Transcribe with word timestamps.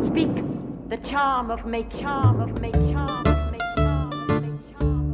Speak 0.00 0.34
the 0.88 0.96
charm 1.02 1.50
of 1.50 1.66
make 1.66 1.88
charm 1.94 2.40
of 2.40 2.60
make 2.60 2.74
charm 2.90 3.26
of 3.26 3.52
make 3.52 3.60
charm 3.76 4.12
of 4.12 4.42
make 4.42 4.64
charm. 4.70 5.12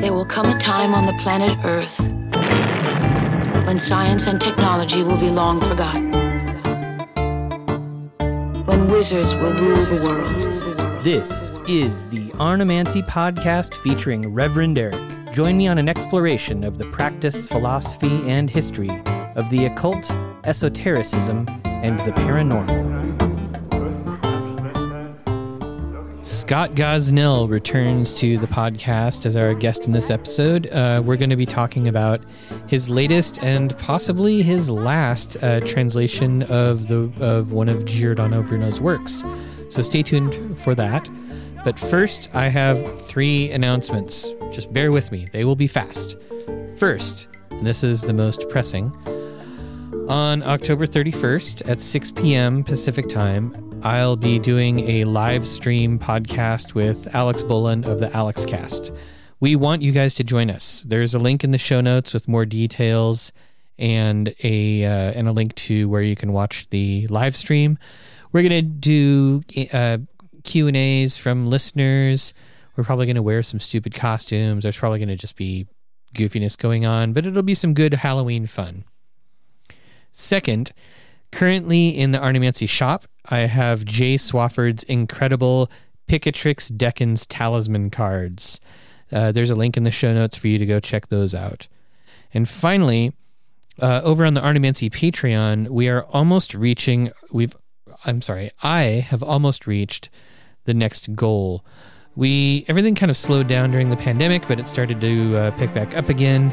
There 0.00 0.12
will 0.12 0.26
come 0.26 0.46
a 0.46 0.60
time 0.60 0.94
on 0.94 1.06
the 1.06 1.14
planet 1.22 1.58
Earth 1.64 1.98
when 3.66 3.80
science 3.80 4.24
and 4.26 4.40
technology 4.40 5.02
will 5.02 5.18
be 5.18 5.30
long 5.30 5.60
forgotten. 5.60 6.12
When 8.66 8.88
wizards 8.88 9.34
will 9.34 9.54
rule 9.54 9.86
the 9.86 10.00
world. 10.06 11.02
This 11.02 11.52
is 11.66 12.06
the 12.08 12.32
Arnemancy 12.38 13.02
podcast 13.02 13.74
featuring 13.74 14.32
Reverend 14.32 14.78
Eric. 14.78 15.32
Join 15.32 15.56
me 15.56 15.66
on 15.68 15.78
an 15.78 15.88
exploration 15.88 16.62
of 16.62 16.76
the 16.78 16.84
practice, 16.90 17.48
philosophy, 17.48 18.28
and 18.28 18.50
history 18.50 18.90
of 19.34 19.48
the 19.50 19.64
occult, 19.64 20.10
esotericism, 20.44 21.46
and 21.64 21.98
the 22.00 22.12
paranormal. 22.12 22.92
Scott 26.22 26.72
Gosnell 26.72 27.48
returns 27.48 28.14
to 28.16 28.38
the 28.38 28.46
podcast 28.46 29.26
as 29.26 29.36
our 29.36 29.54
guest 29.54 29.86
in 29.86 29.92
this 29.92 30.10
episode. 30.10 30.66
Uh, 30.68 31.02
we're 31.04 31.16
going 31.16 31.30
to 31.30 31.36
be 31.36 31.46
talking 31.46 31.88
about 31.88 32.20
his 32.68 32.88
latest 32.88 33.42
and 33.42 33.76
possibly 33.78 34.42
his 34.42 34.70
last 34.70 35.36
uh, 35.42 35.60
translation 35.60 36.42
of 36.44 36.88
the 36.88 37.10
of 37.20 37.52
one 37.52 37.68
of 37.68 37.84
Giordano 37.84 38.42
Bruno's 38.42 38.80
works. 38.80 39.24
So 39.68 39.82
stay 39.82 40.02
tuned 40.02 40.58
for 40.58 40.74
that. 40.74 41.08
But 41.64 41.78
first, 41.78 42.28
I 42.34 42.48
have 42.48 43.00
three 43.00 43.50
announcements. 43.50 44.28
Just 44.50 44.72
bear 44.72 44.92
with 44.92 45.10
me; 45.10 45.28
they 45.32 45.44
will 45.44 45.56
be 45.56 45.66
fast. 45.66 46.16
First, 46.76 47.28
and 47.50 47.66
this 47.66 47.82
is 47.82 48.02
the 48.02 48.12
most 48.12 48.48
pressing. 48.48 48.92
On 50.08 50.42
October 50.42 50.86
31st 50.86 51.68
at 51.68 51.80
6 51.80 52.10
p.m. 52.12 52.64
Pacific 52.64 53.08
Time, 53.08 53.80
I'll 53.82 54.16
be 54.16 54.38
doing 54.38 54.80
a 54.88 55.04
live 55.04 55.46
stream 55.46 55.98
podcast 55.98 56.74
with 56.74 57.14
Alex 57.14 57.42
Bolin 57.42 57.86
of 57.86 57.98
the 57.98 58.14
Alex 58.14 58.44
Cast. 58.44 58.92
We 59.40 59.56
want 59.56 59.80
you 59.80 59.92
guys 59.92 60.14
to 60.16 60.24
join 60.24 60.50
us. 60.50 60.82
There's 60.82 61.14
a 61.14 61.18
link 61.18 61.44
in 61.44 61.50
the 61.50 61.58
show 61.58 61.80
notes 61.80 62.14
with 62.14 62.28
more 62.28 62.44
details 62.44 63.32
and 63.78 64.34
a 64.42 64.84
uh, 64.84 65.12
and 65.12 65.28
a 65.28 65.32
link 65.32 65.54
to 65.56 65.88
where 65.88 66.02
you 66.02 66.16
can 66.16 66.32
watch 66.32 66.68
the 66.70 67.06
live 67.08 67.34
stream. 67.36 67.78
We're 68.32 68.42
gonna 68.42 68.62
do 68.62 69.42
uh, 69.72 69.98
Q 70.44 70.68
and 70.68 70.76
A's 70.76 71.16
from 71.16 71.48
listeners. 71.48 72.34
We're 72.76 72.84
probably 72.84 73.06
gonna 73.06 73.22
wear 73.22 73.42
some 73.42 73.60
stupid 73.60 73.94
costumes. 73.94 74.64
There's 74.64 74.78
probably 74.78 74.98
gonna 74.98 75.16
just 75.16 75.36
be 75.36 75.66
goofiness 76.14 76.58
going 76.58 76.84
on, 76.86 77.12
but 77.12 77.24
it'll 77.24 77.42
be 77.42 77.54
some 77.54 77.74
good 77.74 77.94
Halloween 77.94 78.46
fun. 78.46 78.84
Second, 80.12 80.72
currently 81.30 81.88
in 81.88 82.12
the 82.12 82.18
Arnemancy 82.18 82.66
shop, 82.66 83.06
I 83.26 83.40
have 83.40 83.84
Jay 83.84 84.16
Swafford's 84.16 84.82
incredible 84.84 85.70
Picatrix 86.08 86.70
Decans 86.70 87.26
talisman 87.28 87.90
cards. 87.90 88.60
Uh, 89.10 89.32
there's 89.32 89.50
a 89.50 89.54
link 89.54 89.76
in 89.76 89.82
the 89.82 89.90
show 89.90 90.12
notes 90.12 90.36
for 90.36 90.48
you 90.48 90.58
to 90.58 90.66
go 90.66 90.80
check 90.80 91.08
those 91.08 91.34
out. 91.34 91.68
And 92.34 92.48
finally, 92.48 93.12
uh, 93.80 94.00
over 94.04 94.24
on 94.24 94.34
the 94.34 94.42
Arnemancy 94.42 94.90
Patreon, 94.90 95.68
we 95.68 95.88
are 95.88 96.04
almost 96.04 96.54
reaching. 96.54 97.10
We've, 97.30 97.56
I'm 98.04 98.22
sorry, 98.22 98.50
I 98.62 98.82
have 98.82 99.22
almost 99.22 99.66
reached 99.66 100.10
the 100.64 100.74
next 100.74 101.14
goal. 101.14 101.64
We 102.14 102.64
everything 102.68 102.94
kind 102.94 103.10
of 103.10 103.16
slowed 103.16 103.48
down 103.48 103.70
during 103.70 103.90
the 103.90 103.96
pandemic, 103.96 104.46
but 104.46 104.60
it 104.60 104.68
started 104.68 105.00
to 105.00 105.36
uh, 105.36 105.50
pick 105.52 105.72
back 105.72 105.96
up 105.96 106.08
again. 106.08 106.50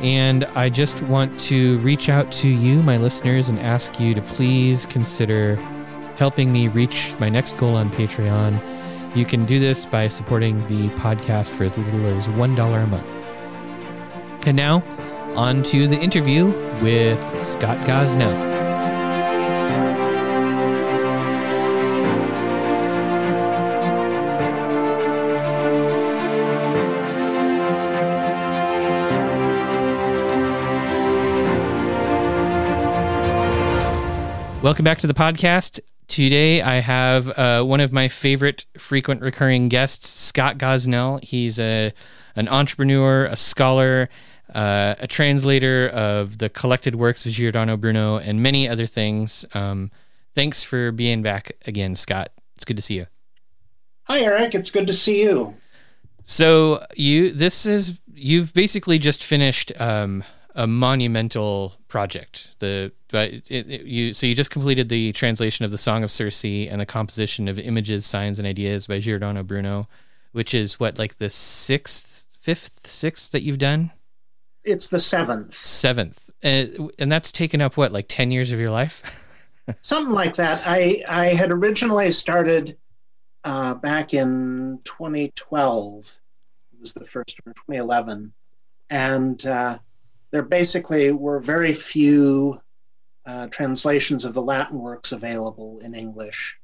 And 0.00 0.44
I 0.54 0.68
just 0.68 1.02
want 1.02 1.38
to 1.40 1.78
reach 1.78 2.08
out 2.08 2.30
to 2.32 2.48
you, 2.48 2.82
my 2.82 2.96
listeners, 2.96 3.48
and 3.48 3.58
ask 3.58 3.98
you 3.98 4.14
to 4.14 4.20
please 4.22 4.86
consider 4.86 5.56
helping 6.16 6.52
me 6.52 6.68
reach 6.68 7.14
my 7.18 7.28
next 7.28 7.56
goal 7.56 7.76
on 7.76 7.90
Patreon. 7.90 9.16
You 9.16 9.24
can 9.24 9.46
do 9.46 9.58
this 9.58 9.86
by 9.86 10.08
supporting 10.08 10.58
the 10.66 10.88
podcast 10.96 11.50
for 11.50 11.64
as 11.64 11.78
little 11.78 12.06
as 12.06 12.26
$1 12.26 12.84
a 12.84 12.86
month. 12.86 14.46
And 14.46 14.56
now, 14.56 14.82
on 15.36 15.62
to 15.64 15.86
the 15.86 15.98
interview 15.98 16.46
with 16.82 17.20
Scott 17.40 17.78
Gosnell. 17.86 18.53
Welcome 34.64 34.84
back 34.84 34.96
to 35.00 35.06
the 35.06 35.12
podcast. 35.12 35.78
Today 36.08 36.62
I 36.62 36.76
have 36.76 37.28
uh, 37.28 37.62
one 37.64 37.80
of 37.80 37.92
my 37.92 38.08
favorite 38.08 38.64
frequent 38.78 39.20
recurring 39.20 39.68
guests, 39.68 40.08
Scott 40.08 40.56
Gosnell. 40.56 41.22
He's 41.22 41.58
a 41.58 41.92
an 42.34 42.48
entrepreneur, 42.48 43.26
a 43.26 43.36
scholar, 43.36 44.08
uh, 44.54 44.94
a 44.98 45.06
translator 45.06 45.90
of 45.90 46.38
the 46.38 46.48
collected 46.48 46.94
works 46.94 47.26
of 47.26 47.32
Giordano 47.32 47.76
Bruno, 47.76 48.16
and 48.16 48.42
many 48.42 48.66
other 48.66 48.86
things. 48.86 49.44
Um, 49.52 49.90
thanks 50.34 50.62
for 50.62 50.92
being 50.92 51.20
back 51.20 51.52
again, 51.66 51.94
Scott. 51.94 52.30
It's 52.56 52.64
good 52.64 52.78
to 52.78 52.82
see 52.82 52.94
you. 52.94 53.06
Hi, 54.04 54.22
Eric. 54.22 54.54
It's 54.54 54.70
good 54.70 54.86
to 54.86 54.94
see 54.94 55.24
you. 55.24 55.52
So 56.22 56.82
you 56.96 57.32
this 57.32 57.66
is 57.66 57.98
you've 58.14 58.54
basically 58.54 58.98
just 58.98 59.22
finished 59.22 59.78
um, 59.78 60.24
a 60.54 60.66
monumental 60.66 61.74
project. 61.88 62.50
The 62.60 62.92
but 63.10 63.32
it, 63.32 63.50
it, 63.50 63.82
you 63.82 64.12
so 64.12 64.26
you 64.26 64.34
just 64.34 64.50
completed 64.50 64.88
the 64.88 65.12
translation 65.12 65.64
of 65.64 65.70
the 65.70 65.78
Song 65.78 66.04
of 66.04 66.10
Circe 66.10 66.44
and 66.44 66.80
the 66.80 66.86
composition 66.86 67.48
of 67.48 67.58
Images, 67.58 68.06
Signs, 68.06 68.38
and 68.38 68.46
Ideas 68.46 68.86
by 68.86 69.00
Giordano 69.00 69.42
Bruno, 69.42 69.88
which 70.32 70.54
is 70.54 70.78
what 70.78 70.98
like 70.98 71.18
the 71.18 71.30
sixth, 71.30 72.26
fifth, 72.40 72.86
sixth 72.86 73.32
that 73.32 73.42
you've 73.42 73.58
done. 73.58 73.90
It's 74.62 74.88
the 74.88 75.00
seventh. 75.00 75.54
Seventh, 75.54 76.30
and, 76.42 76.90
and 76.98 77.12
that's 77.12 77.30
taken 77.30 77.60
up 77.60 77.76
what 77.76 77.92
like 77.92 78.06
ten 78.08 78.30
years 78.30 78.52
of 78.52 78.60
your 78.60 78.70
life. 78.70 79.02
Something 79.82 80.14
like 80.14 80.36
that. 80.36 80.62
I 80.66 81.04
I 81.08 81.26
had 81.34 81.50
originally 81.50 82.10
started 82.10 82.76
uh, 83.44 83.74
back 83.74 84.14
in 84.14 84.80
2012. 84.84 86.20
It 86.72 86.80
was 86.80 86.94
the 86.94 87.04
first 87.04 87.38
one, 87.44 87.54
2011, 87.54 88.32
and 88.90 89.46
uh, 89.46 89.78
there 90.34 90.42
basically 90.42 91.12
were 91.12 91.38
very 91.38 91.72
few 91.72 92.60
uh, 93.24 93.46
translations 93.52 94.24
of 94.24 94.34
the 94.34 94.42
Latin 94.42 94.80
works 94.80 95.12
available 95.12 95.78
in 95.78 95.94
English. 95.94 96.58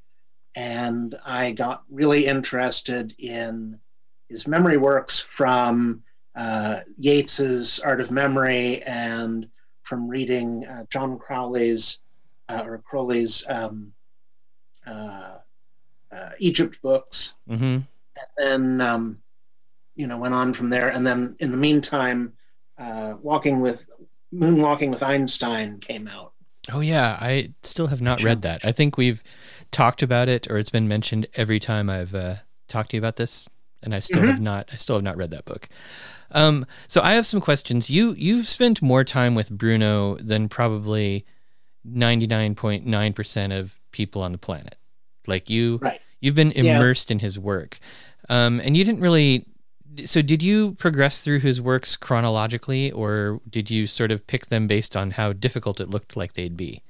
And 0.55 1.17
I 1.23 1.53
got 1.53 1.83
really 1.89 2.25
interested 2.25 3.15
in 3.17 3.79
his 4.27 4.45
memory 4.45 4.75
works 4.75 5.21
from 5.21 6.03
uh, 6.35 6.81
Yates's 6.99 7.79
Art 7.79 8.01
of 8.01 8.11
Memory 8.11 8.83
and 8.83 9.47
from 9.83 10.05
reading 10.09 10.65
uh, 10.65 10.83
John 10.89 11.17
Crowley's 11.17 11.99
uh, 12.49 12.63
or 12.65 12.77
Crowley's 12.79 13.45
um, 13.47 13.93
uh, 14.85 15.37
uh, 16.11 16.29
Egypt 16.39 16.77
books. 16.81 17.35
Mm-hmm. 17.49 17.63
And 17.63 17.85
then, 18.37 18.81
um, 18.81 19.21
you 19.95 20.07
know, 20.07 20.17
went 20.17 20.33
on 20.33 20.53
from 20.53 20.69
there. 20.69 20.89
And 20.89 21.07
then 21.07 21.37
in 21.39 21.51
the 21.51 21.57
meantime, 21.57 22.33
Walking 23.21 23.59
with 23.59 23.85
Moonwalking 24.33 24.89
with 24.89 25.03
Einstein 25.03 25.79
came 25.79 26.07
out. 26.07 26.33
Oh 26.71 26.79
yeah, 26.79 27.17
I 27.19 27.53
still 27.63 27.87
have 27.87 28.01
not 28.01 28.21
read 28.21 28.43
that. 28.43 28.63
I 28.63 28.71
think 28.71 28.97
we've 28.97 29.23
talked 29.71 30.03
about 30.03 30.29
it, 30.29 30.49
or 30.49 30.57
it's 30.57 30.69
been 30.69 30.87
mentioned 30.87 31.27
every 31.35 31.59
time 31.59 31.89
I've 31.89 32.13
uh, 32.13 32.35
talked 32.67 32.91
to 32.91 32.97
you 32.97 33.01
about 33.01 33.15
this, 33.15 33.49
and 33.81 33.95
I 33.95 33.99
still 33.99 34.21
mm-hmm. 34.21 34.29
have 34.29 34.41
not. 34.41 34.69
I 34.71 34.75
still 34.75 34.95
have 34.95 35.03
not 35.03 35.17
read 35.17 35.31
that 35.31 35.45
book. 35.45 35.67
Um, 36.31 36.65
so 36.87 37.01
I 37.01 37.13
have 37.13 37.25
some 37.25 37.41
questions. 37.41 37.89
You 37.89 38.13
you've 38.13 38.47
spent 38.47 38.81
more 38.81 39.03
time 39.03 39.35
with 39.35 39.49
Bruno 39.49 40.17
than 40.17 40.49
probably 40.49 41.25
ninety 41.83 42.27
nine 42.27 42.55
point 42.55 42.85
nine 42.85 43.13
percent 43.13 43.53
of 43.53 43.79
people 43.91 44.21
on 44.21 44.31
the 44.31 44.37
planet. 44.37 44.75
Like 45.27 45.49
you, 45.49 45.77
right. 45.81 45.99
you've 46.19 46.35
been 46.35 46.51
immersed 46.51 47.09
yeah. 47.09 47.15
in 47.15 47.19
his 47.19 47.37
work, 47.37 47.79
um, 48.29 48.61
and 48.63 48.77
you 48.77 48.83
didn't 48.85 49.01
really 49.01 49.45
so 50.05 50.21
did 50.21 50.41
you 50.41 50.73
progress 50.73 51.21
through 51.21 51.39
his 51.39 51.61
works 51.61 51.95
chronologically 51.95 52.91
or 52.91 53.41
did 53.49 53.69
you 53.69 53.87
sort 53.87 54.11
of 54.11 54.25
pick 54.27 54.47
them 54.47 54.67
based 54.67 54.95
on 54.95 55.11
how 55.11 55.33
difficult 55.33 55.79
it 55.79 55.89
looked 55.89 56.15
like 56.15 56.33
they'd 56.33 56.57
be? 56.57 56.81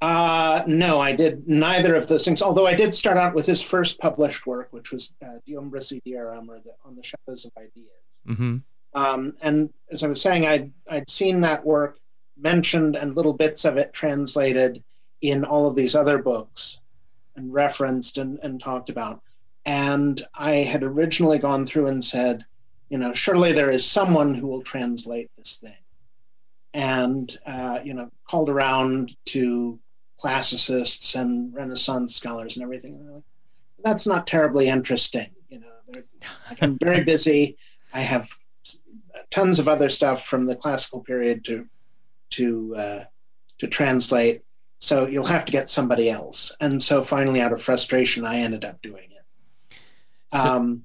Uh, 0.00 0.62
no 0.66 0.98
i 0.98 1.12
did 1.12 1.46
neither 1.46 1.94
of 1.94 2.06
those 2.06 2.24
things 2.24 2.40
although 2.40 2.66
i 2.66 2.74
did 2.74 2.94
start 2.94 3.18
out 3.18 3.34
with 3.34 3.44
his 3.44 3.60
first 3.60 3.98
published 3.98 4.46
work 4.46 4.68
which 4.70 4.92
was 4.92 5.12
uh, 5.22 5.38
De 5.44 5.52
Umbris 5.52 5.92
Idearum, 5.92 6.48
or 6.48 6.58
the, 6.60 6.72
on 6.86 6.96
the 6.96 7.02
shadows 7.02 7.44
of 7.44 7.52
ideas. 7.58 7.86
Mm-hmm. 8.26 8.56
um, 8.94 9.34
and 9.42 9.70
as 9.90 10.02
i 10.02 10.06
was 10.06 10.20
saying 10.20 10.46
I'd, 10.46 10.72
I'd 10.88 11.10
seen 11.10 11.42
that 11.42 11.64
work 11.64 11.98
mentioned 12.38 12.96
and 12.96 13.14
little 13.14 13.34
bits 13.34 13.66
of 13.66 13.76
it 13.76 13.92
translated 13.92 14.82
in 15.20 15.44
all 15.44 15.66
of 15.66 15.74
these 15.74 15.94
other 15.94 16.16
books 16.16 16.80
and 17.36 17.52
referenced 17.52 18.16
and, 18.16 18.38
and 18.42 18.58
talked 18.58 18.88
about 18.88 19.20
and 19.64 20.22
I 20.34 20.54
had 20.56 20.82
originally 20.82 21.38
gone 21.38 21.66
through 21.66 21.88
and 21.88 22.04
said, 22.04 22.44
you 22.88 22.98
know, 22.98 23.14
surely 23.14 23.52
there 23.52 23.70
is 23.70 23.86
someone 23.86 24.34
who 24.34 24.46
will 24.48 24.62
translate 24.62 25.30
this 25.38 25.58
thing. 25.58 25.74
and 26.74 27.38
uh, 27.46 27.80
you 27.84 27.94
know 27.94 28.10
called 28.28 28.48
around 28.50 29.14
to 29.26 29.78
classicists 30.18 31.14
and 31.14 31.52
Renaissance 31.54 32.14
scholars 32.16 32.56
and 32.56 32.64
everything. 32.64 32.94
And 32.94 33.14
like, 33.14 33.24
That's 33.84 34.06
not 34.06 34.26
terribly 34.26 34.68
interesting. 34.68 35.30
You 35.48 35.60
know, 35.60 36.02
I'm 36.60 36.78
very 36.78 37.04
busy. 37.14 37.56
I 37.92 38.00
have 38.02 38.28
tons 39.30 39.58
of 39.58 39.68
other 39.68 39.88
stuff 39.90 40.26
from 40.26 40.46
the 40.46 40.56
classical 40.56 41.00
period 41.00 41.44
to 41.46 41.66
to 42.30 42.74
uh, 42.76 43.04
to 43.58 43.66
translate. 43.66 44.42
So 44.80 45.06
you'll 45.06 45.24
have 45.26 45.44
to 45.44 45.52
get 45.52 45.68
somebody 45.68 46.08
else. 46.10 46.56
And 46.60 46.82
so 46.82 47.02
finally, 47.02 47.40
out 47.40 47.52
of 47.52 47.62
frustration, 47.62 48.24
I 48.24 48.38
ended 48.38 48.64
up 48.64 48.80
doing. 48.82 49.09
So- 50.32 50.38
um, 50.38 50.84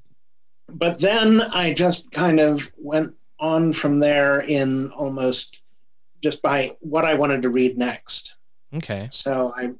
but 0.67 0.99
then 0.99 1.41
I 1.41 1.73
just 1.73 2.11
kind 2.11 2.39
of 2.39 2.71
went 2.77 3.13
on 3.39 3.71
from 3.73 3.99
there 3.99 4.41
in 4.41 4.89
almost 4.91 5.59
just 6.23 6.41
by 6.41 6.75
what 6.79 7.05
I 7.05 7.13
wanted 7.13 7.43
to 7.43 7.49
read 7.49 7.77
next. 7.77 8.33
Okay. 8.73 9.07
So 9.11 9.53
I, 9.55 9.71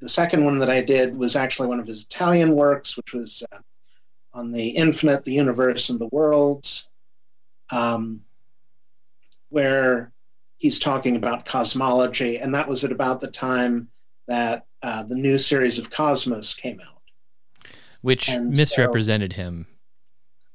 the 0.00 0.08
second 0.08 0.44
one 0.44 0.58
that 0.58 0.70
I 0.70 0.80
did 0.80 1.14
was 1.14 1.36
actually 1.36 1.68
one 1.68 1.80
of 1.80 1.86
his 1.86 2.04
Italian 2.04 2.52
works, 2.52 2.96
which 2.96 3.12
was 3.12 3.42
uh, 3.52 3.58
on 4.32 4.52
the 4.52 4.68
infinite, 4.68 5.24
the 5.24 5.32
universe, 5.32 5.90
and 5.90 6.00
the 6.00 6.08
worlds, 6.08 6.88
um, 7.70 8.22
where 9.50 10.12
he's 10.56 10.78
talking 10.78 11.16
about 11.16 11.44
cosmology, 11.44 12.38
and 12.38 12.54
that 12.54 12.68
was 12.68 12.84
at 12.84 12.92
about 12.92 13.20
the 13.20 13.30
time 13.30 13.88
that 14.28 14.64
uh, 14.82 15.02
the 15.02 15.14
new 15.16 15.36
series 15.36 15.78
of 15.78 15.90
Cosmos 15.90 16.54
came 16.54 16.80
out. 16.80 16.99
Which 18.02 18.28
And 18.28 18.54
so- 18.54 18.60
misrepresented 18.60 19.32
him. 19.34 19.66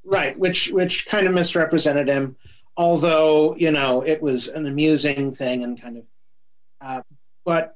Right, 0.04 0.38
which 0.38 0.70
which 0.70 1.08
kind 1.08 1.26
of 1.26 1.34
misrepresented 1.34 2.08
him, 2.08 2.36
although 2.78 3.56
you 3.56 3.72
know 3.72 4.02
it 4.02 4.22
was 4.22 4.48
an 4.48 4.68
amusing 4.68 5.34
thing 5.34 5.64
and 5.64 5.82
kind 5.82 5.98
of, 5.98 6.04
uh, 6.82 7.02
but 7.44 7.76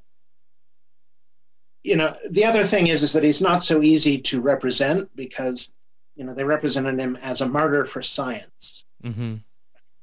you 1.84 1.96
know 1.96 2.16
the 2.30 2.46
other 2.46 2.64
thing 2.66 2.88
is 2.88 3.02
is 3.02 3.14
that 3.14 3.24
he's 3.24 3.42
not 3.42 3.64
so 3.64 3.82
easy 3.82 4.20
to 4.20 4.42
represent 4.42 5.10
because 5.16 5.72
you 6.16 6.24
know 6.24 6.36
they 6.36 6.44
represented 6.44 7.00
him 7.00 7.16
as 7.24 7.42
a 7.42 7.48
martyr 7.48 7.86
for 7.86 8.04
science 8.04 8.84
hmm 9.02 9.36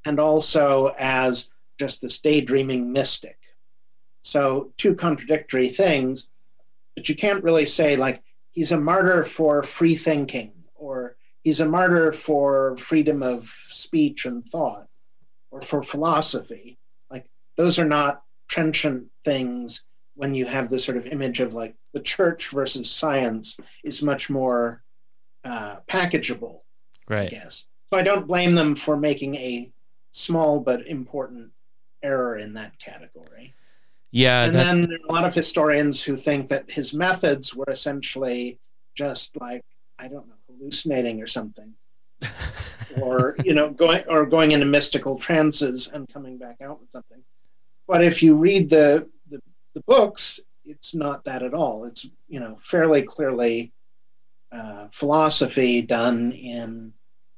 and 0.04 0.18
also 0.18 0.94
as 0.98 1.48
just 1.78 2.00
this 2.00 2.18
daydreaming 2.20 2.92
mystic. 2.92 3.38
So 4.22 4.72
two 4.78 4.94
contradictory 4.94 5.68
things, 5.68 6.28
but 6.94 7.08
you 7.08 7.14
can't 7.16 7.42
really 7.44 7.66
say 7.66 7.96
like 7.96 8.22
he's 8.56 8.72
a 8.72 8.80
martyr 8.80 9.22
for 9.22 9.62
free 9.62 9.94
thinking 9.94 10.52
or 10.74 11.16
he's 11.44 11.60
a 11.60 11.68
martyr 11.68 12.10
for 12.10 12.76
freedom 12.78 13.22
of 13.22 13.54
speech 13.68 14.24
and 14.24 14.44
thought 14.48 14.88
or 15.52 15.62
for 15.62 15.82
philosophy. 15.82 16.78
Like 17.10 17.26
those 17.56 17.78
are 17.78 17.84
not 17.84 18.22
trenchant 18.48 19.06
things 19.24 19.84
when 20.14 20.34
you 20.34 20.46
have 20.46 20.70
this 20.70 20.84
sort 20.84 20.96
of 20.96 21.06
image 21.06 21.40
of 21.40 21.52
like 21.52 21.76
the 21.92 22.00
church 22.00 22.48
versus 22.48 22.90
science 22.90 23.58
is 23.84 24.02
much 24.02 24.30
more 24.30 24.82
uh, 25.44 25.76
packageable. 25.86 26.60
I 27.08 27.14
Right. 27.14 27.30
guess. 27.30 27.66
So 27.92 28.00
I 28.00 28.02
don't 28.02 28.26
blame 28.26 28.54
them 28.56 28.74
for 28.74 28.96
making 28.96 29.36
a 29.36 29.70
small 30.12 30.60
but 30.60 30.86
important 30.88 31.52
error 32.02 32.38
in 32.38 32.54
that 32.54 32.78
category. 32.78 33.54
Yeah. 34.16 34.44
and 34.44 34.54
that- 34.54 34.64
then 34.64 34.82
there 34.88 34.98
are 34.98 35.10
a 35.10 35.12
lot 35.12 35.24
of 35.24 35.34
historians 35.34 36.02
who 36.02 36.16
think 36.16 36.48
that 36.48 36.70
his 36.70 36.94
methods 36.94 37.54
were 37.54 37.68
essentially 37.68 38.58
just 38.94 39.38
like 39.40 39.62
I 39.98 40.08
don't 40.08 40.26
know, 40.26 40.34
hallucinating 40.48 41.22
or 41.22 41.26
something, 41.26 41.74
or 43.02 43.36
you 43.44 43.52
know, 43.54 43.70
going 43.70 44.04
or 44.08 44.24
going 44.24 44.52
into 44.52 44.66
mystical 44.66 45.18
trances 45.18 45.88
and 45.92 46.08
coming 46.08 46.38
back 46.38 46.56
out 46.62 46.80
with 46.80 46.90
something. 46.90 47.22
But 47.86 48.02
if 48.02 48.22
you 48.22 48.36
read 48.36 48.70
the 48.70 49.06
the, 49.28 49.40
the 49.74 49.82
books, 49.86 50.40
it's 50.64 50.94
not 50.94 51.24
that 51.24 51.42
at 51.42 51.52
all. 51.52 51.84
It's 51.84 52.06
you 52.26 52.40
know 52.40 52.56
fairly 52.56 53.02
clearly 53.02 53.72
uh, 54.50 54.88
philosophy 54.92 55.82
done 55.82 56.32
in 56.32 56.92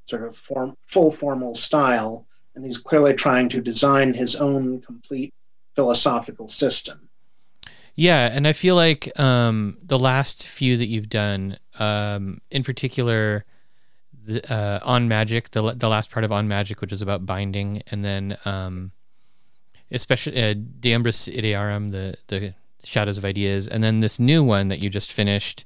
sort 0.07 0.25
of 0.25 0.37
form, 0.37 0.77
full 0.87 1.11
formal 1.11 1.57
style, 1.57 2.27
and 2.55 2.65
he's 2.65 2.79
clearly 2.79 3.15
trying 3.15 3.49
to 3.49 3.61
design 3.61 4.15
his 4.15 4.37
own 4.37 4.81
complete 4.81 5.35
philosophical 5.79 6.49
system. 6.49 7.09
Yeah, 7.95 8.31
and 8.33 8.49
I 8.49 8.53
feel 8.53 8.75
like 8.75 9.03
um, 9.19 9.79
the 9.81 9.99
last 9.99 10.45
few 10.45 10.77
that 10.77 10.89
you've 10.89 11.09
done, 11.09 11.57
um, 11.79 12.41
in 12.51 12.65
particular, 12.65 13.45
the, 14.25 14.41
uh, 14.53 14.81
on 14.83 15.07
magic, 15.07 15.51
the 15.51 15.63
the 15.75 15.89
last 15.89 16.11
part 16.11 16.25
of 16.25 16.33
on 16.33 16.49
magic, 16.49 16.81
which 16.81 16.93
is 16.93 17.01
about 17.01 17.27
binding, 17.27 17.83
and 17.93 18.05
then 18.05 18.37
um, 18.45 18.91
especially 19.93 20.37
uh, 20.43 20.55
Idearum, 20.55 21.93
the 21.93 22.17
the 22.27 22.55
shadows 22.83 23.19
of 23.19 23.25
ideas, 23.25 23.69
and 23.69 23.83
then 23.85 24.01
this 24.01 24.19
new 24.19 24.43
one 24.43 24.67
that 24.69 24.81
you 24.81 24.91
just 24.91 25.13
finished, 25.13 25.65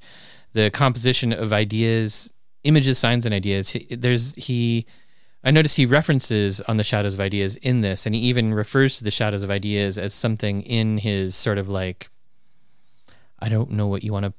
the 0.52 0.70
composition 0.70 1.32
of 1.32 1.54
ideas, 1.54 2.34
images, 2.64 2.98
signs, 2.98 3.24
and 3.24 3.34
ideas. 3.34 3.70
He, 3.70 3.96
there's 3.96 4.34
he. 4.34 4.84
I 5.44 5.50
notice 5.50 5.74
he 5.74 5.86
references 5.86 6.60
on 6.62 6.76
the 6.76 6.84
shadows 6.84 7.14
of 7.14 7.20
ideas 7.20 7.56
in 7.56 7.80
this, 7.80 8.06
and 8.06 8.14
he 8.14 8.20
even 8.22 8.54
refers 8.54 8.98
to 8.98 9.04
the 9.04 9.10
shadows 9.10 9.42
of 9.42 9.50
ideas 9.50 9.98
as 9.98 10.14
something 10.14 10.62
in 10.62 10.98
his 10.98 11.34
sort 11.34 11.58
of 11.58 11.68
like 11.68 12.08
I 13.38 13.48
don't 13.48 13.72
know 13.72 13.88
what 13.88 14.04
you 14.04 14.12
want 14.12 14.26
to 14.26 14.34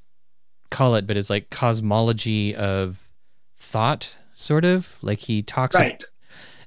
call 0.72 0.96
it, 0.96 1.06
but 1.06 1.18
it's 1.18 1.30
like 1.30 1.50
cosmology 1.50 2.56
of 2.56 3.10
thought, 3.56 4.16
sort 4.34 4.64
of. 4.64 4.98
Like 5.02 5.20
he 5.20 5.42
talks, 5.44 5.76
Right. 5.76 6.02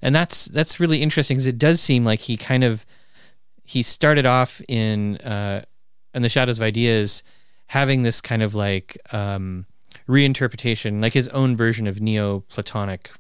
and 0.03 0.15
that's 0.15 0.45
that's 0.47 0.79
really 0.79 1.01
interesting 1.03 1.37
because 1.39 1.47
it 1.47 1.59
does 1.59 1.81
seem 1.81 2.05
like 2.05 2.21
he 2.21 2.37
kind 2.37 2.63
of 2.63 2.85
he 3.65 3.83
started 3.83 4.27
off 4.27 4.61
in 4.69 5.17
uh, 5.19 5.65
in 6.15 6.21
the 6.23 6.29
shadows 6.29 6.59
of 6.59 6.63
ideas, 6.63 7.23
having 7.69 8.03
this 8.03 8.21
kind 8.21 8.43
of 8.43 8.55
like 8.55 8.99
um, 9.13 9.65
reinterpretation, 10.07 11.01
like 11.01 11.15
his 11.15 11.29
own 11.29 11.57
version 11.57 11.87
of 11.87 12.01
Neoplatonic 12.03 13.11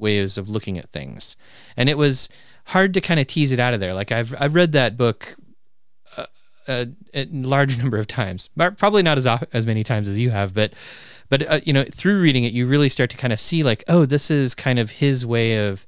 ways 0.00 0.38
of 0.38 0.48
looking 0.48 0.78
at 0.78 0.90
things, 0.90 1.36
and 1.76 1.88
it 1.88 1.98
was 1.98 2.28
hard 2.66 2.94
to 2.94 3.00
kind 3.00 3.20
of 3.20 3.26
tease 3.26 3.52
it 3.52 3.60
out 3.60 3.74
of 3.74 3.80
there. 3.80 3.94
Like 3.94 4.12
I've 4.12 4.34
I've 4.38 4.54
read 4.54 4.72
that 4.72 4.96
book 4.96 5.36
uh, 6.16 6.26
a, 6.68 6.88
a 7.14 7.24
large 7.26 7.78
number 7.82 7.98
of 7.98 8.06
times, 8.06 8.48
probably 8.56 9.02
not 9.02 9.18
as 9.18 9.26
as 9.52 9.66
many 9.66 9.84
times 9.84 10.08
as 10.08 10.18
you 10.18 10.30
have, 10.30 10.54
but 10.54 10.72
but 11.28 11.48
uh, 11.50 11.60
you 11.64 11.72
know 11.72 11.84
through 11.84 12.20
reading 12.20 12.44
it, 12.44 12.52
you 12.52 12.66
really 12.66 12.88
start 12.88 13.10
to 13.10 13.16
kind 13.16 13.32
of 13.32 13.40
see 13.40 13.62
like, 13.62 13.84
oh, 13.88 14.04
this 14.04 14.30
is 14.30 14.54
kind 14.54 14.78
of 14.78 14.90
his 14.90 15.24
way 15.26 15.66
of. 15.66 15.86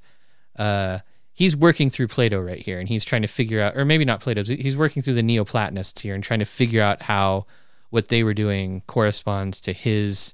Uh, 0.57 0.99
he's 1.33 1.55
working 1.55 1.89
through 1.89 2.07
Plato 2.07 2.39
right 2.39 2.59
here, 2.59 2.79
and 2.79 2.87
he's 2.87 3.03
trying 3.03 3.23
to 3.23 3.27
figure 3.27 3.59
out, 3.59 3.75
or 3.75 3.85
maybe 3.85 4.05
not 4.05 4.21
Plato, 4.21 4.43
he's 4.43 4.77
working 4.77 5.01
through 5.01 5.15
the 5.15 5.23
Neoplatonists 5.23 6.01
here 6.01 6.13
and 6.13 6.23
trying 6.23 6.39
to 6.39 6.45
figure 6.45 6.81
out 6.81 7.01
how 7.01 7.47
what 7.89 8.07
they 8.07 8.23
were 8.23 8.33
doing 8.33 8.81
corresponds 8.87 9.59
to 9.61 9.73
his 9.73 10.33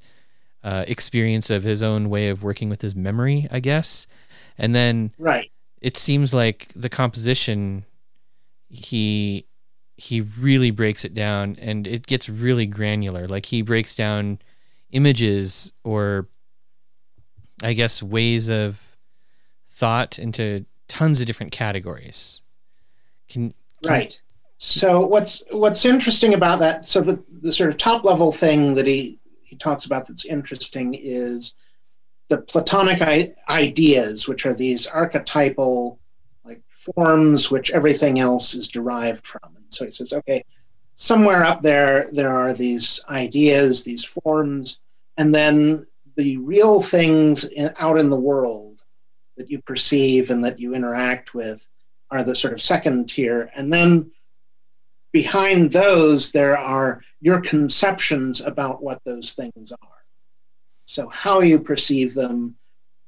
uh, 0.63 0.86
experience 0.88 1.50
of 1.50 1.63
his 1.63 1.82
own 1.82 2.10
way 2.10 2.30
of 2.30 2.44
working 2.44 2.70
with 2.70 2.82
his 2.82 2.96
memory, 2.96 3.48
I 3.51 3.60
guess. 3.60 4.08
And 4.58 4.75
then 4.75 5.13
Right. 5.18 5.51
it 5.82 5.98
seems 5.98 6.34
like 6.34 6.72
the 6.75 6.89
composition 6.89 7.86
he 8.70 9.46
he 9.98 10.22
really 10.22 10.72
breaks 10.72 11.04
it 11.04 11.13
down 11.13 11.58
and 11.60 11.88
it 11.88 12.06
gets 12.08 12.30
really 12.30 12.66
granular 12.66 13.28
like 13.28 13.48
he 13.48 13.62
breaks 13.62 13.96
down 13.96 14.39
images 14.92 15.74
or 15.84 16.28
i 17.63 17.74
guess 17.74 18.01
ways 18.04 18.50
of 18.50 18.80
thought 19.70 20.20
into 20.20 20.66
tons 20.88 21.20
of 21.20 21.25
different 21.28 21.51
categories 21.51 22.42
can, 23.28 23.54
can 23.84 23.92
Right. 23.92 24.22
So 24.58 25.06
what's 25.06 25.44
what's 25.51 25.86
interesting 25.86 26.34
about 26.34 26.60
that? 26.60 26.86
So 26.86 27.00
the 27.01 27.24
the 27.42 27.54
sort 27.54 27.70
of 27.70 27.78
top 27.78 28.04
level 28.04 28.32
thing 28.34 28.74
that 28.74 28.86
he 28.86 29.18
he 29.19 29.19
talks 29.60 29.86
about 29.86 30.08
that's 30.08 30.25
interesting 30.25 30.96
is 30.96 31.56
the 32.30 32.38
Platonic 32.38 33.01
I- 33.01 33.34
ideas, 33.50 34.28
which 34.28 34.46
are 34.46 34.54
these 34.54 34.88
archetypal 34.88 36.00
like 36.46 36.62
forms 36.70 37.51
which 37.51 37.72
everything 37.72 38.20
else 38.20 38.54
is 38.54 38.68
derived 38.68 39.25
from. 39.25 39.56
And 39.56 39.66
so 39.70 39.86
he 39.86 39.92
says, 39.92 40.13
okay, 40.13 40.44
somewhere 40.96 41.44
up 41.44 41.62
there 41.62 42.10
there 42.12 42.36
are 42.36 42.54
these 42.54 43.04
ideas, 43.10 43.84
these 43.84 44.06
forms, 44.06 44.80
and 45.18 45.34
then 45.34 45.86
the 46.16 46.38
real 46.38 46.82
things 46.82 47.46
in, 47.46 47.74
out 47.78 47.98
in 47.98 48.10
the 48.10 48.20
world 48.20 48.82
that 49.38 49.50
you 49.50 49.62
perceive 49.62 50.32
and 50.32 50.44
that 50.44 50.60
you 50.60 50.74
interact 50.74 51.34
with 51.34 51.66
are 52.12 52.24
the 52.24 52.36
sort 52.36 52.54
of 52.54 52.62
second 52.62 53.08
tier. 53.08 53.50
And 53.56 53.72
then 53.72 54.12
behind 55.12 55.72
those, 55.72 56.32
there 56.32 56.58
are 56.58 57.01
your 57.22 57.42
conceptions 57.42 58.42
about 58.42 58.82
what 58.82 59.04
those 59.04 59.34
things 59.34 59.72
are. 59.72 59.90
So, 60.86 61.08
how 61.10 61.42
you 61.42 61.60
perceive 61.60 62.14
them, 62.14 62.56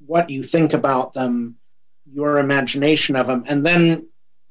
what 0.06 0.30
you 0.30 0.44
think 0.44 0.74
about 0.74 1.14
them, 1.14 1.56
your 2.12 2.40
imagination 2.40 3.16
of 3.16 3.28
them, 3.28 3.44
and 3.48 3.66
then 3.66 4.08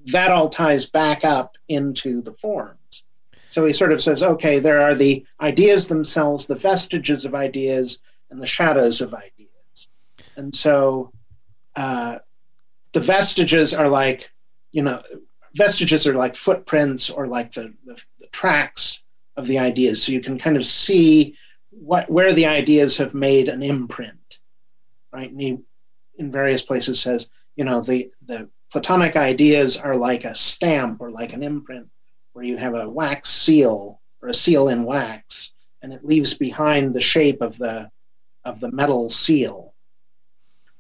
that 0.07 0.31
all 0.31 0.49
ties 0.49 0.87
back 0.87 1.25
up 1.25 1.57
into 1.69 2.23
the 2.23 2.33
forms. 2.35 3.05
So 3.49 3.67
he 3.67 3.73
sort 3.73 3.93
of 3.93 4.01
says, 4.01 4.23
okay, 4.23 4.61
there 4.61 4.81
are 4.81 4.95
the 4.95 5.27
ideas 5.41 5.89
themselves, 5.89 6.47
the 6.47 6.55
vestiges 6.55 7.25
of 7.25 7.35
ideas, 7.35 7.99
and 8.31 8.41
the 8.41 8.47
shadows 8.47 9.01
of 9.01 9.13
ideas. 9.13 9.89
And 10.37 10.55
so 10.55 11.13
uh, 11.77 12.21
the 12.93 13.01
vestiges 13.01 13.75
are 13.75 13.89
like 13.89 14.31
you 14.73 14.83
know, 14.83 15.03
vestiges 15.55 16.07
are 16.07 16.15
like 16.15 16.37
footprints 16.37 17.11
or 17.11 17.27
like 17.27 17.53
the, 17.53 17.75
the, 17.85 18.01
the 18.21 18.27
tracks 18.29 19.03
of 19.41 19.47
the 19.47 19.59
ideas. 19.59 20.03
So 20.03 20.13
you 20.13 20.21
can 20.21 20.39
kind 20.39 20.57
of 20.57 20.65
see 20.65 21.35
what 21.71 22.09
where 22.11 22.33
the 22.33 22.47
ideas 22.47 22.97
have 22.99 23.15
made 23.15 23.49
an 23.49 23.63
imprint, 23.63 24.39
right? 25.13 25.31
And 25.31 25.41
he, 25.41 25.59
in 26.19 26.31
various 26.31 26.63
places, 26.63 27.01
says, 27.01 27.31
you 27.57 27.65
know, 27.65 27.81
the 27.81 28.11
the 28.27 28.49
Platonic 28.71 29.17
ideas 29.17 29.77
are 29.77 29.97
like 29.97 30.25
a 30.25 30.35
stamp 30.35 31.01
or 31.01 31.11
like 31.11 31.33
an 31.33 31.43
imprint, 31.43 31.89
where 32.33 32.45
you 32.45 32.57
have 32.57 32.75
a 32.75 32.89
wax 32.89 33.31
seal 33.31 34.01
or 34.23 34.29
a 34.29 34.35
seal 34.35 34.69
in 34.69 34.85
wax, 34.85 35.53
and 35.83 35.93
it 35.93 36.05
leaves 36.05 36.35
behind 36.35 36.95
the 36.95 37.01
shape 37.01 37.41
of 37.41 37.59
the 37.59 37.91
of 38.45 38.61
the 38.61 38.71
metal 38.71 39.11
seal, 39.11 39.75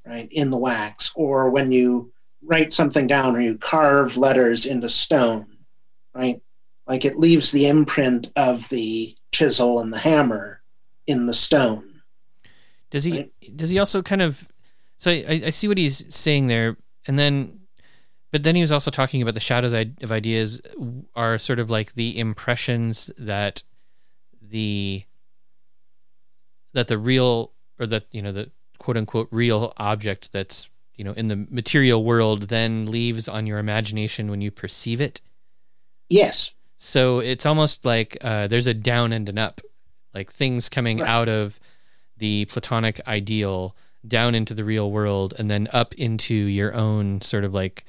right, 0.07 0.29
in 0.31 0.50
the 0.50 0.59
wax. 0.59 1.11
Or 1.14 1.50
when 1.50 1.73
you 1.73 2.12
write 2.43 2.73
something 2.73 3.07
down 3.07 3.37
or 3.37 3.40
you 3.40 3.59
carve 3.59 4.17
letters 4.17 4.67
into 4.67 4.88
stone, 4.88 5.47
right, 6.14 6.40
like 6.91 7.05
it 7.05 7.21
leaves 7.21 7.53
the 7.53 7.69
imprint 7.69 8.33
of 8.35 8.69
the 8.69 9.15
chisel 9.31 9.79
and 9.79 9.93
the 9.93 9.99
hammer 9.99 10.61
in 11.07 11.27
the 11.27 11.33
stone. 11.33 12.03
Does 12.91 13.05
he? 13.05 13.13
Right. 13.13 13.57
Does 13.57 13.71
he 13.71 13.79
also 13.79 14.03
kind 14.03 14.21
of? 14.21 14.51
So 14.97 15.13
I, 15.13 15.43
I 15.47 15.51
see 15.51 15.69
what 15.69 15.79
he's 15.79 16.13
saying 16.13 16.49
there, 16.49 16.77
and 17.07 17.17
then, 17.17 17.61
but 18.33 18.43
then 18.43 18.57
he 18.57 18.61
was 18.61 18.73
also 18.73 18.91
talking 18.91 19.23
about 19.23 19.35
the 19.35 19.41
shadows 19.41 19.73
of 19.73 20.11
ideas 20.11 20.61
are 21.15 21.39
sort 21.39 21.61
of 21.61 21.71
like 21.71 21.95
the 21.95 22.19
impressions 22.19 23.09
that 23.17 23.63
the 24.43 25.05
that 26.73 26.89
the 26.89 26.99
real 26.99 27.53
or 27.79 27.87
that 27.87 28.07
you 28.11 28.21
know 28.21 28.33
the 28.33 28.51
quote 28.79 28.97
unquote 28.97 29.29
real 29.31 29.73
object 29.77 30.33
that's 30.33 30.69
you 30.97 31.05
know 31.05 31.13
in 31.13 31.29
the 31.29 31.47
material 31.51 32.03
world 32.03 32.49
then 32.49 32.91
leaves 32.91 33.29
on 33.29 33.47
your 33.47 33.59
imagination 33.59 34.29
when 34.29 34.41
you 34.41 34.51
perceive 34.51 35.01
it. 35.01 35.21
Yes, 36.09 36.53
So 36.83 37.19
it's 37.19 37.45
almost 37.45 37.85
like 37.85 38.17
uh, 38.23 38.47
there's 38.49 38.67
a 38.67 38.73
down 38.73 39.13
and 39.13 39.29
an 39.29 39.37
up, 39.37 39.61
like 40.15 40.33
things 40.33 40.71
coming 40.71 40.99
Right. 40.99 41.09
out 41.11 41.29
of 41.29 41.61
the 42.17 42.47
Platonic 42.47 43.03
ideal 43.07 43.77
down 44.09 44.35
into 44.35 44.55
the 44.55 44.65
real 44.65 44.91
world, 44.91 45.35
and 45.39 45.51
then 45.51 45.69
up 45.75 45.93
into 45.97 46.35
your 46.35 46.75
own 46.75 47.21
sort 47.21 47.45
of 47.45 47.53
like 47.53 47.85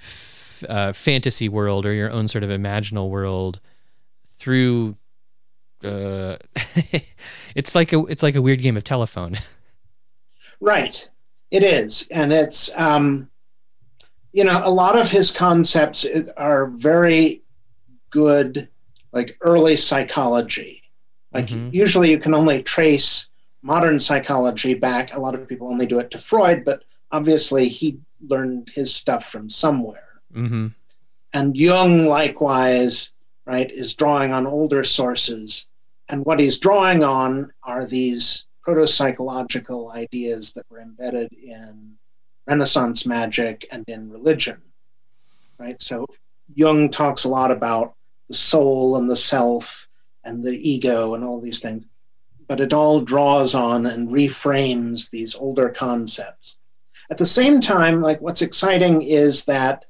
f- 0.00 0.64
uh, 0.68 0.92
fantasy 0.92 1.48
world 1.48 1.86
or 1.86 1.92
your 1.92 2.10
own 2.10 2.26
sort 2.26 2.42
of 2.42 2.50
imaginal 2.50 3.08
world 3.08 3.60
through. 4.36 4.96
Uh, 5.84 6.36
it's 7.54 7.76
like 7.76 7.92
a 7.92 8.00
it's 8.06 8.22
like 8.24 8.34
a 8.34 8.42
weird 8.42 8.60
game 8.62 8.76
of 8.76 8.82
telephone. 8.84 9.36
Right. 10.60 11.08
It 11.50 11.64
is. 11.64 12.06
And 12.12 12.32
it's, 12.32 12.70
um, 12.76 13.28
you 14.32 14.44
know, 14.44 14.62
a 14.64 14.70
lot 14.70 14.96
of 14.96 15.10
his 15.10 15.32
concepts 15.32 16.06
are 16.36 16.66
very 16.68 17.41
good, 18.12 18.68
like 19.12 19.36
early 19.40 19.74
psychology. 19.74 20.82
Like, 21.34 21.48
Mhm. 21.48 21.72
usually 21.74 22.10
you 22.10 22.18
can 22.18 22.34
only 22.34 22.62
trace 22.62 23.28
modern 23.62 23.98
psychology 23.98 24.74
back. 24.74 25.14
A 25.14 25.20
lot 25.20 25.34
of 25.34 25.48
people 25.48 25.68
only 25.68 25.86
do 25.86 25.98
it 25.98 26.10
to 26.12 26.18
Freud, 26.18 26.64
but 26.64 26.84
obviously 27.10 27.68
he 27.68 27.98
learned 28.28 28.70
his 28.74 28.94
stuff 28.94 29.24
from 29.26 29.48
somewhere. 29.48 30.08
mm-hmm. 30.32 30.68
And 31.34 31.56
Jung, 31.56 32.06
likewise, 32.06 33.12
right, 33.46 33.70
is 33.70 33.94
drawing 33.94 34.32
on 34.32 34.46
older 34.46 34.84
sources. 34.84 35.66
And 36.08 36.24
what 36.24 36.40
he's 36.40 36.58
drawing 36.58 37.02
on 37.04 37.52
are 37.62 37.86
these 37.86 38.46
proto 38.62 38.86
psychological 38.86 39.90
ideas 39.90 40.52
that 40.52 40.64
were 40.70 40.80
embedded 40.80 41.32
in 41.32 41.98
Renaissance 42.46 43.06
magic 43.06 43.66
and 43.72 43.84
in 43.88 44.10
religion, 44.10 44.60
right? 45.58 45.80
So 45.80 46.06
Jung 46.54 46.90
talks 46.90 47.24
a 47.24 47.28
lot 47.28 47.50
about 47.50 47.94
the 48.28 48.34
soul 48.34 48.96
and 48.96 49.08
the 49.08 49.16
self 49.16 49.88
and 50.24 50.44
the 50.44 50.56
ego 50.68 51.14
and 51.14 51.24
all 51.24 51.40
these 51.40 51.60
things, 51.60 51.84
but 52.48 52.60
it 52.60 52.72
all 52.72 53.00
draws 53.00 53.54
on 53.54 53.86
and 53.86 54.08
reframes 54.08 55.10
these 55.10 55.34
older 55.34 55.68
concepts. 55.68 56.56
At 57.10 57.18
the 57.18 57.26
same 57.26 57.60
time, 57.60 58.00
like 58.00 58.20
what's 58.20 58.42
exciting 58.42 59.02
is 59.02 59.44
that 59.46 59.84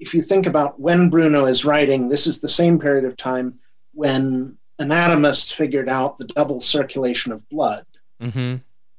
if 0.00 0.14
you 0.14 0.22
think 0.22 0.46
about 0.46 0.80
when 0.80 1.10
Bruno 1.10 1.46
is 1.46 1.64
writing, 1.64 2.08
this 2.08 2.26
is 2.26 2.40
the 2.40 2.48
same 2.48 2.78
period 2.78 3.04
of 3.04 3.16
time 3.16 3.58
when 3.92 4.56
anatomists 4.78 5.52
figured 5.52 5.88
out 5.88 6.18
the 6.18 6.26
double 6.26 6.60
circulation 6.60 7.32
of 7.32 7.48
blood. 7.48 7.86
Mm-hmm. 8.20 8.56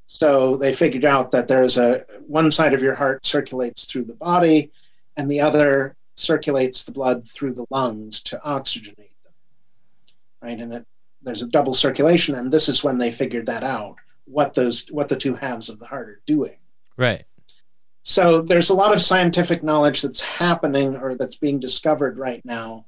So 0.07 0.55
they 0.57 0.73
figured 0.73 1.05
out 1.05 1.31
that 1.31 1.47
there's 1.47 1.77
a 1.77 2.05
one 2.27 2.51
side 2.51 2.73
of 2.73 2.81
your 2.81 2.95
heart 2.95 3.25
circulates 3.25 3.85
through 3.85 4.05
the 4.05 4.13
body, 4.13 4.71
and 5.17 5.29
the 5.29 5.41
other 5.41 5.95
circulates 6.15 6.83
the 6.83 6.91
blood 6.91 7.27
through 7.27 7.53
the 7.53 7.65
lungs 7.69 8.21
to 8.21 8.39
oxygenate 8.45 8.95
them. 9.23 9.33
Right, 10.41 10.59
and 10.59 10.73
it, 10.73 10.85
there's 11.21 11.41
a 11.41 11.47
double 11.47 11.73
circulation, 11.73 12.35
and 12.35 12.51
this 12.51 12.69
is 12.69 12.83
when 12.83 12.97
they 12.97 13.11
figured 13.11 13.45
that 13.47 13.63
out 13.63 13.97
what 14.25 14.53
those 14.53 14.87
what 14.91 15.09
the 15.09 15.15
two 15.15 15.35
halves 15.35 15.69
of 15.69 15.79
the 15.79 15.85
heart 15.85 16.09
are 16.09 16.21
doing. 16.25 16.57
Right. 16.97 17.25
So 18.03 18.41
there's 18.41 18.69
a 18.69 18.75
lot 18.75 18.93
of 18.93 19.01
scientific 19.01 19.63
knowledge 19.63 20.03
that's 20.03 20.21
happening 20.21 20.95
or 20.95 21.15
that's 21.15 21.37
being 21.37 21.59
discovered 21.59 22.19
right 22.19 22.43
now. 22.45 22.85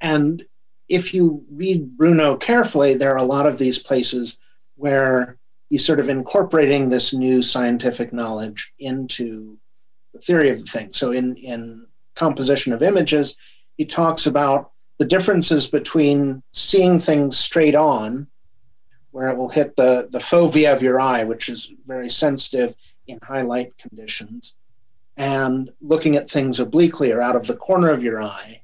And 0.00 0.44
if 0.88 1.14
you 1.14 1.44
read 1.50 1.96
Bruno 1.96 2.36
carefully, 2.36 2.94
there 2.94 3.12
are 3.12 3.18
a 3.18 3.22
lot 3.22 3.46
of 3.46 3.56
these 3.56 3.78
places 3.78 4.38
where 4.76 5.38
he's 5.70 5.86
sort 5.86 6.00
of 6.00 6.10
incorporating 6.10 6.88
this 6.88 7.14
new 7.14 7.42
scientific 7.42 8.12
knowledge 8.12 8.72
into 8.78 9.58
the 10.12 10.20
theory 10.20 10.50
of 10.50 10.60
the 10.60 10.66
thing. 10.66 10.92
So 10.92 11.12
in, 11.12 11.36
in 11.36 11.86
composition 12.18 12.72
of 12.72 12.82
images, 12.82 13.36
he 13.76 13.84
talks 13.84 14.26
about 14.26 14.72
the 14.98 15.04
differences 15.04 15.66
between 15.68 16.42
seeing 16.52 16.98
things 16.98 17.38
straight 17.38 17.76
on, 17.76 18.26
where 19.12 19.28
it 19.28 19.36
will 19.36 19.48
hit 19.48 19.76
the, 19.76 20.08
the 20.10 20.18
fovea 20.18 20.72
of 20.74 20.82
your 20.82 21.00
eye, 21.00 21.24
which 21.24 21.48
is 21.48 21.72
very 21.86 22.08
sensitive 22.08 22.74
in 23.06 23.18
high 23.22 23.42
light 23.42 23.72
conditions, 23.78 24.56
and 25.16 25.70
looking 25.80 26.16
at 26.16 26.30
things 26.30 26.60
obliquely 26.60 27.12
or 27.12 27.22
out 27.22 27.36
of 27.36 27.46
the 27.46 27.56
corner 27.56 27.90
of 27.90 28.02
your 28.02 28.22
eye, 28.22 28.60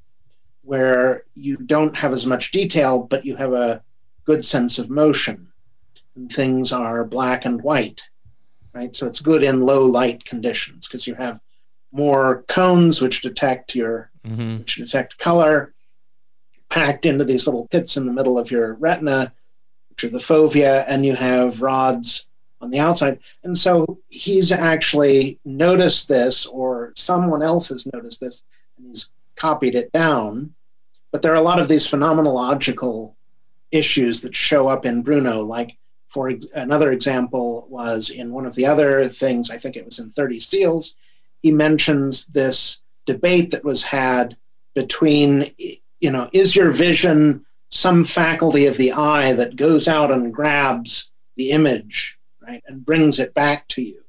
where 0.63 1.25
you 1.35 1.57
don't 1.57 1.97
have 1.97 2.13
as 2.13 2.27
much 2.27 2.51
detail, 2.51 2.99
but 2.99 3.25
you 3.25 3.37
have 3.37 3.53
a 3.53 3.83
good 4.25 4.45
sense 4.45 4.79
of 4.79 4.91
motion. 4.91 5.49
And 6.17 6.31
things 6.33 6.73
are 6.73 7.05
black 7.05 7.45
and 7.45 7.61
white, 7.63 8.03
right? 8.73 8.95
So 8.95 9.07
it's 9.07 9.21
good 9.21 9.43
in 9.43 9.67
low 9.67 9.85
light 9.85 10.25
conditions 10.25 10.87
because 10.87 11.07
you 11.07 11.15
have 11.15 11.41
more 11.95 12.45
cones 12.49 13.01
which 13.01 13.23
detect 13.23 13.75
your 13.75 14.11
Mm-hmm. 14.27 14.61
which 14.61 14.77
detect 14.77 15.19
color, 15.19 15.75
packed 16.71 17.05
into 17.05 17.27
these 17.27 17.47
little 17.47 17.69
pits 17.69 17.99
in 17.99 18.07
the 18.07 18.13
middle 18.13 18.39
of 18.39 18.51
your 18.51 18.73
retina, 18.73 19.35
which 19.91 20.05
are 20.05 20.09
the 20.09 20.17
fovea, 20.19 20.83
and 20.89 21.05
you 21.05 21.15
have 21.15 21.61
rods 21.61 22.25
on 22.63 22.71
the 22.71 22.79
outside. 22.79 23.19
And 23.43 23.57
so 23.57 23.99
he's 24.09 24.51
actually 24.51 25.39
noticed 25.45 26.09
this, 26.09 26.47
or 26.47 26.95
someone 26.97 27.43
else 27.43 27.69
has 27.69 27.87
noticed 27.93 28.21
this, 28.21 28.43
and 28.79 28.87
he's 28.87 29.11
copied 29.37 29.75
it 29.75 29.93
down. 29.93 30.55
But 31.13 31.21
there 31.21 31.33
are 31.33 31.37
a 31.37 31.43
lot 31.43 31.61
of 31.61 31.69
these 31.69 31.87
phenomenological 31.87 33.15
issues 33.73 34.23
that 34.23 34.35
show 34.35 34.69
up 34.69 34.87
in 34.87 35.03
Bruno. 35.03 35.43
Like, 35.43 35.77
for 36.09 36.31
ex- 36.31 36.47
another 36.55 36.93
example, 36.93 37.67
was 37.69 38.09
in 38.09 38.33
one 38.33 38.47
of 38.47 38.55
the 38.55 38.65
other 38.65 39.07
things, 39.07 39.51
I 39.51 39.59
think 39.59 39.77
it 39.77 39.85
was 39.85 39.99
in 39.99 40.11
30 40.11 40.41
Seals, 40.41 40.95
he 41.45 41.53
mentions 41.53 42.25
this 42.29 42.79
debate 43.05 43.51
that 43.51 43.63
was 43.63 43.83
had 43.83 44.35
between, 44.75 45.53
you 46.01 46.11
know, 46.11 46.31
is 46.33 46.57
your 46.57 46.71
vision 46.71 47.45
some 47.69 48.03
faculty 48.03 48.65
of 48.65 48.79
the 48.79 48.93
eye 48.93 49.31
that 49.35 49.55
goes 49.55 49.87
out 49.87 50.11
and 50.11 50.33
grabs 50.33 51.11
the 51.37 51.51
image, 51.51 52.17
right, 52.41 52.63
and 52.67 52.87
brings 52.87 53.19
it 53.19 53.35
back 53.35 53.69
to 53.69 53.83
you? 53.83 54.03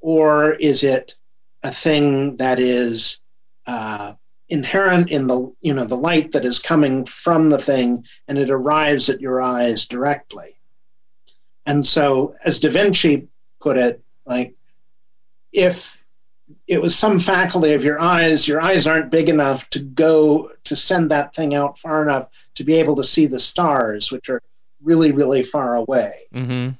Or 0.00 0.54
is 0.54 0.82
it 0.82 1.14
a 1.62 1.70
thing 1.70 2.36
that 2.38 2.58
is 2.58 3.20
uh, 3.68 4.14
inherent 4.48 5.10
in 5.10 5.28
the, 5.28 5.54
you 5.60 5.74
know, 5.74 5.84
the 5.84 5.96
light 5.96 6.32
that 6.32 6.44
is 6.44 6.58
coming 6.58 7.04
from 7.04 7.50
the 7.50 7.58
thing 7.58 8.04
and 8.26 8.36
it 8.36 8.50
arrives 8.50 9.08
at 9.08 9.20
your 9.20 9.40
eyes 9.40 9.86
directly? 9.86 10.56
And 11.66 11.86
so, 11.86 12.34
as 12.44 12.58
Da 12.58 12.68
Vinci 12.68 13.28
put 13.60 13.76
it, 13.76 14.02
like, 14.26 14.56
if 15.52 15.97
it 16.66 16.80
was 16.80 16.96
some 16.96 17.18
faculty 17.18 17.72
of 17.72 17.84
your 17.84 18.00
eyes, 18.00 18.46
your 18.46 18.60
eyes 18.60 18.86
aren't 18.86 19.10
big 19.10 19.28
enough 19.28 19.68
to 19.70 19.80
go 19.80 20.50
to 20.64 20.76
send 20.76 21.10
that 21.10 21.34
thing 21.34 21.54
out 21.54 21.78
far 21.78 22.02
enough 22.02 22.28
to 22.54 22.64
be 22.64 22.74
able 22.74 22.96
to 22.96 23.04
see 23.04 23.26
the 23.26 23.38
stars, 23.38 24.12
which 24.12 24.28
are 24.28 24.42
really, 24.82 25.12
really 25.12 25.42
far 25.42 25.76
away. 25.76 26.14
Mm-hmm. 26.34 26.70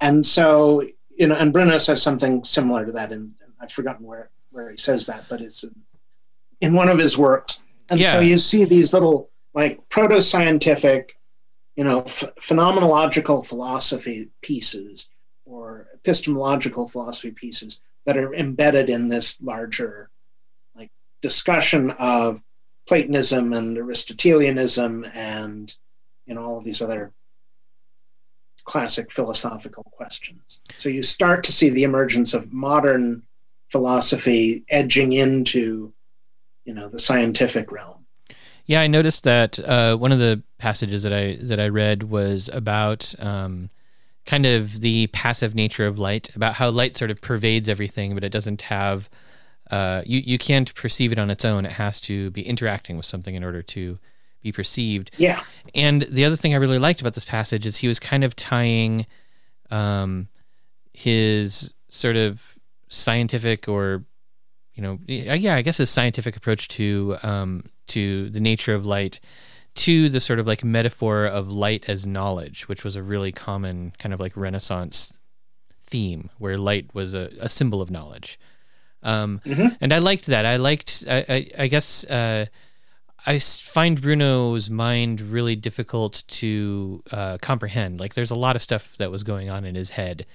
And 0.00 0.24
so, 0.24 0.82
you 1.10 1.26
know, 1.26 1.34
and 1.36 1.52
Bruno 1.52 1.78
says 1.78 2.00
something 2.02 2.42
similar 2.42 2.86
to 2.86 2.92
that, 2.92 3.12
and 3.12 3.32
I've 3.60 3.72
forgotten 3.72 4.06
where, 4.06 4.30
where 4.50 4.70
he 4.70 4.76
says 4.76 5.06
that, 5.06 5.24
but 5.28 5.40
it's 5.40 5.62
in, 5.62 5.74
in 6.62 6.72
one 6.72 6.88
of 6.88 6.98
his 6.98 7.18
works. 7.18 7.60
And 7.90 8.00
Yeah. 8.00 8.12
so 8.12 8.20
you 8.20 8.38
see 8.38 8.64
these 8.64 8.92
little, 8.94 9.28
like, 9.54 9.86
proto 9.90 10.22
scientific, 10.22 11.16
you 11.76 11.84
know, 11.84 12.02
ph- 12.02 12.32
phenomenological 12.40 13.44
philosophy 13.44 14.28
pieces 14.40 15.08
or 15.44 15.88
epistemological 15.94 16.88
philosophy 16.88 17.30
pieces 17.30 17.80
that 18.06 18.16
are 18.16 18.34
embedded 18.34 18.88
in 18.90 19.08
this 19.08 19.40
larger, 19.42 20.10
like, 20.74 20.90
discussion 21.22 21.90
of 21.92 22.42
Platonism 22.90 23.52
and 23.52 23.78
Aristotelianism 23.78 25.06
and 25.14 25.74
you 26.26 26.34
know 26.34 26.42
all 26.44 26.58
of 26.58 26.64
these 26.64 26.82
other 26.82 27.12
classic 28.64 29.10
philosophical 29.12 29.84
questions. 29.84 30.60
So 30.78 30.88
you 30.88 31.02
start 31.02 31.44
to 31.44 31.52
see 31.52 31.70
the 31.70 31.84
emergence 31.84 32.34
of 32.34 32.52
modern 32.52 33.22
philosophy 33.68 34.64
edging 34.68 35.12
into 35.12 35.92
you 36.64 36.74
know 36.74 36.88
the 36.88 36.98
scientific 36.98 37.70
realm. 37.70 38.06
Yeah, 38.66 38.80
I 38.80 38.86
noticed 38.86 39.24
that 39.24 39.58
uh, 39.60 39.96
one 39.96 40.12
of 40.12 40.18
the 40.18 40.42
passages 40.58 41.02
that 41.04 41.12
I 41.12 41.36
that 41.42 41.60
I 41.60 41.68
read 41.68 42.04
was 42.04 42.50
about 42.52 43.14
um, 43.18 43.70
kind 44.26 44.46
of 44.46 44.80
the 44.80 45.08
passive 45.08 45.54
nature 45.54 45.86
of 45.86 45.98
light, 45.98 46.34
about 46.36 46.54
how 46.54 46.70
light 46.70 46.96
sort 46.96 47.10
of 47.10 47.20
pervades 47.20 47.68
everything, 47.68 48.14
but 48.14 48.24
it 48.24 48.30
doesn't 48.30 48.62
have 48.62 49.08
uh, 49.70 50.02
you 50.04 50.20
you 50.24 50.38
can't 50.38 50.74
perceive 50.74 51.12
it 51.12 51.18
on 51.18 51.30
its 51.30 51.44
own. 51.44 51.64
It 51.64 51.72
has 51.72 52.00
to 52.02 52.30
be 52.30 52.42
interacting 52.42 52.96
with 52.96 53.06
something 53.06 53.34
in 53.34 53.44
order 53.44 53.62
to 53.62 53.98
be 54.42 54.52
perceived. 54.52 55.10
Yeah. 55.16 55.42
And 55.74 56.02
the 56.02 56.24
other 56.24 56.36
thing 56.36 56.54
I 56.54 56.56
really 56.56 56.78
liked 56.78 57.00
about 57.00 57.14
this 57.14 57.24
passage 57.24 57.66
is 57.66 57.76
he 57.76 57.88
was 57.88 58.00
kind 58.00 58.24
of 58.24 58.34
tying 58.34 59.06
um, 59.70 60.28
his 60.92 61.74
sort 61.88 62.16
of 62.16 62.58
scientific 62.88 63.68
or 63.68 64.04
you 64.74 64.82
know 64.82 64.98
yeah 65.06 65.54
I 65.54 65.62
guess 65.62 65.76
his 65.76 65.90
scientific 65.90 66.36
approach 66.36 66.66
to 66.68 67.16
um, 67.22 67.64
to 67.88 68.30
the 68.30 68.40
nature 68.40 68.74
of 68.74 68.84
light 68.84 69.20
to 69.74 70.08
the 70.08 70.20
sort 70.20 70.38
of 70.38 70.46
like 70.46 70.64
metaphor 70.64 71.26
of 71.26 71.50
light 71.50 71.84
as 71.88 72.06
knowledge, 72.06 72.68
which 72.68 72.84
was 72.84 72.96
a 72.96 73.02
really 73.02 73.32
common 73.32 73.92
kind 73.98 74.12
of 74.12 74.20
like 74.20 74.36
Renaissance 74.36 75.16
theme, 75.86 76.30
where 76.38 76.58
light 76.58 76.94
was 76.94 77.14
a, 77.14 77.30
a 77.40 77.48
symbol 77.48 77.80
of 77.80 77.90
knowledge. 77.90 78.38
Um, 79.02 79.40
mm-hmm. 79.44 79.68
And 79.80 79.92
I 79.92 79.98
liked 79.98 80.26
that. 80.26 80.44
I 80.44 80.56
liked, 80.56 81.04
I, 81.08 81.24
I, 81.28 81.50
I 81.58 81.66
guess, 81.68 82.04
uh, 82.04 82.46
I 83.26 83.38
find 83.38 84.00
Bruno's 84.00 84.70
mind 84.70 85.20
really 85.20 85.56
difficult 85.56 86.22
to 86.28 87.02
uh, 87.10 87.38
comprehend. 87.38 88.00
Like, 88.00 88.14
there's 88.14 88.30
a 88.30 88.36
lot 88.36 88.56
of 88.56 88.62
stuff 88.62 88.96
that 88.96 89.10
was 89.10 89.24
going 89.24 89.50
on 89.50 89.64
in 89.64 89.74
his 89.74 89.90
head, 89.90 90.26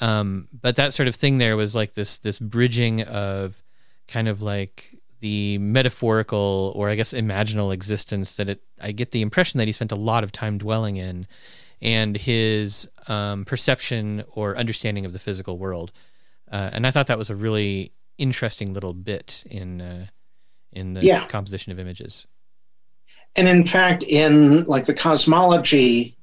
um, 0.00 0.48
but 0.52 0.76
that 0.76 0.92
sort 0.92 1.08
of 1.08 1.14
thing 1.14 1.38
there 1.38 1.56
was 1.56 1.74
like 1.74 1.94
this 1.94 2.18
this 2.18 2.38
bridging 2.38 3.02
of 3.02 3.62
kind 4.08 4.26
of 4.26 4.42
like 4.42 4.98
the 5.22 5.58
metaphorical 5.58 6.72
or 6.76 6.88
I 6.90 6.94
guess 6.96 7.12
imaginal 7.14 7.72
existence 7.72 8.36
that 8.36 8.48
it. 8.48 8.62
I 8.80 8.92
get 8.92 9.12
the 9.12 9.22
impression 9.22 9.58
that 9.58 9.66
he 9.68 9.72
spent 9.72 9.92
a 9.92 9.96
lot 9.96 10.24
of 10.24 10.32
time 10.32 10.58
dwelling 10.58 10.96
in, 10.98 11.26
and 11.80 12.16
his 12.16 12.88
um, 13.08 13.44
perception 13.46 14.24
or 14.34 14.56
understanding 14.56 15.06
of 15.06 15.12
the 15.12 15.18
physical 15.18 15.56
world. 15.58 15.92
Uh, 16.50 16.70
and 16.74 16.86
I 16.86 16.90
thought 16.90 17.06
that 17.06 17.18
was 17.18 17.30
a 17.30 17.36
really 17.36 17.92
interesting 18.18 18.74
little 18.74 18.92
bit 18.94 19.44
in 19.50 19.80
uh, 19.80 20.06
in 20.72 20.94
the 20.94 21.02
Yeah. 21.04 21.26
composition 21.28 21.72
of 21.72 21.78
images. 21.78 22.26
and 23.36 23.48
in 23.48 23.66
fact 23.66 24.02
in 24.02 24.64
like 24.64 24.84
the 24.84 24.94
cosmology 24.94 26.16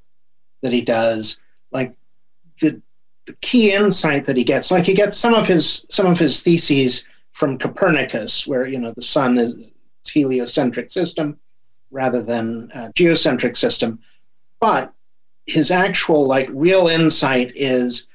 that 0.61 0.71
he 0.73 0.81
does 0.81 1.39
like 1.71 1.91
the 2.61 2.81
the 3.25 3.33
key 3.41 3.71
insight 3.73 4.25
that 4.25 4.37
he 4.37 4.43
gets 4.43 4.69
like 4.71 4.85
he 4.85 4.93
gets 4.93 5.17
some 5.17 5.33
of 5.33 5.47
his 5.47 5.85
some 5.89 6.05
of 6.05 6.19
his 6.19 6.43
theses 6.43 7.07
from 7.39 7.57
copernicus 7.57 8.45
where 8.45 8.67
you 8.67 8.77
know 8.77 8.91
the 8.91 9.01
sun 9.01 9.37
is 9.37 9.55
heliocentric 10.05 10.91
system 10.91 11.39
rather 11.89 12.21
than 12.21 12.69
a 12.73 12.91
geocentric 12.93 13.55
system 13.55 13.99
but 14.59 14.93
his 15.45 15.71
actual 15.71 16.27
like 16.27 16.49
real 16.51 16.89
insight 16.89 17.51
is 17.55 18.07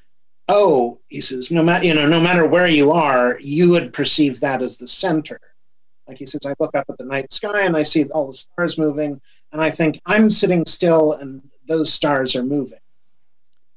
oh 0.49 0.99
he 1.09 1.23
says 1.23 1.50
no 1.50 1.62
matter 1.62 1.87
you 1.87 1.95
know 1.95 2.07
no 2.07 2.21
matter 2.21 2.47
where 2.47 2.69
you 2.69 2.93
are 2.93 3.38
you 3.40 3.71
would 3.71 3.95
perceive 3.95 4.40
that 4.40 4.61
as 4.61 4.76
the 4.76 4.87
center 4.87 5.40
like 6.07 6.19
he 6.19 6.26
says, 6.26 6.40
I 6.45 6.54
look 6.59 6.75
up 6.75 6.85
at 6.88 6.99
the 6.99 7.04
night 7.04 7.33
sky 7.33 7.62
and 7.62 7.76
I 7.76 7.83
see 7.83 8.04
all 8.11 8.28
the 8.28 8.35
stars 8.35 8.76
moving, 8.78 9.21
and 9.52 9.62
I 9.62 9.71
think 9.71 10.00
I'm 10.07 10.28
sitting 10.28 10.64
still 10.66 11.14
and 11.14 11.43
those 11.67 11.93
stars 11.93 12.37
are 12.37 12.45
moving. 12.45 12.78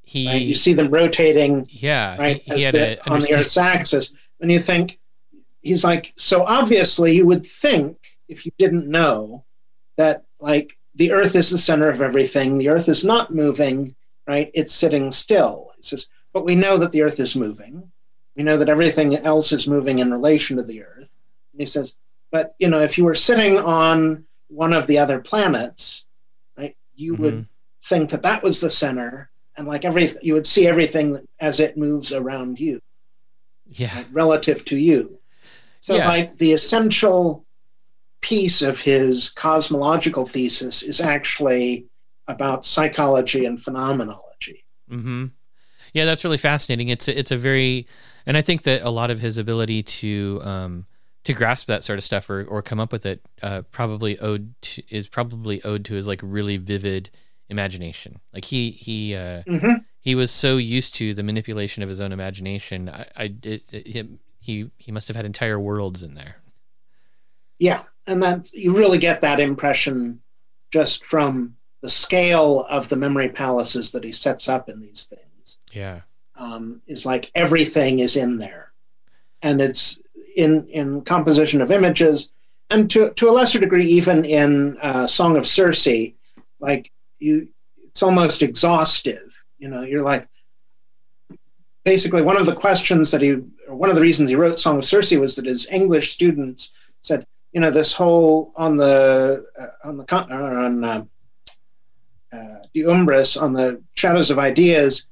He, 0.02 0.26
Right? 0.26 0.42
You 0.42 0.54
see 0.54 0.74
them 0.74 0.90
rotating 0.90 1.66
yeah, 1.70 2.16
right 2.18 2.42
he, 2.42 2.56
he 2.56 2.62
had 2.62 2.74
the, 2.74 2.98
a 3.00 3.10
on 3.10 3.20
the 3.20 3.34
Earth's 3.34 3.56
axis, 3.56 4.12
and 4.40 4.50
you 4.50 4.60
think 4.60 4.98
he's 5.62 5.84
like 5.84 6.12
so 6.16 6.44
obviously 6.44 7.14
you 7.16 7.26
would 7.26 7.44
think 7.46 7.96
if 8.28 8.46
you 8.46 8.52
didn't 8.58 8.88
know 8.88 9.44
that 9.96 10.24
like 10.40 10.76
the 10.94 11.12
Earth 11.12 11.34
is 11.36 11.50
the 11.50 11.58
center 11.58 11.90
of 11.90 12.02
everything, 12.02 12.58
the 12.58 12.68
Earth 12.68 12.88
is 12.88 13.04
not 13.04 13.32
moving, 13.32 13.94
right? 14.26 14.50
It's 14.54 14.74
sitting 14.74 15.10
still. 15.12 15.70
He 15.76 15.82
says, 15.82 16.08
but 16.32 16.44
we 16.44 16.54
know 16.54 16.76
that 16.78 16.92
the 16.92 17.02
Earth 17.02 17.20
is 17.20 17.36
moving. 17.36 17.90
We 18.36 18.42
know 18.42 18.56
that 18.56 18.68
everything 18.68 19.16
else 19.16 19.52
is 19.52 19.66
moving 19.68 19.98
in 20.00 20.12
relation 20.12 20.56
to 20.56 20.62
the 20.62 20.82
Earth. 20.84 21.10
And 21.52 21.60
he 21.60 21.66
says, 21.66 21.94
but 22.30 22.54
you 22.58 22.68
know, 22.68 22.80
if 22.80 22.98
you 22.98 23.04
were 23.04 23.14
sitting 23.14 23.58
on 23.58 24.24
one 24.48 24.72
of 24.72 24.86
the 24.86 24.98
other 24.98 25.20
planets, 25.20 26.04
right, 26.56 26.76
you 26.94 27.14
Mm-hmm. 27.14 27.22
would 27.22 27.46
think 27.84 28.10
that 28.10 28.22
that 28.22 28.42
was 28.42 28.60
the 28.60 28.70
center, 28.70 29.30
and 29.56 29.66
like 29.66 29.84
every 29.84 30.12
you 30.22 30.34
would 30.34 30.46
see 30.46 30.66
everything 30.66 31.26
as 31.40 31.60
it 31.60 31.76
moves 31.76 32.12
around 32.12 32.60
you, 32.60 32.80
yeah, 33.66 33.94
like, 33.96 34.06
relative 34.12 34.64
to 34.66 34.76
you. 34.76 35.17
So, 35.80 35.96
Yeah. 35.96 36.08
like 36.08 36.36
the 36.38 36.52
essential 36.52 37.44
piece 38.20 38.62
of 38.62 38.80
his 38.80 39.30
cosmological 39.30 40.26
thesis 40.26 40.82
is 40.82 41.00
actually 41.00 41.86
about 42.26 42.64
psychology 42.64 43.46
and 43.46 43.62
phenomenology. 43.62 44.64
hmm 44.88 45.26
Yeah, 45.94 46.04
that's 46.04 46.24
really 46.24 46.36
fascinating. 46.38 46.88
It's 46.88 47.08
a, 47.08 47.18
it's 47.18 47.30
a 47.30 47.36
very, 47.36 47.86
and 48.26 48.36
I 48.36 48.42
think 48.42 48.62
that 48.64 48.82
a 48.82 48.90
lot 48.90 49.10
of 49.10 49.20
his 49.20 49.38
ability 49.38 49.82
to 49.84 50.40
um, 50.44 50.86
to 51.24 51.32
grasp 51.32 51.66
that 51.68 51.84
sort 51.84 51.98
of 51.98 52.04
stuff 52.04 52.28
or, 52.30 52.44
or 52.44 52.62
come 52.62 52.80
up 52.80 52.90
with 52.92 53.04
it 53.06 53.20
uh, 53.42 53.62
probably 53.70 54.18
owed 54.18 54.54
to, 54.62 54.82
is 54.94 55.08
probably 55.08 55.62
owed 55.64 55.84
to 55.86 55.94
his 55.94 56.06
like 56.06 56.20
really 56.22 56.56
vivid 56.56 57.10
imagination. 57.48 58.20
Like 58.32 58.46
he 58.46 58.70
he 58.72 59.14
uh, 59.14 59.42
Mhm. 59.46 59.84
he 60.00 60.14
was 60.14 60.30
so 60.30 60.56
used 60.56 60.94
to 60.96 61.14
the 61.14 61.22
manipulation 61.22 61.82
of 61.82 61.88
his 61.88 62.00
own 62.00 62.12
imagination. 62.12 62.88
I, 62.88 63.06
I 63.16 63.24
it, 63.42 63.62
it, 63.72 63.86
him- 63.88 64.18
he 64.48 64.70
he 64.78 64.90
must 64.90 65.08
have 65.08 65.16
had 65.16 65.26
entire 65.26 65.60
worlds 65.60 66.02
in 66.02 66.14
there. 66.14 66.36
Yeah, 67.58 67.82
and 68.06 68.22
that 68.22 68.50
you 68.54 68.74
really 68.74 68.96
get 68.96 69.20
that 69.20 69.40
impression 69.40 70.22
just 70.70 71.04
from 71.04 71.54
the 71.82 71.88
scale 71.88 72.64
of 72.70 72.88
the 72.88 72.96
memory 72.96 73.28
palaces 73.28 73.92
that 73.92 74.02
he 74.02 74.10
sets 74.10 74.48
up 74.48 74.70
in 74.70 74.80
these 74.80 75.04
things. 75.04 75.58
Yeah. 75.70 76.00
um, 76.36 76.80
is 76.86 77.04
like 77.04 77.30
everything 77.34 77.98
is 77.98 78.16
in 78.16 78.38
there, 78.38 78.72
and 79.42 79.60
it's 79.60 80.00
in 80.34 80.66
in 80.68 81.02
composition 81.02 81.60
of 81.60 81.70
images, 81.70 82.30
and 82.70 82.90
to 82.90 83.10
to 83.10 83.28
a 83.28 83.32
lesser 83.32 83.58
degree 83.58 83.86
even 83.86 84.24
in 84.24 84.78
uh, 84.78 85.06
Song 85.06 85.36
of 85.36 85.46
Circe, 85.46 85.88
like 86.58 86.90
you, 87.18 87.48
it's 87.86 88.02
almost 88.02 88.42
exhaustive. 88.42 89.44
You 89.58 89.68
know, 89.68 89.82
you're 89.82 90.04
like 90.04 90.26
basically 91.84 92.22
one 92.22 92.36
of 92.36 92.46
the 92.46 92.54
questions 92.54 93.10
that 93.10 93.22
he, 93.22 93.32
one 93.68 93.90
of 93.90 93.96
the 93.96 94.02
reasons 94.02 94.30
he 94.30 94.36
wrote 94.36 94.60
Song 94.60 94.78
of 94.78 94.84
Circe 94.84 95.12
was 95.12 95.36
that 95.36 95.46
his 95.46 95.66
English 95.70 96.12
students 96.12 96.72
said, 97.02 97.26
you 97.52 97.60
know, 97.60 97.70
this 97.70 97.92
whole 97.92 98.52
on 98.56 98.76
the 98.76 99.44
uh, 99.58 99.66
on 99.84 99.96
the 99.96 100.14
on 100.14 100.84
uh, 100.84 101.04
uh, 102.32 102.58
De 102.74 102.82
Umbris 102.82 103.40
on 103.40 103.52
the 103.52 103.82
Shadows 103.94 104.30
of 104.30 104.38
Ideas 104.38 105.08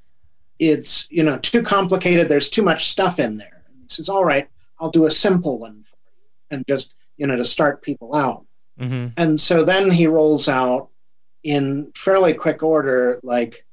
it's 0.58 1.06
you 1.10 1.22
know 1.22 1.38
too 1.38 1.62
complicated 1.62 2.28
there's 2.28 2.48
too 2.48 2.62
much 2.62 2.88
stuff 2.88 3.18
in 3.18 3.36
there. 3.36 3.62
And 3.68 3.76
he 3.82 3.88
says 3.88 4.08
all 4.08 4.24
right 4.24 4.48
i'll 4.80 4.90
do 4.90 5.06
a 5.06 5.10
simple 5.10 5.58
one 5.58 5.84
for 5.84 5.96
you 5.96 6.22
and 6.50 6.64
just 6.68 6.94
you 7.16 7.26
know 7.26 7.36
to 7.36 7.44
start 7.44 7.82
people 7.82 8.14
out. 8.14 8.46
Hmm 8.78 9.08
and 9.16 9.40
so 9.40 9.64
then 9.64 9.90
he 9.90 10.06
rolls 10.06 10.48
out 10.48 10.88
in 11.42 11.92
fairly 11.94 12.34
quick 12.34 12.62
order 12.62 13.20
like 13.22 13.65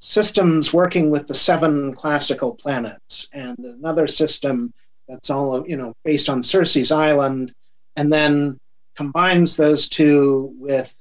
systems 0.00 0.72
working 0.72 1.10
with 1.10 1.28
the 1.28 1.34
seven 1.34 1.94
classical 1.94 2.54
planets 2.54 3.28
and 3.34 3.58
another 3.58 4.08
system 4.08 4.72
that's 5.06 5.28
all 5.28 5.68
you 5.68 5.76
know 5.76 5.92
based 6.04 6.28
on 6.28 6.42
Circe's 6.42 6.90
island 6.90 7.54
and 7.96 8.10
then 8.12 8.58
combines 8.96 9.56
those 9.56 9.88
two 9.88 10.54
with 10.58 10.98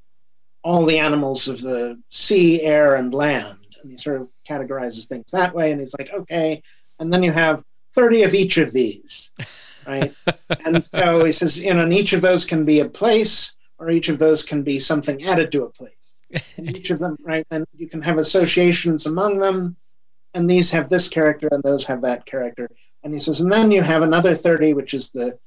all 0.63 0.85
the 0.85 0.99
animals 0.99 1.47
of 1.47 1.61
the 1.61 1.97
sea 2.09 2.61
air 2.61 2.95
and 2.95 3.13
land. 3.13 3.57
And 3.81 3.91
he 3.91 3.97
sort 3.97 4.21
of 4.21 4.27
categorizes 4.47 5.05
things 5.05 5.31
that 5.31 5.55
way 5.55 5.71
and 5.71 5.79
he's 5.79 5.95
like 5.97 6.09
okay 6.13 6.61
and 6.99 7.11
then 7.11 7.23
you 7.23 7.31
have 7.31 7.63
30 7.93 8.23
of 8.23 8.33
each 8.33 8.57
of 8.57 8.73
these 8.73 9.31
right? 9.87 10.13
And 10.65 10.83
so 10.83 11.23
he 11.23 11.31
says 11.31 11.57
you 11.57 11.73
know 11.73 11.83
and 11.83 11.93
each 11.93 12.11
of 12.11 12.19
those 12.19 12.43
can 12.43 12.65
be 12.65 12.81
a 12.81 12.89
place 12.89 13.55
or 13.77 13.91
each 13.91 14.09
of 14.09 14.19
those 14.19 14.43
can 14.43 14.61
be 14.61 14.77
something 14.77 15.23
added 15.23 15.53
to 15.53 15.63
a 15.63 15.69
place 15.69 15.98
each 16.63 16.89
of 16.89 16.99
them 16.99 17.17
right? 17.21 17.45
And 17.51 17.65
you 17.75 17.87
can 17.87 18.01
have 18.01 18.17
associations 18.17 19.05
among 19.05 19.39
them 19.39 19.75
and 20.33 20.49
these 20.49 20.71
have 20.71 20.89
this 20.89 21.07
character 21.07 21.49
and 21.51 21.63
those 21.63 21.85
have 21.85 22.01
that 22.01 22.25
character. 22.25 22.69
And 23.03 23.13
he 23.13 23.19
says 23.19 23.41
and 23.41 23.51
then 23.51 23.71
you 23.71 23.81
have 23.81 24.01
another 24.01 24.35
30 24.35 24.73
which 24.73 24.93
is 24.93 25.11
the 25.11 25.37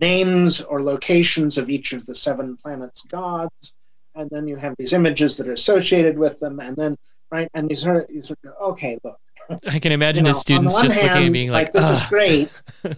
names 0.00 0.60
or 0.60 0.82
locations 0.82 1.56
of 1.58 1.70
each 1.70 1.92
of 1.92 2.04
the 2.06 2.14
seven 2.14 2.56
planets 2.56 3.02
gods. 3.02 3.74
And 4.14 4.30
then 4.30 4.46
you 4.46 4.56
have 4.56 4.74
these 4.78 4.92
images 4.92 5.36
that 5.36 5.48
are 5.48 5.52
associated 5.52 6.18
with 6.18 6.38
them 6.40 6.60
and 6.60 6.76
then 6.76 6.96
right? 7.30 7.48
And 7.54 7.70
you 7.70 7.76
sort 7.76 7.96
of 7.96 8.10
you 8.10 8.22
sort 8.22 8.38
of 8.44 8.52
go, 8.52 8.66
okay 8.70 8.98
look. 9.04 9.18
I 9.68 9.78
can 9.78 9.92
imagine 9.92 10.24
you 10.24 10.30
his 10.30 10.40
students 10.40 10.74
on 10.74 10.84
just 10.84 10.96
looking 10.96 11.08
hand, 11.08 11.24
and 11.24 11.32
being 11.32 11.50
like, 11.50 11.72
this 11.72 11.88
is 11.88 12.02
great 12.08 12.50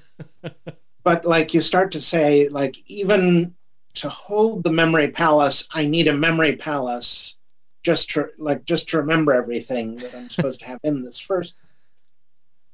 but 1.08 1.24
like 1.24 1.54
you 1.54 1.60
start 1.62 1.92
to 1.92 2.00
say, 2.02 2.50
like 2.50 2.76
even 2.86 3.54
to 3.98 4.08
hold 4.08 4.62
the 4.62 4.72
memory 4.72 5.08
palace, 5.08 5.68
I 5.72 5.86
need 5.86 6.08
a 6.08 6.12
memory 6.12 6.56
palace 6.56 7.36
just 7.82 8.10
to 8.10 8.28
like 8.38 8.64
just 8.64 8.88
to 8.90 8.98
remember 8.98 9.32
everything 9.32 9.96
that 9.96 10.14
I'm 10.14 10.28
supposed 10.28 10.60
to 10.60 10.66
have 10.66 10.80
in 10.84 11.02
this 11.02 11.18
first. 11.18 11.54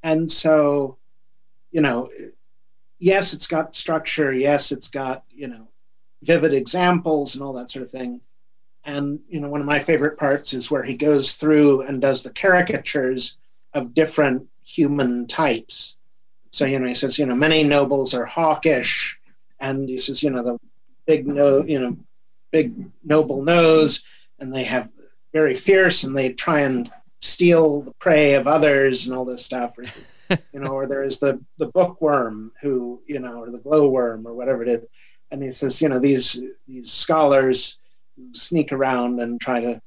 And 0.03 0.31
so, 0.31 0.97
you 1.71 1.81
know, 1.81 2.09
yes, 2.99 3.33
it's 3.33 3.47
got 3.47 3.75
structure. 3.75 4.33
Yes, 4.33 4.71
it's 4.71 4.87
got 4.87 5.23
you 5.31 5.47
know 5.47 5.67
vivid 6.21 6.53
examples 6.53 7.35
and 7.35 7.43
all 7.43 7.53
that 7.53 7.69
sort 7.69 7.85
of 7.85 7.91
thing. 7.91 8.21
And 8.83 9.19
you 9.29 9.39
know, 9.39 9.49
one 9.49 9.61
of 9.61 9.67
my 9.67 9.79
favorite 9.79 10.17
parts 10.17 10.53
is 10.53 10.69
where 10.69 10.83
he 10.83 10.95
goes 10.95 11.35
through 11.35 11.81
and 11.81 12.01
does 12.01 12.23
the 12.23 12.31
caricatures 12.31 13.37
of 13.73 13.93
different 13.93 14.47
human 14.63 15.27
types. 15.27 15.95
So 16.51 16.65
you 16.65 16.79
know, 16.79 16.87
he 16.87 16.95
says, 16.95 17.17
you 17.17 17.25
know, 17.25 17.35
many 17.35 17.63
nobles 17.63 18.13
are 18.13 18.25
hawkish, 18.25 19.19
and 19.59 19.89
he 19.89 19.97
says, 19.97 20.21
you 20.21 20.29
know, 20.29 20.43
the 20.43 20.59
big 21.05 21.27
no, 21.27 21.63
you 21.63 21.79
know, 21.79 21.97
big 22.51 22.73
noble 23.03 23.43
nose, 23.43 24.03
and 24.39 24.53
they 24.53 24.63
have 24.63 24.89
very 25.33 25.55
fierce, 25.55 26.03
and 26.03 26.15
they 26.17 26.33
try 26.33 26.61
and 26.61 26.91
steal 27.21 27.81
the 27.81 27.93
prey 27.99 28.33
of 28.33 28.47
others 28.47 29.05
and 29.05 29.15
all 29.15 29.25
this 29.25 29.43
stuff. 29.43 29.77
Or, 29.77 29.85
you 30.53 30.59
know, 30.59 30.71
or 30.71 30.87
there 30.87 31.03
is 31.03 31.19
the 31.19 31.39
the 31.57 31.67
bookworm 31.67 32.51
who, 32.61 33.01
you 33.07 33.19
know, 33.19 33.41
or 33.41 33.49
the 33.51 33.57
glowworm 33.57 34.27
or 34.27 34.33
whatever 34.33 34.63
it 34.63 34.69
is, 34.69 34.85
and 35.31 35.41
he 35.43 35.51
says, 35.51 35.81
you 35.81 35.89
know, 35.89 35.99
these 35.99 36.41
these 36.67 36.91
scholars 36.91 37.79
sneak 38.33 38.71
around 38.71 39.19
and 39.19 39.41
try 39.41 39.59
to 39.61 39.81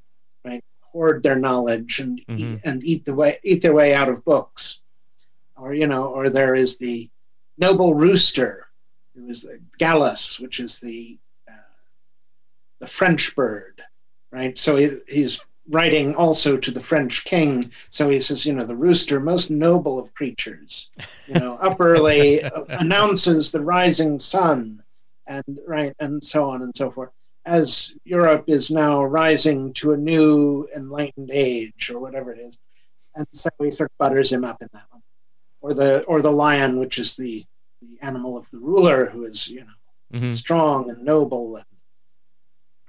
right 0.44 0.62
hoard 0.80 1.22
their 1.22 1.38
knowledge 1.38 2.00
and 2.00 2.20
Mhm. 2.28 2.38
eat, 2.38 2.60
and 2.64 2.84
eat 2.84 3.04
the 3.04 3.14
way 3.14 3.38
eat 3.42 3.62
their 3.62 3.74
way 3.74 3.94
out 3.94 4.08
of 4.08 4.24
books, 4.24 4.80
or 5.56 5.74
you 5.74 5.86
know, 5.86 6.06
or 6.06 6.30
there 6.30 6.54
is 6.54 6.78
the 6.78 7.08
noble 7.56 7.94
rooster 7.94 8.67
who 9.18 9.28
is 9.28 9.42
the 9.42 9.60
gallus, 9.78 10.38
which 10.38 10.60
is 10.60 10.78
the 10.78 11.18
uh, 11.48 11.52
the 12.80 12.86
French 12.86 13.34
bird, 13.34 13.82
right? 14.30 14.56
So 14.56 14.76
he, 14.76 14.98
he's 15.08 15.40
writing 15.68 16.14
also 16.14 16.56
to 16.56 16.70
the 16.70 16.80
French 16.80 17.24
king. 17.24 17.70
So 17.90 18.08
he 18.08 18.20
says, 18.20 18.46
you 18.46 18.54
know, 18.54 18.64
the 18.64 18.76
rooster, 18.76 19.20
most 19.20 19.50
noble 19.50 19.98
of 19.98 20.14
creatures, 20.14 20.90
you 21.26 21.34
know, 21.34 21.56
up 21.56 21.80
early, 21.80 22.42
uh, 22.42 22.64
announces 22.68 23.52
the 23.52 23.60
rising 23.60 24.18
sun, 24.18 24.82
and 25.26 25.44
right, 25.66 25.94
and 25.98 26.22
so 26.22 26.48
on 26.48 26.62
and 26.62 26.74
so 26.74 26.90
forth. 26.90 27.10
As 27.44 27.92
Europe 28.04 28.44
is 28.46 28.70
now 28.70 29.02
rising 29.02 29.72
to 29.74 29.92
a 29.92 29.96
new 29.96 30.68
enlightened 30.76 31.30
age, 31.32 31.90
or 31.90 31.98
whatever 31.98 32.32
it 32.32 32.40
is, 32.40 32.58
and 33.14 33.26
so 33.32 33.48
he 33.58 33.70
sort 33.70 33.90
of 33.90 33.98
butters 33.98 34.32
him 34.32 34.44
up 34.44 34.60
in 34.62 34.68
that 34.72 34.84
one, 34.90 35.02
or 35.60 35.74
the 35.74 36.02
or 36.04 36.22
the 36.22 36.32
lion, 36.32 36.78
which 36.78 36.98
is 36.98 37.16
the 37.16 37.44
the 37.80 37.98
animal 38.02 38.36
of 38.36 38.50
the 38.50 38.58
ruler, 38.58 39.06
who 39.06 39.24
is 39.24 39.48
you 39.48 39.60
know 39.60 40.18
hmm 40.18 40.30
strong 40.30 40.90
and 40.90 41.04
noble 41.04 41.56
and 41.56 41.64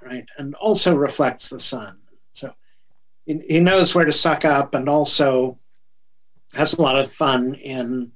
right 0.02 0.26
and 0.38 0.56
also 0.56 0.96
reflects 0.96 1.50
the 1.50 1.60
sun. 1.60 1.98
So 2.34 2.54
he, 3.26 3.42
he 3.48 3.60
knows 3.60 3.94
where 3.94 4.06
to 4.06 4.12
suck 4.12 4.46
up 4.46 4.74
and 4.74 4.88
also 4.88 5.58
has 6.54 6.74
a 6.74 6.82
lot 6.82 6.98
of 6.98 7.12
fun 7.12 7.56
in 7.56 8.12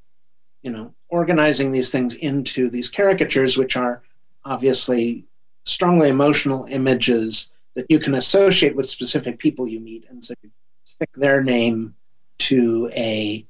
you 0.62 0.72
know 0.72 0.94
organizing 1.10 1.72
these 1.72 1.92
things 1.92 2.16
into 2.16 2.70
these 2.70 2.90
caricatures 2.90 3.58
which 3.58 3.76
are 3.76 4.02
obviously 4.46 5.26
strongly 5.66 6.10
emotional 6.10 6.66
images 6.66 7.52
that 7.76 7.86
you 7.90 8.00
can 8.00 8.16
associate 8.16 8.76
with 8.76 8.90
specific 8.90 9.40
people 9.40 9.68
you 9.68 9.80
meet. 9.80 10.06
And 10.10 10.24
so 10.24 10.34
you 10.42 10.52
stick 10.84 11.10
their 11.16 11.42
name 11.44 11.96
to 12.40 12.90
a 12.94 13.46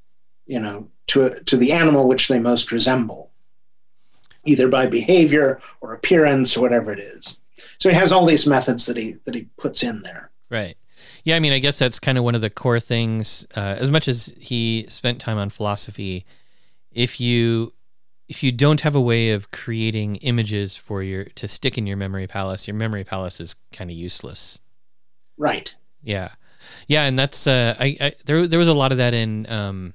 you 0.46 0.60
know 0.60 0.90
to 1.08 1.40
to 1.44 1.58
the 1.58 1.72
animal 1.72 2.08
which 2.08 2.28
they 2.28 2.40
most 2.40 2.72
resemble 2.72 3.32
either 4.46 4.68
by 4.68 4.88
behavior 4.88 5.60
or 5.82 5.94
appearance 5.94 6.58
or 6.58 6.62
whatever 6.62 6.92
it 6.92 7.00
is. 7.00 7.38
So 7.78 7.90
he 7.90 7.96
has 7.96 8.12
all 8.12 8.26
these 8.26 8.46
methods 8.48 8.86
that 8.86 8.98
he 8.98 9.18
that 9.26 9.36
he 9.36 9.48
puts 9.58 9.84
in 9.84 10.02
there. 10.04 10.32
Right. 10.50 10.76
Yeah, 11.24 11.36
I 11.38 11.40
mean, 11.40 11.54
I 11.54 11.60
guess 11.60 11.80
that's 11.80 12.00
kind 12.00 12.18
of 12.18 12.24
one 12.24 12.36
of 12.36 12.42
the 12.42 12.50
core 12.50 12.80
things. 12.80 13.46
Uh, 13.56 13.76
as 13.80 13.90
much 13.90 14.08
as 14.08 14.34
he 14.40 14.86
spent 14.90 15.22
time 15.22 15.38
on 15.38 15.50
philosophy, 15.50 16.26
if 16.92 17.20
you 17.20 17.74
if 18.28 18.44
you 18.44 18.52
don't 18.52 18.82
have 18.82 18.96
a 18.96 19.02
way 19.02 19.32
of 19.32 19.52
creating 19.52 20.18
images 20.18 20.76
for 20.76 21.04
your 21.04 21.26
to 21.26 21.48
stick 21.48 21.78
in 21.78 21.88
your 21.88 21.98
memory 21.98 22.28
palace, 22.28 22.68
your 22.68 22.76
memory 22.76 23.04
palace 23.04 23.40
is 23.40 23.56
kind 23.72 23.90
of 23.90 23.96
useless. 23.96 24.60
Right. 25.38 25.76
Yeah, 26.02 26.30
yeah, 26.88 27.04
and 27.04 27.18
that's 27.18 27.48
uh, 27.48 27.76
I, 27.80 27.98
I 28.00 28.14
there 28.26 28.48
there 28.48 28.60
was 28.60 28.68
a 28.68 28.74
lot 28.74 28.92
of 28.92 28.98
that 28.98 29.14
in 29.14 29.50
um, 29.50 29.94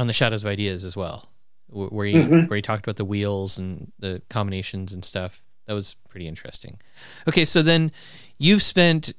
on 0.00 0.06
the 0.06 0.12
Shadows 0.12 0.42
of 0.44 0.50
Ideas 0.50 0.84
as 0.84 0.96
well, 0.96 1.28
wh- 1.68 1.92
where 1.92 2.06
he 2.06 2.14
Mhm. 2.14 2.48
where 2.48 2.56
he 2.56 2.62
talked 2.62 2.84
about 2.84 2.96
the 2.96 3.04
wheels 3.04 3.58
and 3.58 3.92
the 3.98 4.22
combinations 4.30 4.92
and 4.92 5.04
stuff. 5.04 5.42
That 5.66 5.74
was 5.74 5.94
pretty 6.08 6.26
interesting. 6.26 6.80
Okay, 7.28 7.44
so 7.44 7.62
then 7.62 7.92
you've 8.38 8.62
spent, 8.62 9.12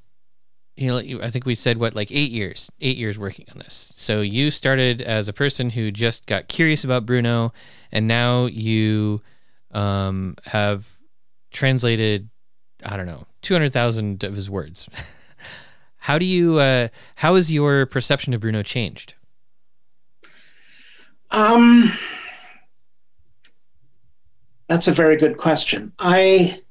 you 0.75 0.87
know, 0.87 0.97
I 1.21 1.29
think 1.29 1.45
we 1.45 1.55
said 1.55 1.77
what 1.77 1.95
like 1.95 2.11
eight 2.11 2.31
years, 2.31 2.71
eight 2.81 2.97
years 2.97 3.17
working 3.19 3.45
on 3.51 3.59
this. 3.59 3.93
So 3.95 4.21
you 4.21 4.51
started 4.51 5.01
as 5.01 5.27
a 5.29 5.33
person 5.33 5.69
who 5.71 5.91
just 5.91 6.25
got 6.25 6.47
curious 6.47 6.83
about 6.83 7.05
Bruno, 7.05 7.53
and 7.91 8.07
now 8.07 8.47
you 8.47 9.21
um, 9.73 10.35
have 10.45 10.85
translated, 11.51 12.29
I 12.83 12.97
don't 12.97 13.05
know, 13.05 13.25
two 13.41 13.53
hundred 13.53 13.71
thousand 13.73 14.23
of 14.23 14.35
his 14.35 14.49
words. 14.49 14.89
How 16.05 16.17
do 16.17 16.25
you? 16.25 16.57
Uh, 16.57 16.87
how 17.15 17.35
has 17.35 17.51
your 17.51 17.85
perception 17.85 18.33
of 18.33 18.41
Bruno 18.41 18.63
changed? 18.63 19.13
Um, 21.31 21.91
that's 24.67 24.87
a 24.87 24.93
very 24.93 25.15
good 25.17 25.37
question. 25.37 25.93
I, 25.97 26.61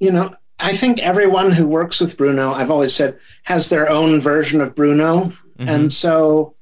you 0.00 0.12
know, 0.12 0.32
I 0.58 0.76
think 0.76 1.00
everyone 1.00 1.50
who 1.50 1.66
works 1.66 2.00
with 2.00 2.16
Bruno, 2.16 2.52
I've 2.52 2.70
always 2.70 2.94
said, 2.94 3.18
has 3.42 3.68
their 3.68 3.88
own 3.90 4.20
version 4.20 4.60
of 4.60 4.74
Bruno. 4.74 5.32
Mhm. 5.58 5.68
And 5.68 5.92
so, 5.92 6.54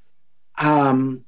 um, 0.58 1.24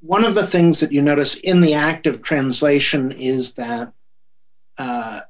one 0.00 0.24
of 0.24 0.34
the 0.34 0.46
things 0.46 0.80
that 0.80 0.92
you 0.92 1.00
notice 1.02 1.36
in 1.36 1.60
the 1.60 1.74
act 1.74 2.06
of 2.06 2.22
translation 2.22 3.12
is 3.12 3.54
that 3.54 3.92
uh, 4.76 5.20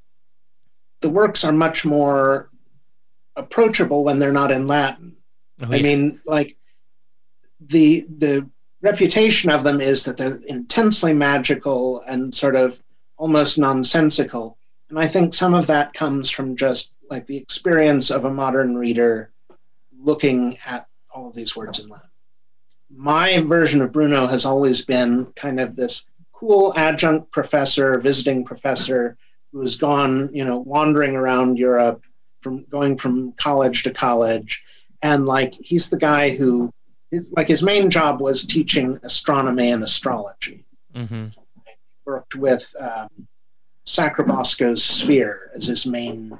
the 1.01 1.11
works 1.11 1.45
are 1.45 1.53
much 1.53 1.85
more 1.85 2.51
approachable 3.37 4.05
when 4.05 4.19
they're 4.19 4.33
not 4.33 4.51
in 4.51 4.67
Latin. 4.67 5.17
Oh, 5.63 5.73
I 5.73 5.83
mean, 5.83 6.21
like 6.25 6.57
the 7.69 8.07
the 8.19 8.49
reputation 8.83 9.51
of 9.51 9.65
them 9.65 9.81
is 9.81 10.05
that 10.05 10.17
they're 10.17 10.41
intensely 10.47 11.13
magical 11.13 12.03
and 12.03 12.35
sort 12.35 12.55
of 12.55 12.79
almost 13.17 13.59
nonsensical. 13.59 14.59
And 14.91 14.99
I 14.99 15.09
think 15.09 15.33
some 15.33 15.55
of 15.55 15.67
that 15.69 15.95
comes 15.95 16.31
from 16.31 16.57
just 16.57 16.93
like 17.11 17.27
the 17.27 17.37
experience 17.37 18.11
of 18.11 18.25
a 18.25 18.31
modern 18.31 18.77
reader 18.77 19.31
looking 19.99 20.59
at 20.67 20.87
all 21.11 21.29
of 21.29 21.35
these 21.35 21.57
words 21.57 21.79
in 21.79 21.89
Latin. 21.89 22.09
My 22.95 23.41
version 23.41 23.81
of 23.81 23.93
Bruno 23.93 24.27
has 24.27 24.45
always 24.45 24.85
been 24.85 25.27
kind 25.35 25.61
of 25.61 25.77
this 25.77 26.05
cool 26.33 26.75
adjunct 26.77 27.33
professor, 27.33 27.99
visiting 27.99 28.45
professor 28.45 29.17
who 29.53 29.61
has 29.61 29.77
gone, 29.77 30.29
you 30.33 30.45
know, 30.45 30.59
wandering 30.59 31.17
around 31.17 31.57
Europe 31.57 32.03
from 32.43 32.65
going 32.65 32.99
from 32.99 33.33
college 33.33 33.83
to 33.85 33.91
college 33.91 34.63
and 35.05 35.27
like 35.27 35.53
he's 35.55 35.91
the 35.91 35.99
guy 35.99 36.31
who 36.31 36.73
his, 37.11 37.33
like 37.33 37.49
his 37.49 37.63
main 37.63 37.91
job 37.91 38.21
was 38.21 38.45
teaching 38.45 38.99
astronomy 39.03 39.71
and 39.71 39.83
astrology 39.83 40.65
Mm-hmm. 40.95 41.27
worked 42.07 42.37
with 42.37 42.73
um, 42.79 43.09
Sacrobosco's 43.85 44.85
sphere 44.85 45.51
as 45.57 45.67
his 45.67 45.87
main 45.87 46.39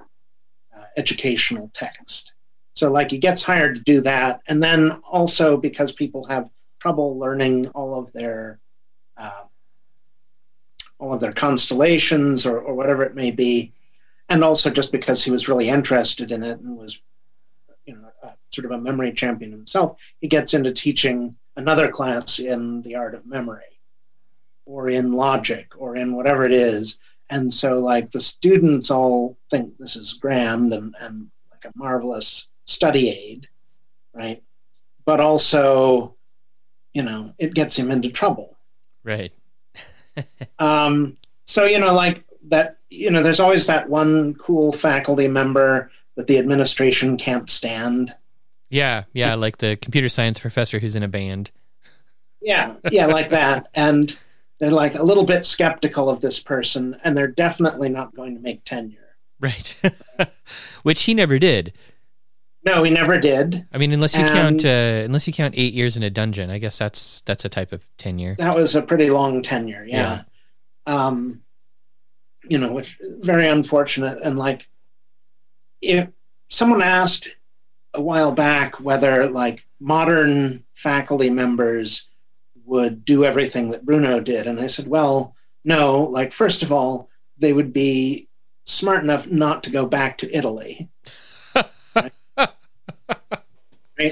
uh, 0.77 0.85
educational 0.97 1.73
text 1.75 2.35
so 2.77 2.91
like 2.91 3.11
he 3.11 3.19
gets 3.19 3.43
hired 3.43 3.75
to 3.75 3.81
do 3.83 4.01
that 4.03 4.43
and 4.47 4.63
then 4.63 4.93
also 5.11 5.57
because 5.57 5.91
people 5.91 6.25
have 6.27 6.49
trouble 6.79 7.19
learning 7.19 7.67
all 7.69 7.99
of 7.99 8.13
their 8.13 8.61
uh, 9.17 9.43
all 11.01 11.13
of 11.13 11.21
their 11.21 11.33
constellations 11.33 12.47
or, 12.47 12.61
or 12.61 12.75
whatever 12.75 13.03
it 13.03 13.17
may 13.17 13.33
be 13.33 13.73
and 14.29 14.45
also 14.45 14.71
just 14.71 14.93
because 14.93 15.25
he 15.25 15.31
was 15.31 15.49
really 15.49 15.69
interested 15.69 16.31
in 16.31 16.43
it 16.45 16.61
and 16.61 16.77
was 16.77 17.01
sort 18.55 18.65
of 18.65 18.71
a 18.71 18.79
memory 18.79 19.13
champion 19.13 19.51
himself 19.51 19.97
he 20.21 20.29
gets 20.29 20.55
into 20.55 20.73
teaching 20.73 21.35
another 21.57 21.91
class 21.91 22.39
in 22.39 22.83
the 22.83 22.95
art 22.95 23.15
of 23.15 23.27
memory 23.27 23.63
or 24.67 24.91
in 24.91 25.13
logic 25.13 25.73
or 25.77 25.97
in 25.97 26.15
whatever 26.15 26.45
it 26.45 26.53
is 26.53 26.99
and 27.31 27.53
so 27.53 27.79
like 27.79 28.11
the 28.13 28.21
students 28.21 28.91
all 28.91 29.37
think 29.51 29.77
this 29.79 29.97
is 29.97 30.15
grand 30.15 30.73
and, 30.73 30.95
and 31.01 31.31
like 31.51 31.65
a 31.65 31.79
marvelous 31.79 32.49
study 32.67 33.11
aid 33.11 33.49
right 34.15 34.43
but 35.05 35.21
also 35.21 36.15
you 36.93 37.03
know 37.03 37.33
it 37.39 37.55
gets 37.55 37.79
him 37.79 37.91
into 37.91 38.11
trouble 38.11 38.55
Right. 39.05 39.33
um, 40.59 41.17
so 41.45 41.67
you 41.67 41.79
know, 41.79 41.95
like 41.95 42.25
that, 42.49 42.79
you 42.91 43.11
know, 43.11 43.23
there's 43.23 43.41
always 43.41 43.67
that 43.67 43.89
one 43.89 44.35
cool 44.35 44.73
faculty 44.73 45.29
member 45.29 45.91
that 46.17 46.27
the 46.27 46.39
administration 46.39 47.17
can't 47.17 47.49
stand. 47.49 48.15
Yeah, 48.75 49.05
yeah, 49.13 49.35
like 49.37 49.59
the 49.59 49.77
computer 49.77 50.09
science 50.09 50.41
professor 50.41 50.81
who's 50.81 50.97
in 50.97 51.05
a 51.05 51.09
band. 51.09 51.53
yeah, 52.43 52.75
yeah, 52.91 53.07
like 53.07 53.29
that. 53.29 53.69
And 53.75 54.17
they're 54.59 54.71
like 54.71 54.97
a 54.97 55.03
little 55.03 55.23
bit 55.25 55.45
skeptical 55.45 56.11
of 56.11 56.21
this 56.21 56.41
person, 56.41 56.99
and 57.05 57.17
they're 57.17 57.29
definitely 57.29 57.89
not 57.89 58.15
going 58.17 58.35
to 58.35 58.41
make 58.41 58.65
tenure. 58.65 59.17
Right. 59.39 59.77
Which 60.83 61.03
he 61.05 61.15
never 61.15 61.39
did. 61.39 61.73
No, 62.65 62.83
he 62.83 62.91
never 62.91 63.17
did. 63.21 63.65
I 63.73 63.79
mean, 63.79 63.93
unless 63.93 64.15
you 64.17 64.23
And- 64.23 64.31
count 64.33 64.65
uh, 64.65 65.03
unless 65.05 65.27
you 65.29 65.33
count 65.33 65.55
eight 65.57 65.73
years 65.75 65.97
in 65.97 66.03
a 66.03 66.11
dungeon, 66.11 66.51
I 66.51 66.59
guess 66.59 66.77
that's 66.77 67.21
that's 67.23 67.45
a 67.45 67.49
type 67.49 67.71
of 67.73 67.85
tenure. 67.97 68.35
That 68.39 68.57
was 68.57 68.75
a 68.75 68.83
pretty 68.83 69.09
long 69.11 69.41
tenure, 69.43 69.85
yeah. 69.85 70.23
Um, 70.87 71.43
you 72.49 72.59
know, 72.59 72.73
which 72.73 72.99
very 73.21 73.47
unfortunate. 73.47 74.19
And 74.23 74.37
like, 74.39 74.69
if 75.81 76.09
someone 76.49 76.83
asked 76.83 77.29
a 77.95 78.01
while 78.01 78.33
back 78.33 78.81
whether 78.81 79.29
like 79.29 79.65
modern 79.81 80.65
faculty 80.75 81.31
members 81.31 82.09
would 82.65 83.05
do 83.05 83.25
everything 83.25 83.71
that 83.71 83.85
Bruno 83.85 84.21
did, 84.21 84.47
and 84.47 84.61
I 84.61 84.67
said, 84.67 84.87
well, 84.87 85.35
no. 85.65 86.03
Like, 86.05 86.33
first 86.33 86.63
of 86.63 86.73
all, 86.73 87.09
they 87.39 87.53
would 87.53 87.73
be 87.73 88.29
smart 88.67 89.03
enough 89.03 89.27
not 89.27 89.63
to 89.65 89.71
go 89.71 89.87
back 89.87 90.19
to 90.19 90.37
Italy. 90.37 90.89
right, 91.97 92.13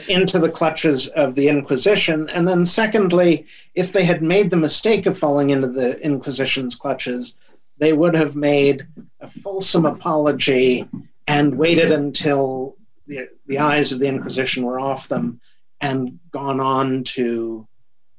into 0.08 0.38
the 0.38 0.50
clutches 0.50 1.08
of 1.08 1.34
the 1.34 1.48
Inquisition. 1.48 2.28
And 2.30 2.46
then, 2.46 2.64
secondly, 2.66 3.46
if 3.74 3.92
they 3.92 4.04
had 4.04 4.22
made 4.22 4.50
the 4.50 4.56
mistake 4.56 5.06
of 5.06 5.18
falling 5.18 5.50
into 5.50 5.68
the 5.68 5.98
Inquisition's 6.04 6.74
clutches, 6.74 7.34
they 7.78 7.92
would 7.92 8.14
have 8.14 8.36
made 8.36 8.86
a 9.20 9.28
fulsome 9.28 9.86
apology 9.86 10.88
and 11.26 11.56
waited 11.56 11.92
until 11.92 12.76
the, 13.14 13.28
the 13.46 13.58
eyes 13.58 13.92
of 13.92 13.98
the 13.98 14.08
Inquisition 14.08 14.64
were 14.64 14.80
off 14.80 15.08
them 15.08 15.40
and 15.80 16.18
gone 16.30 16.60
on 16.60 17.04
to, 17.04 17.66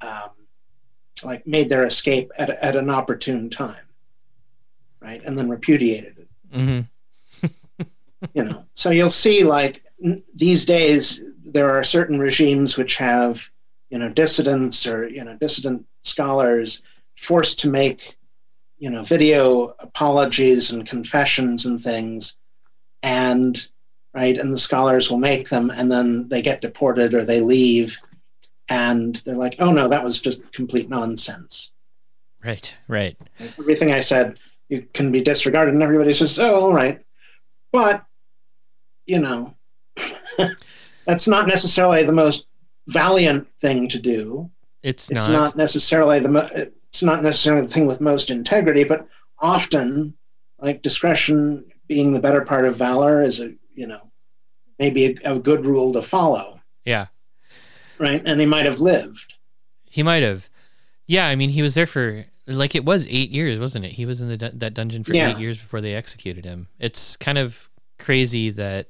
um, 0.01 0.29
like, 1.23 1.45
made 1.47 1.69
their 1.69 1.85
escape 1.85 2.31
at, 2.37 2.49
at 2.49 2.75
an 2.75 2.89
opportune 2.89 3.49
time, 3.49 3.85
right? 5.01 5.21
And 5.23 5.37
then 5.37 5.49
repudiated 5.49 6.17
it. 6.17 6.27
Hmm 6.53 6.79
you 8.33 8.43
know 8.43 8.63
so 8.73 8.89
you'll 8.89 9.09
see 9.09 9.43
like 9.43 9.83
n- 10.01 10.23
these 10.33 10.63
days 10.63 11.21
there 11.43 11.69
are 11.69 11.83
certain 11.83 12.19
regimes 12.19 12.77
which 12.77 12.95
have 12.95 13.49
you 13.89 13.97
know 13.97 14.07
dissidents 14.07 14.87
or 14.87 15.09
you 15.09 15.21
know 15.23 15.35
dissident 15.35 15.85
scholars 16.03 16.83
forced 17.15 17.59
to 17.59 17.69
make 17.69 18.17
you 18.83 18.89
know 18.89 19.03
video 19.03 19.73
apologies 19.79 20.71
and 20.71 20.85
confessions 20.85 21.65
and 21.65 21.81
things. 21.81 22.35
And 23.01 23.65
right 24.13 24.37
and 24.37 24.51
the 24.53 24.57
scholars 24.57 25.09
will 25.09 25.17
make 25.17 25.49
them 25.49 25.69
and 25.71 25.91
then 25.91 26.27
they 26.29 26.41
get 26.41 26.61
deported 26.61 27.13
or 27.13 27.23
they 27.25 27.39
leave 27.41 27.97
and 28.69 29.15
they're 29.25 29.35
like 29.35 29.55
oh 29.59 29.71
no 29.71 29.87
that 29.87 30.03
was 30.03 30.21
just 30.21 30.41
complete 30.53 30.89
nonsense 30.89 31.71
Right. 32.43 32.75
Right. 32.89 33.17
everything 33.57 33.93
I 33.93 34.01
said 34.01 34.37
you 34.67 34.85
can 34.93 35.11
be 35.13 35.21
disregarded, 35.21 35.73
and 35.73 35.83
everybody 35.83 36.13
says, 36.13 36.37
"Oh, 36.39 36.55
all 36.55 36.73
right," 36.73 36.99
but 37.71 38.03
you 39.05 39.19
know, 39.19 39.55
that's 41.05 41.27
not 41.27 41.47
necessarily 41.47 42.03
the 42.03 42.11
most 42.11 42.47
valiant 42.87 43.47
thing 43.61 43.87
to 43.89 43.99
do. 43.99 44.49
It's, 44.81 45.09
It's 45.09 45.27
not. 45.27 45.31
not, 45.31 45.55
necessarily 45.57 46.19
the 46.19 46.29
mo- 46.29 46.49
it's 46.53 47.03
not 47.03 47.23
necessarily 47.23 47.65
the 47.67 47.73
thing 47.73 47.85
with 47.85 48.01
most 48.01 48.29
integrity, 48.29 48.83
but 48.83 49.07
often, 49.39 50.13
like 50.59 50.81
discretion 50.81 51.63
being 51.87 52.13
the 52.13 52.19
better 52.19 52.41
part 52.41 52.65
of 52.65 52.75
valor, 52.75 53.23
is 53.23 53.39
a 53.39 53.53
you 53.75 53.87
know 53.87 54.01
maybe 54.79 55.17
a, 55.23 55.35
a 55.35 55.39
good 55.39 55.65
rule 55.65 55.93
to 55.93 56.01
follow, 56.01 56.59
Yeah. 56.85 57.07
right? 57.99 58.21
And 58.25 58.39
he 58.39 58.45
might 58.45 58.65
have 58.65 58.79
lived. 58.79 59.33
He 59.85 60.01
might 60.03 60.23
have. 60.23 60.49
Yeah. 61.07 61.27
I 61.27 61.35
mean, 61.35 61.49
he 61.51 61.61
was 61.61 61.75
there 61.75 61.85
for 61.85 62.25
like 62.47 62.75
it 62.75 62.83
was 62.83 63.07
eight 63.07 63.29
years, 63.29 63.59
wasn't 63.59 63.85
it? 63.85 63.91
He 63.91 64.05
was 64.05 64.19
in 64.21 64.29
the 64.29 64.51
that 64.55 64.73
dungeon 64.73 65.03
for 65.03 65.13
Yeah. 65.13 65.31
eight 65.31 65.39
years 65.39 65.59
before 65.59 65.79
they 65.81 65.93
executed 65.93 66.43
him. 66.45 66.67
It's 66.79 67.15
kind 67.17 67.37
of 67.37 67.69
crazy 67.99 68.49
that. 68.51 68.87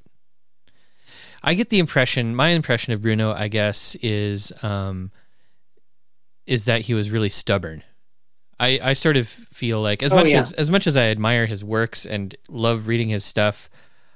I 1.46 1.56
get 1.56 1.70
the 1.70 1.80
impression. 1.80 2.36
My 2.36 2.50
impression 2.50 2.94
of 2.94 3.02
Bruno, 3.02 3.34
I 3.34 3.50
guess, 3.50 3.96
is 4.02 4.54
um, 4.64 5.12
is 6.48 6.66
that 6.66 6.82
he 6.84 6.94
was 6.94 7.10
really 7.12 7.30
stubborn. 7.30 7.84
I, 8.60 8.80
I 8.82 8.94
sort 8.94 9.18
of 9.18 9.28
feel 9.28 9.82
like 9.82 10.02
as 10.04 10.14
Oh, 10.14 10.18
much 10.18 10.30
yeah. 10.30 10.40
as 10.42 10.54
as 10.54 10.70
much 10.72 10.88
as 10.88 10.96
I 10.96 11.04
admire 11.06 11.46
his 11.46 11.64
works 11.64 12.06
and 12.06 12.34
love 12.48 12.88
reading 12.88 13.10
his 13.10 13.26
stuff, 13.26 13.70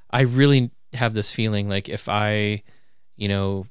I 0.10 0.22
really 0.22 0.72
have 0.94 1.14
this 1.14 1.32
feeling 1.32 1.70
like 1.70 1.90
if 1.90 2.08
I, 2.08 2.64
you 3.16 3.28
know, 3.28 3.68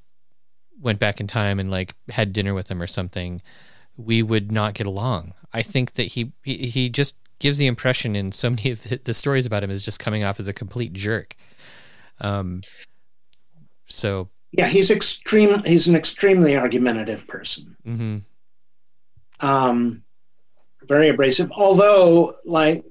went 0.81 0.99
back 0.99 1.21
in 1.21 1.27
time 1.27 1.59
and 1.59 1.71
like 1.71 1.95
had 2.09 2.33
dinner 2.33 2.55
with 2.55 2.71
him 2.71 2.83
or 2.83 2.87
something, 2.87 3.43
we 3.97 4.23
would 4.23 4.53
not 4.53 4.75
get 4.75 4.87
along. 4.87 5.35
I 5.53 5.63
think 5.63 5.95
that 5.95 6.09
he 6.09 6.33
he, 6.45 6.69
he 6.69 6.89
just 6.89 7.17
gives 7.39 7.59
the 7.59 7.67
impression 7.67 8.17
in 8.17 8.33
so 8.33 8.51
many 8.51 8.71
of 8.71 8.83
the, 8.83 9.01
the 9.05 9.15
stories 9.15 9.47
about 9.47 9.63
him 9.63 9.71
is 9.71 9.83
just 9.83 10.01
coming 10.01 10.25
off 10.25 10.41
as 10.41 10.49
a 10.49 10.53
complete 10.53 10.93
jerk. 10.93 11.37
Um. 12.21 12.63
So. 13.87 14.31
Yeah, 14.53 14.69
he's 14.69 14.91
extreme. 14.91 15.63
He's 15.65 15.87
an 15.87 15.97
extremely 15.97 16.57
argumentative 16.57 17.27
person. 17.27 17.77
hmm 17.85 18.19
um, 19.41 20.03
very 20.83 21.09
abrasive. 21.09 21.51
Although, 21.53 22.37
like, 22.45 22.85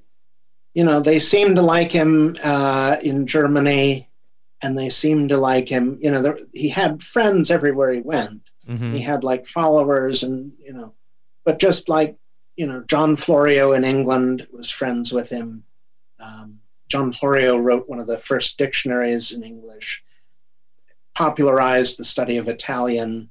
you 0.76 0.84
know, 0.84 1.00
they 1.00 1.18
seem 1.18 1.54
to 1.54 1.62
like 1.62 1.90
him 1.90 2.36
uh, 2.42 2.96
in 3.02 3.26
Germany, 3.26 4.10
and 4.60 4.76
they 4.76 4.90
seem 4.90 5.28
to 5.28 5.38
like 5.38 5.68
him. 5.68 5.98
You 6.02 6.10
know, 6.10 6.20
there, 6.20 6.38
he 6.52 6.68
had 6.68 7.02
friends 7.02 7.50
everywhere 7.50 7.92
he 7.94 8.00
went. 8.00 8.42
hmm 8.66 8.92
He 8.92 9.00
had 9.00 9.24
like 9.24 9.46
followers, 9.46 10.22
and 10.22 10.52
you 10.62 10.74
know, 10.74 10.92
but 11.46 11.58
just 11.58 11.88
like 11.88 12.18
you 12.56 12.66
know, 12.66 12.82
John 12.88 13.16
Florio 13.16 13.72
in 13.72 13.84
England 13.84 14.46
was 14.52 14.70
friends 14.70 15.12
with 15.12 15.30
him. 15.30 15.64
Um, 16.20 16.60
John 16.88 17.10
Florio 17.10 17.56
wrote 17.58 17.88
one 17.88 18.00
of 18.00 18.06
the 18.06 18.18
first 18.18 18.58
dictionaries 18.58 19.32
in 19.32 19.42
English, 19.42 20.04
popularized 21.14 21.98
the 21.98 22.04
study 22.04 22.36
of 22.36 22.48
Italian 22.48 23.30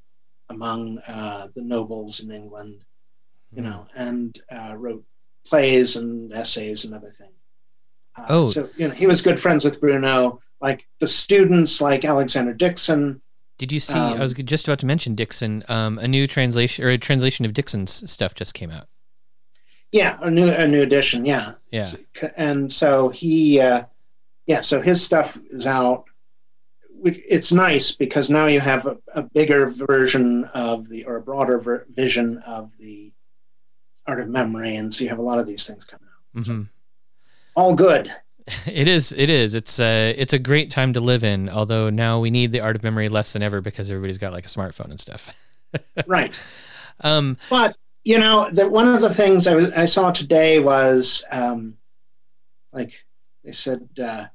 among 0.50 0.98
uh, 1.08 1.50
the 1.56 1.62
nobles 1.62 2.22
in 2.22 2.32
England 2.32 2.86
you 3.52 3.62
know, 3.62 3.88
and 3.96 4.42
uh, 4.52 4.76
wrote 4.76 5.06
plays 5.46 5.96
and 5.96 6.34
essays 6.34 6.86
and 6.86 6.94
other 6.94 7.12
things. 7.12 7.35
Uh, 8.18 8.26
Oh. 8.30 8.52
so 8.52 8.70
you 8.78 8.88
know, 8.88 8.94
he 8.94 9.08
was 9.08 9.22
good 9.22 9.40
friends 9.40 9.66
with 9.66 9.80
Bruno. 9.80 10.42
Like 10.62 10.88
the 11.00 11.08
students, 11.08 11.82
like 11.82 12.06
Alexander 12.06 12.54
Dicson. 12.54 13.22
Did 13.58 13.72
you 13.72 13.80
see? 13.80 13.94
I 13.94 14.20
was 14.20 14.38
Um, 14.38 14.46
just 14.46 14.68
about 14.68 14.80
to 14.80 14.86
mention 14.86 15.16
Dicson. 15.16 15.64
Um, 15.70 15.98
a 16.00 16.08
new 16.08 16.28
translation 16.28 16.84
or 16.86 16.90
a 16.90 16.98
translation 16.98 17.46
of 17.46 17.54
Dicson's 17.54 18.10
stuff 18.10 18.34
just 18.36 18.54
came 18.54 18.72
out. 18.72 18.88
Yeah, 19.92 20.18
a 20.22 20.30
new 20.32 20.50
a 20.50 20.68
new 20.68 20.82
edition. 20.82 21.26
Yeah, 21.26 21.54
Yeah. 21.72 21.92
and 22.36 22.72
so 22.72 23.10
he, 23.10 23.60
uh, 23.62 23.84
yeah, 24.46 24.62
so 24.62 24.82
his 24.82 25.02
stuff 25.04 25.38
is 25.52 25.66
out. 25.68 26.06
It's 27.04 27.52
nice 27.52 27.92
because 27.92 28.30
now 28.30 28.48
you 28.48 28.60
have 28.62 28.88
a, 28.88 28.98
a 29.14 29.22
bigger 29.22 29.70
version 29.70 30.46
of 30.46 30.90
the 30.90 31.06
or 31.06 31.18
a 31.18 31.22
broader 31.22 31.60
ver- 31.60 31.86
vision 31.90 32.40
of 32.40 32.72
the 32.80 33.12
art 34.08 34.20
of 34.22 34.28
memory, 34.30 34.76
and 34.78 34.92
so 34.94 35.04
you 35.04 35.10
have 35.10 35.20
a 35.20 35.22
lot 35.22 35.40
of 35.40 35.46
these 35.48 35.68
things 35.68 35.86
coming 35.86 36.08
out. 36.08 36.46
hmm 36.46 36.62
All 37.56 37.76
good. 37.76 38.12
It 38.68 38.88
is. 38.88 39.12
It 39.12 39.32
is. 39.32 39.56
It's 39.56 39.80
a. 39.80 40.12
It's 40.12 40.34
a 40.34 40.38
great 40.38 40.70
time 40.70 40.94
to 40.94 41.00
live 41.00 41.24
in. 41.24 41.50
Although 41.50 41.90
now 41.90 42.20
we 42.20 42.30
need 42.30 42.52
the 42.52 42.60
art 42.60 42.76
of 42.76 42.84
memory 42.84 43.10
less 43.10 43.34
than 43.34 43.42
ever 43.42 43.60
because 43.60 43.90
everybody's 43.90 44.20
got 44.20 44.34
like 44.34 44.46
a 44.46 44.50
smartphone 44.50 44.92
and 44.92 45.00
stuff. 45.00 45.34
right. 46.08 46.40
Um. 47.02 47.38
But 47.50 47.76
you 48.04 48.20
know, 48.20 48.48
the, 48.52 48.70
one 48.70 48.88
of 48.88 49.02
the 49.02 49.12
things 49.12 49.48
I, 49.48 49.56
was, 49.56 49.72
I 49.72 49.86
saw 49.86 50.12
today 50.12 50.60
was 50.60 51.24
um, 51.32 51.76
like 52.72 52.94
they 53.44 53.52
said, 53.52 53.90
uh, 54.00 54.28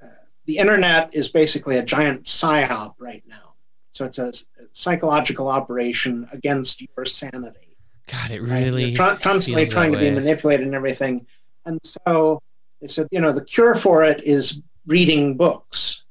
uh, 0.00 0.06
the 0.46 0.58
internet 0.58 1.10
is 1.12 1.28
basically 1.28 1.78
a 1.78 1.82
giant 1.82 2.24
psyop 2.24 2.94
right 2.98 3.24
now. 3.26 3.54
So 3.90 4.04
it's 4.04 4.18
a 4.18 4.32
psychological 4.72 5.48
operation 5.48 6.28
against 6.32 6.82
your 6.82 7.04
sanity. 7.04 7.76
God, 8.06 8.30
it 8.30 8.42
right? 8.42 8.64
really 8.64 8.84
You're 8.86 8.96
try- 8.96 9.16
constantly 9.16 9.66
trying 9.66 9.92
that 9.92 9.98
to 9.98 10.04
be 10.04 10.14
manipulated 10.14 10.66
and 10.66 10.74
everything. 10.74 11.26
And 11.66 11.80
so 11.84 12.40
they 12.80 12.88
said, 12.88 13.08
you 13.10 13.20
know, 13.20 13.32
the 13.32 13.44
cure 13.44 13.74
for 13.74 14.02
it 14.02 14.22
is 14.24 14.60
reading 14.86 15.36
books. 15.36 16.04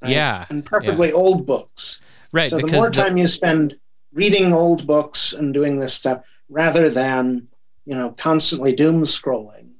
right? 0.00 0.12
Yeah, 0.12 0.46
and 0.48 0.64
preferably 0.64 1.12
old 1.12 1.46
books. 1.46 2.00
right 2.32 2.50
so 2.50 2.58
the 2.58 2.66
more 2.68 2.90
the- 2.90 3.02
time 3.02 3.16
you 3.16 3.26
spend 3.26 3.76
reading 4.12 4.52
old 4.52 4.86
books 4.86 5.32
and 5.32 5.54
doing 5.54 5.78
this 5.78 5.94
stuff 5.94 6.24
rather 6.48 6.90
than 6.90 7.46
you 7.86 7.94
know 7.94 8.10
constantly 8.18 8.74
doom 8.74 9.02
scrolling 9.02 9.70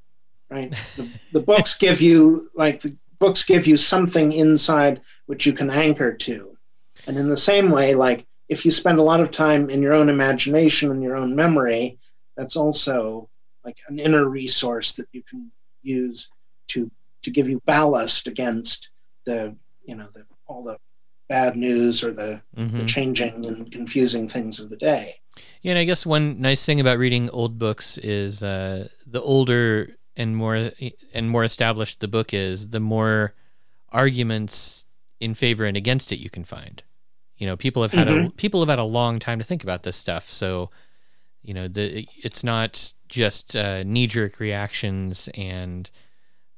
right 0.50 0.72
the, 0.96 1.08
the 1.32 1.40
books 1.40 1.74
give 1.74 2.00
you 2.00 2.50
like 2.54 2.80
the 2.80 2.96
books 3.18 3.44
give 3.44 3.66
you 3.66 3.76
something 3.76 4.32
inside 4.32 5.00
which 5.26 5.46
you 5.46 5.52
can 5.52 5.70
anchor 5.70 6.12
to 6.12 6.56
and 7.06 7.16
in 7.16 7.28
the 7.28 7.36
same 7.36 7.70
way 7.70 7.94
like 7.94 8.26
if 8.48 8.64
you 8.64 8.70
spend 8.70 8.98
a 8.98 9.02
lot 9.02 9.20
of 9.20 9.30
time 9.30 9.70
in 9.70 9.82
your 9.82 9.92
own 9.92 10.08
imagination 10.08 10.90
and 10.90 11.02
your 11.02 11.16
own 11.16 11.34
memory 11.34 11.98
that's 12.36 12.56
also 12.56 13.28
like 13.64 13.76
an 13.88 13.98
inner 13.98 14.28
resource 14.28 14.94
that 14.94 15.06
you 15.12 15.22
can 15.28 15.50
use 15.82 16.28
to 16.68 16.90
to 17.22 17.30
give 17.30 17.48
you 17.48 17.60
ballast 17.66 18.26
against 18.26 18.90
the 19.26 19.54
you 19.84 19.94
know 19.94 20.08
the 20.14 20.24
all 20.46 20.62
the 20.64 20.76
bad 21.28 21.56
news 21.56 22.02
or 22.02 22.12
the 22.12 22.40
the 22.54 22.62
Mhm. 22.62 22.88
changing 22.88 23.46
and 23.46 23.70
confusing 23.72 24.28
things 24.28 24.58
of 24.60 24.68
the 24.70 24.76
day. 24.76 25.16
Yeah, 25.62 25.72
and 25.72 25.78
I 25.78 25.84
guess 25.84 26.04
one 26.04 26.40
nice 26.40 26.64
thing 26.66 26.80
about 26.80 26.98
reading 26.98 27.30
old 27.30 27.58
books 27.58 27.98
is 27.98 28.42
uh, 28.42 28.88
the 29.06 29.22
older 29.22 29.96
and 30.16 30.36
more 30.36 30.72
and 31.14 31.30
more 31.30 31.44
established 31.44 32.00
the 32.00 32.08
book 32.08 32.34
is, 32.34 32.70
the 32.70 32.80
more 32.80 33.34
arguments 33.90 34.86
in 35.20 35.34
favor 35.34 35.64
and 35.64 35.76
against 35.76 36.12
it 36.12 36.18
you 36.18 36.30
can 36.30 36.44
find. 36.44 36.82
You 37.36 37.46
know, 37.46 37.56
people 37.56 37.82
have 37.82 37.92
had 37.92 38.08
a 38.08 38.12
Mhm. 38.12 38.36
people 38.36 38.60
have 38.60 38.68
had 38.68 38.78
a 38.78 38.84
long 38.84 39.18
time 39.18 39.38
to 39.38 39.44
think 39.44 39.62
about 39.62 39.82
this 39.82 39.96
stuff, 39.96 40.30
so 40.30 40.70
you 41.42 41.54
know, 41.54 41.68
the 41.68 42.06
it's 42.22 42.44
not 42.44 42.92
just 43.08 43.56
uh, 43.56 43.82
knee 43.84 44.06
jerk 44.06 44.40
reactions 44.40 45.28
and 45.34 45.90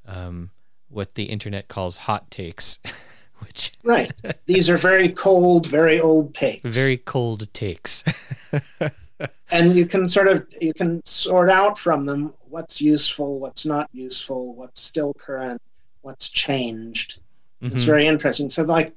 um, 0.06 0.50
what 0.88 1.14
the 1.14 1.24
internet 1.24 1.68
calls 1.68 1.96
hot 1.98 2.30
takes, 2.30 2.80
which 3.38 3.72
Right. 3.84 4.12
These 4.46 4.68
are 4.68 4.76
very 4.76 5.08
cold, 5.08 5.66
very 5.66 6.00
old 6.00 6.34
takes. 6.34 6.68
very 6.68 6.96
cold 6.96 7.52
takes. 7.54 8.04
and 9.50 9.74
you 9.74 9.86
can 9.86 10.08
sort 10.08 10.28
of 10.28 10.46
you 10.60 10.74
can 10.74 11.04
sort 11.06 11.48
out 11.50 11.78
from 11.78 12.04
them 12.06 12.34
what's 12.40 12.80
useful, 12.82 13.38
what's 13.38 13.64
not 13.64 13.88
useful, 13.92 14.54
what's 14.54 14.80
still 14.82 15.14
current, 15.14 15.60
what's 16.02 16.28
changed. 16.28 17.20
It's 17.60 17.82
Mhm. 17.82 17.86
very 17.86 18.06
interesting. 18.06 18.50
So 18.50 18.62
like 18.64 18.92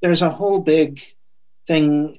there's 0.00 0.22
a 0.22 0.30
whole 0.30 0.60
big 0.60 1.02
thing 1.66 2.18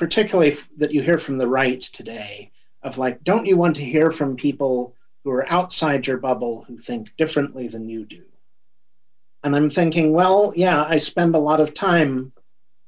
particularly 0.00 0.56
that 0.78 0.92
you 0.92 1.02
hear 1.02 1.18
from 1.18 1.38
the 1.38 1.46
right 1.46 1.80
today 1.80 2.50
of 2.82 2.98
like 2.98 3.22
don't 3.22 3.46
you 3.46 3.56
want 3.56 3.76
to 3.76 3.84
hear 3.84 4.10
from 4.10 4.34
people 4.34 4.96
who 5.22 5.30
are 5.30 5.52
outside 5.52 6.06
your 6.06 6.16
bubble 6.16 6.64
who 6.66 6.78
think 6.78 7.14
differently 7.16 7.68
than 7.68 7.88
you 7.88 8.04
do? 8.04 8.24
And 9.44 9.54
I'm 9.54 9.70
thinking, 9.70 10.12
well, 10.12 10.52
yeah, 10.56 10.84
I 10.84 10.98
spend 10.98 11.34
a 11.34 11.38
lot 11.38 11.60
of 11.60 11.74
time 11.74 12.32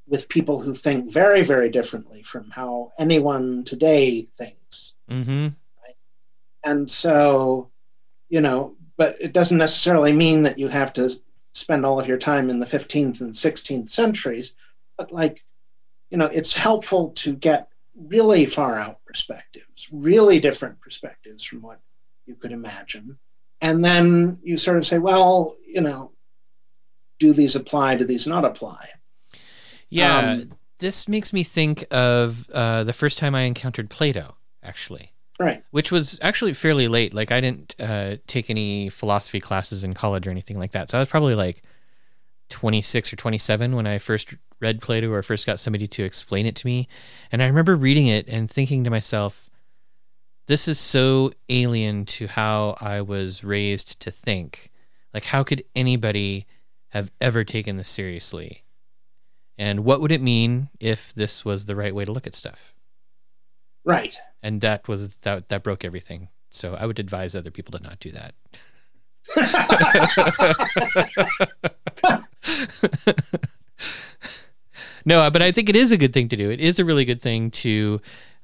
with 0.08 0.28
people 0.28 0.60
who 0.60 0.74
think 0.74 1.10
very, 1.10 1.42
very 1.42 1.70
differently 1.70 2.22
from 2.22 2.50
how 2.50 2.92
anyone 2.98 3.64
today 3.64 4.28
thinks. 4.36 4.94
Mhm. 5.08 5.54
And 6.64 6.90
so, 6.90 7.70
you 8.28 8.40
know, 8.40 8.76
but 8.96 9.16
it 9.20 9.32
doesn't 9.32 9.58
necessarily 9.58 10.12
mean 10.12 10.42
that 10.42 10.58
you 10.58 10.68
have 10.68 10.92
to 10.94 11.10
spend 11.54 11.84
all 11.84 12.00
of 12.00 12.06
your 12.06 12.18
time 12.18 12.50
in 12.50 12.60
the 12.60 12.66
15th 12.66 13.20
and 13.20 13.36
16th 13.36 13.90
centuries, 13.90 14.54
but 14.96 15.12
like, 15.12 15.44
you 16.12 16.18
know, 16.18 16.26
it's 16.26 16.54
helpful 16.54 17.08
to 17.12 17.34
get 17.34 17.68
really 17.96 18.44
far 18.44 18.78
out 18.78 19.02
perspectives, 19.06 19.88
really 19.90 20.38
different 20.38 20.78
perspectives 20.78 21.42
from 21.42 21.62
what 21.62 21.80
you 22.26 22.34
could 22.34 22.52
imagine. 22.52 23.18
And 23.62 23.82
then 23.82 24.38
you 24.42 24.58
sort 24.58 24.76
of 24.76 24.86
say, 24.86 24.98
well, 24.98 25.56
you 25.66 25.80
know, 25.80 26.12
do 27.18 27.32
these 27.32 27.56
apply? 27.56 27.96
Do 27.96 28.04
these 28.04 28.26
not 28.26 28.44
apply? 28.44 28.88
Yeah, 29.88 30.32
Um, 30.32 30.52
this 30.80 31.08
makes 31.08 31.32
me 31.32 31.44
think 31.44 31.86
of 31.90 32.48
uh, 32.50 32.84
the 32.84 32.92
first 32.92 33.16
time 33.16 33.34
I 33.34 33.42
encountered 33.42 33.88
Plato, 33.88 34.36
actually, 34.62 35.12
Right. 35.38 35.64
which 35.70 35.90
was 35.90 36.18
actually 36.20 36.52
fairly 36.52 36.88
late. 36.88 37.14
Like, 37.14 37.32
I 37.32 37.40
didn't 37.40 37.74
uh, 37.80 38.16
take 38.26 38.50
any 38.50 38.90
philosophy 38.90 39.40
classes 39.40 39.82
in 39.82 39.94
college 39.94 40.26
or 40.26 40.30
anything 40.30 40.58
like 40.58 40.72
that. 40.72 40.90
So 40.90 40.98
I 40.98 41.00
was 41.00 41.08
probably 41.08 41.34
like 41.34 41.62
26 42.52 43.12
or 43.12 43.16
27 43.16 43.74
when 43.74 43.86
I 43.86 43.98
first 43.98 44.34
read 44.60 44.80
Plato 44.80 45.10
or 45.10 45.22
first 45.22 45.44
got 45.44 45.58
somebody 45.58 45.88
to 45.88 46.04
explain 46.04 46.46
it 46.46 46.54
to 46.56 46.66
me. 46.66 46.86
And 47.32 47.42
I 47.42 47.46
remember 47.46 47.74
reading 47.74 48.06
it 48.06 48.28
and 48.28 48.48
thinking 48.48 48.84
to 48.84 48.90
myself, 48.90 49.50
this 50.46 50.68
is 50.68 50.78
so 50.78 51.32
alien 51.48 52.04
to 52.06 52.28
how 52.28 52.76
I 52.80 53.00
was 53.00 53.42
raised 53.42 54.00
to 54.00 54.10
think. 54.10 54.70
Like, 55.12 55.24
how 55.26 55.42
could 55.42 55.64
anybody 55.74 56.46
have 56.90 57.10
ever 57.20 57.42
taken 57.42 57.76
this 57.76 57.88
seriously? 57.88 58.62
And 59.58 59.80
what 59.80 60.00
would 60.00 60.12
it 60.12 60.22
mean 60.22 60.68
if 60.78 61.12
this 61.14 61.44
was 61.44 61.66
the 61.66 61.76
right 61.76 61.94
way 61.94 62.04
to 62.04 62.12
look 62.12 62.26
at 62.26 62.34
stuff? 62.34 62.74
Right. 63.84 64.16
And 64.42 64.60
that 64.60 64.88
was 64.88 65.16
that 65.18 65.48
that 65.48 65.62
broke 65.62 65.84
everything. 65.84 66.28
So 66.50 66.74
I 66.74 66.86
would 66.86 66.98
advise 66.98 67.34
other 67.34 67.50
people 67.50 67.78
to 67.78 67.82
not 67.82 67.98
do 67.98 68.12
that. 68.12 68.34
no, 75.04 75.30
but 75.30 75.42
I 75.42 75.52
think 75.52 75.68
it 75.68 75.76
is 75.76 75.92
a 75.92 75.96
good 75.96 76.12
thing 76.12 76.28
to 76.28 76.36
do. 76.36 76.50
It 76.50 76.60
is 76.60 76.78
a 76.78 76.84
really 76.84 77.04
good 77.04 77.22
thing 77.22 77.50
to 77.50 78.00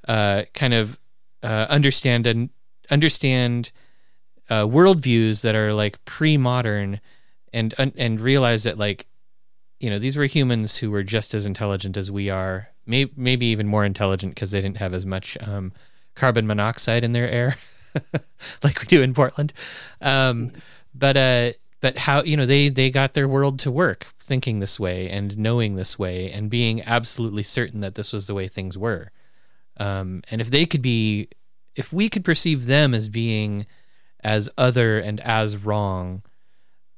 uh, 0.07 0.43
kind 0.53 0.73
of 0.73 0.99
uh, 1.43 1.67
understand 1.69 2.27
and 2.27 2.49
understand 2.89 3.71
uh, 4.49 4.63
worldviews 4.63 5.41
that 5.41 5.55
are 5.55 5.73
like 5.73 6.03
pre-modern, 6.05 7.01
and 7.53 7.73
and 7.77 8.21
realize 8.21 8.63
that 8.63 8.77
like 8.77 9.07
you 9.79 9.89
know 9.89 9.99
these 9.99 10.17
were 10.17 10.25
humans 10.25 10.77
who 10.77 10.91
were 10.91 11.03
just 11.03 11.33
as 11.33 11.45
intelligent 11.45 11.97
as 11.97 12.11
we 12.11 12.29
are, 12.29 12.69
may, 12.85 13.09
maybe 13.15 13.45
even 13.47 13.67
more 13.67 13.85
intelligent 13.85 14.35
because 14.35 14.51
they 14.51 14.61
didn't 14.61 14.77
have 14.77 14.93
as 14.93 15.05
much 15.05 15.37
um, 15.41 15.71
carbon 16.15 16.47
monoxide 16.47 17.03
in 17.03 17.13
their 17.13 17.29
air 17.29 17.57
like 18.63 18.81
we 18.81 18.87
do 18.87 19.01
in 19.01 19.13
Portland. 19.13 19.53
Um, 20.01 20.51
but 20.93 21.17
uh, 21.17 21.51
but 21.81 21.97
how 21.97 22.23
you 22.23 22.35
know 22.35 22.45
they 22.45 22.69
they 22.69 22.89
got 22.89 23.13
their 23.13 23.27
world 23.27 23.59
to 23.59 23.71
work 23.71 24.07
thinking 24.19 24.59
this 24.59 24.79
way 24.79 25.09
and 25.09 25.37
knowing 25.37 25.75
this 25.75 25.97
way 25.97 26.31
and 26.31 26.49
being 26.49 26.83
absolutely 26.83 27.43
certain 27.43 27.79
that 27.79 27.95
this 27.95 28.13
was 28.13 28.27
the 28.27 28.33
way 28.33 28.47
things 28.47 28.77
were. 28.77 29.11
Um, 29.77 30.21
and 30.29 30.41
if 30.41 30.51
they 30.51 30.65
could 30.65 30.81
be, 30.81 31.29
if 31.75 31.93
we 31.93 32.09
could 32.09 32.25
perceive 32.25 32.65
them 32.65 32.93
as 32.93 33.07
being 33.07 33.65
as 34.21 34.49
other 34.57 34.99
and 34.99 35.19
as 35.21 35.57
wrong, 35.57 36.21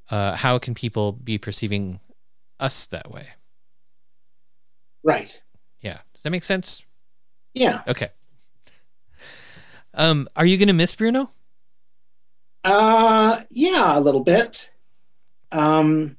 uh, 0.10 0.36
how 0.36 0.58
can 0.58 0.74
people 0.74 1.12
be 1.12 1.38
perceiving 1.38 2.00
us 2.60 2.88
that 2.88 3.12
way? 3.12 3.28
right. 5.04 5.42
Yeah, 5.82 6.00
does 6.14 6.24
that 6.24 6.30
make 6.30 6.44
sense? 6.44 6.84
Yeah. 7.54 7.82
Okay. 7.88 8.10
Um, 9.94 10.28
are 10.36 10.46
you 10.46 10.58
gonna 10.58 10.74
miss 10.74 10.94
Bruno? 10.96 11.32
Uh, 12.64 13.42
yeah, 13.50 13.98
a 13.98 14.00
little 14.00 14.24
bit. 14.24 14.70
Um, 15.52 16.18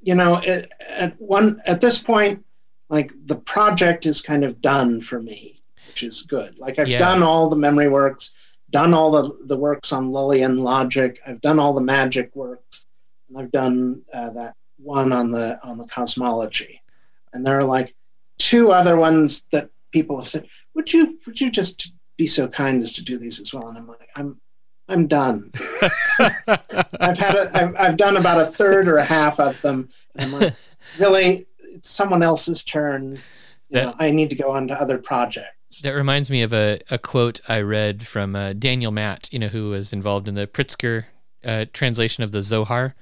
you 0.00 0.14
know, 0.14 0.36
at, 0.38 0.70
at 0.88 1.20
one 1.20 1.60
at 1.66 1.80
this 1.80 1.98
point, 1.98 2.44
like 2.88 3.12
the 3.26 3.36
project 3.36 4.06
is 4.06 4.20
kind 4.20 4.44
of 4.44 4.60
done 4.60 5.00
for 5.00 5.20
me, 5.20 5.62
which 5.86 6.02
is 6.02 6.22
good. 6.22 6.58
Like 6.58 6.78
I've 6.78 6.88
Yeah. 6.88 6.98
done 6.98 7.22
all 7.22 7.48
the 7.48 7.56
memory 7.56 7.88
works, 7.88 8.34
done 8.70 8.94
all 8.94 9.10
the 9.10 9.38
the 9.46 9.56
works 9.56 9.92
on 9.92 10.10
Lullian 10.12 10.58
logic. 10.58 11.20
I've 11.26 11.40
done 11.40 11.58
all 11.58 11.74
the 11.74 11.80
magic 11.80 12.34
works, 12.34 12.86
and 13.28 13.38
I've 13.38 13.50
done 13.50 14.02
uh, 14.12 14.30
that 14.30 14.54
one 14.78 15.12
on 15.12 15.30
the 15.30 15.58
on 15.64 15.78
the 15.78 15.86
cosmology. 15.86 16.80
And 17.32 17.44
there 17.44 17.58
are 17.58 17.64
like 17.64 17.94
two 18.38 18.72
other 18.72 18.96
ones 18.96 19.46
that 19.52 19.70
people 19.92 20.18
have 20.18 20.28
said, 20.28 20.46
"Would 20.74 20.92
you 20.92 21.18
would 21.26 21.40
you 21.40 21.50
just 21.50 21.92
be 22.16 22.26
so 22.26 22.48
kind 22.48 22.82
as 22.82 22.92
to 22.94 23.02
do 23.02 23.18
these 23.18 23.40
as 23.40 23.52
well?" 23.52 23.68
And 23.68 23.76
I'm 23.76 23.86
like, 23.86 24.08
I'm 24.16 24.40
I'm 24.88 25.06
done. 25.06 25.50
I've 26.18 27.18
had 27.18 27.34
a, 27.34 27.50
I've, 27.54 27.76
I've 27.76 27.96
done 27.96 28.16
about 28.16 28.40
a 28.40 28.46
third 28.46 28.88
or 28.88 28.96
a 28.98 29.04
half 29.04 29.38
of 29.40 29.60
them. 29.62 29.88
I'm 30.18 30.32
like, 30.32 30.54
really, 30.98 31.46
it's 31.60 31.88
someone 31.90 32.22
else's 32.22 32.64
turn. 32.64 33.20
That- 33.70 33.84
know, 33.84 33.94
I 33.98 34.10
need 34.10 34.30
to 34.30 34.36
go 34.36 34.50
on 34.50 34.68
to 34.68 34.80
other 34.80 34.98
projects. 34.98 35.80
That 35.82 35.90
reminds 35.92 36.30
me 36.30 36.40
of 36.42 36.54
a, 36.54 36.80
a 36.90 36.96
quote 36.98 37.40
I 37.46 37.60
read 37.60 38.06
from 38.06 38.34
uh, 38.34 38.54
Daniel 38.54 38.90
Matt, 38.90 39.28
you 39.30 39.38
know, 39.38 39.48
who 39.48 39.68
was 39.70 39.92
involved 39.92 40.26
in 40.26 40.34
the 40.34 40.46
Pritzker 40.46 41.04
uh, 41.44 41.66
translation 41.74 42.24
of 42.24 42.32
the 42.32 42.40
Zohar, 42.40 42.94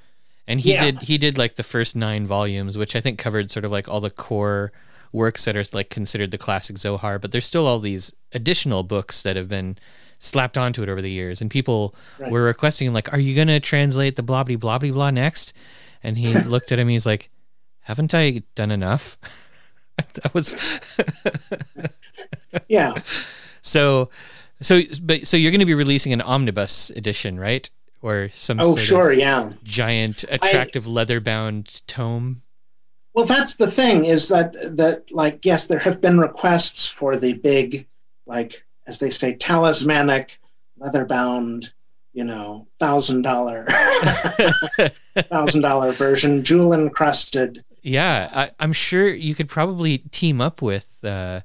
and 0.49 0.59
he 0.61 0.73
Yeah. 0.73 0.85
did 0.85 0.99
he 1.03 1.17
did 1.19 1.39
like 1.39 1.55
the 1.55 1.63
first 1.63 1.95
nine 1.95 2.27
volumes, 2.27 2.77
which 2.77 2.97
I 2.97 3.01
think 3.01 3.21
covered 3.21 3.53
sort 3.53 3.65
of 3.65 3.71
like 3.71 3.89
all 3.89 4.01
the 4.01 4.11
core 4.11 4.73
works 5.13 5.45
that 5.45 5.57
are 5.57 5.65
like 5.73 5.91
considered 5.91 6.33
the 6.33 6.39
classic 6.39 6.77
Zohar. 6.79 7.21
But 7.21 7.31
there's 7.31 7.47
still 7.47 7.67
all 7.69 7.79
these 7.79 8.13
additional 8.33 8.83
books 8.83 9.23
that 9.23 9.37
have 9.37 9.49
been 9.49 9.79
slapped 10.19 10.57
onto 10.59 10.83
it 10.83 10.89
over 10.89 11.03
the 11.03 11.11
years, 11.11 11.41
and 11.41 11.51
people 11.51 11.95
Right. 12.19 12.31
were 12.31 12.43
requesting 12.43 12.87
him 12.87 12.95
like, 12.95 13.13
"Are 13.13 13.19
you 13.19 13.35
going 13.35 13.49
to 13.49 13.61
translate 13.61 14.17
the 14.17 14.23
blah 14.23 14.45
blah 14.45 14.79
blah 14.79 15.11
next?" 15.11 15.53
And 16.03 16.19
he 16.19 16.35
looked 16.41 16.73
at 16.73 16.79
him, 16.79 16.89
he's 16.89 17.07
like, 17.07 17.31
"Haven't 17.81 18.15
I 18.15 18.43
done 18.55 18.71
enough?" 18.71 19.19
that 19.97 20.33
was. 20.35 20.55
Yeah, 22.69 22.95
So, 23.61 24.11
so, 24.63 24.81
but 25.03 25.27
so 25.27 25.37
you're 25.37 25.51
going 25.51 25.61
to 25.61 25.67
be 25.67 25.75
releasing 25.75 26.13
an 26.13 26.23
omnibus 26.23 26.91
edition, 26.91 27.39
right? 27.39 27.69
Or 28.03 28.31
some 28.35 28.61
oh 28.61 28.77
sure, 28.77 29.13
of 29.13 29.19
yeah. 29.19 29.53
giant, 29.63 30.25
attractive 30.31 30.87
leather-bound 30.87 31.87
tome. 31.87 32.43
Well, 33.15 33.25
that's 33.27 33.57
the 33.57 33.71
thing 33.71 34.05
is 34.05 34.29
that 34.29 34.53
that 34.77 35.11
like 35.11 35.45
yes, 35.45 35.67
there 35.67 35.79
have 35.79 36.01
been 36.01 36.19
requests 36.19 36.87
for 36.87 37.17
the 37.17 37.35
big, 37.35 37.87
like 38.27 38.65
as 38.87 38.99
they 38.99 39.11
say, 39.11 39.35
talismanic, 39.35 40.39
leather-bound, 40.79 41.73
you 42.13 42.25
know, 42.25 42.67
thousand 42.79 43.23
dollar, 43.23 43.67
thousand 45.29 45.61
dollar 45.61 45.93
version, 45.93 46.43
jewel 46.45 46.73
encrusted. 46.73 47.65
yeah, 47.83 48.31
I, 48.33 48.51
I'm 48.59 48.73
sure 48.73 49.09
you 49.13 49.35
could 49.35 49.49
probably 49.49 49.99
team 49.99 50.41
up 50.41 50.63
with 50.63 50.89
uh, 51.05 51.41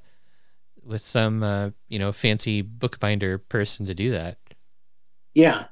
with 0.84 1.02
some 1.02 1.42
uh, 1.42 1.70
you 1.88 1.98
know 1.98 2.12
fancy 2.12 2.62
bookbinder 2.62 3.38
person 3.38 3.86
to 3.86 3.94
do 3.94 4.10
that. 4.12 4.38
Yeah. 5.34 5.64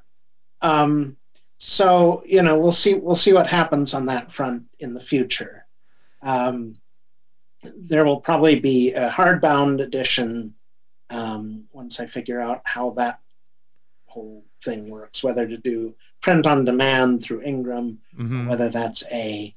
Um, 0.61 1.17
so 1.57 2.23
you 2.25 2.41
know, 2.41 2.59
we'll 2.59 2.71
see. 2.71 2.95
We'll 2.95 3.15
see 3.15 3.33
what 3.33 3.47
happens 3.47 3.93
on 3.93 4.05
that 4.07 4.31
front 4.31 4.63
in 4.79 4.93
the 4.93 4.99
future. 4.99 5.65
Um, 6.21 6.75
there 7.63 8.05
will 8.05 8.19
probably 8.19 8.59
be 8.59 8.93
a 8.93 9.09
hardbound 9.09 9.81
edition 9.81 10.53
um, 11.11 11.65
once 11.73 11.99
I 11.99 12.05
figure 12.07 12.39
out 12.39 12.61
how 12.63 12.91
that 12.91 13.19
whole 14.05 14.43
thing 14.63 14.89
works, 14.89 15.23
whether 15.23 15.47
to 15.47 15.57
do 15.57 15.93
print 16.21 16.45
on 16.45 16.65
demand 16.65 17.23
through 17.23 17.41
Ingram, 17.43 17.99
Mhm. 18.17 18.47
whether 18.49 18.69
that's 18.69 19.03
a, 19.11 19.53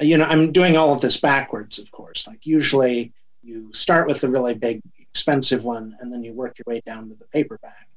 you 0.00 0.16
know, 0.16 0.24
I'm 0.24 0.52
doing 0.52 0.76
all 0.76 0.92
of 0.92 1.00
this 1.00 1.20
backwards, 1.20 1.78
of 1.78 1.90
course. 1.90 2.26
Like 2.26 2.46
usually 2.46 3.12
you 3.42 3.72
start 3.72 4.06
with 4.06 4.20
the 4.20 4.28
really 4.30 4.54
big, 4.54 4.80
expensive 4.98 5.64
one, 5.64 5.96
and 6.00 6.12
then 6.12 6.22
you 6.22 6.32
work 6.32 6.56
your 6.58 6.72
way 6.72 6.80
down 6.86 7.08
to 7.08 7.14
the 7.14 7.26
paperback. 7.26 7.88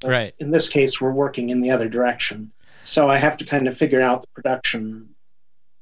But 0.00 0.10
Right. 0.10 0.34
In 0.38 0.50
this 0.50 0.68
case, 0.68 1.00
we're 1.00 1.12
working 1.12 1.50
in 1.50 1.60
the 1.60 1.70
other 1.70 1.88
direction. 1.88 2.52
So 2.84 3.08
I 3.08 3.18
have 3.18 3.36
to 3.38 3.44
kind 3.44 3.68
of 3.68 3.76
figure 3.76 4.00
out 4.00 4.22
the 4.22 4.28
production 4.34 5.14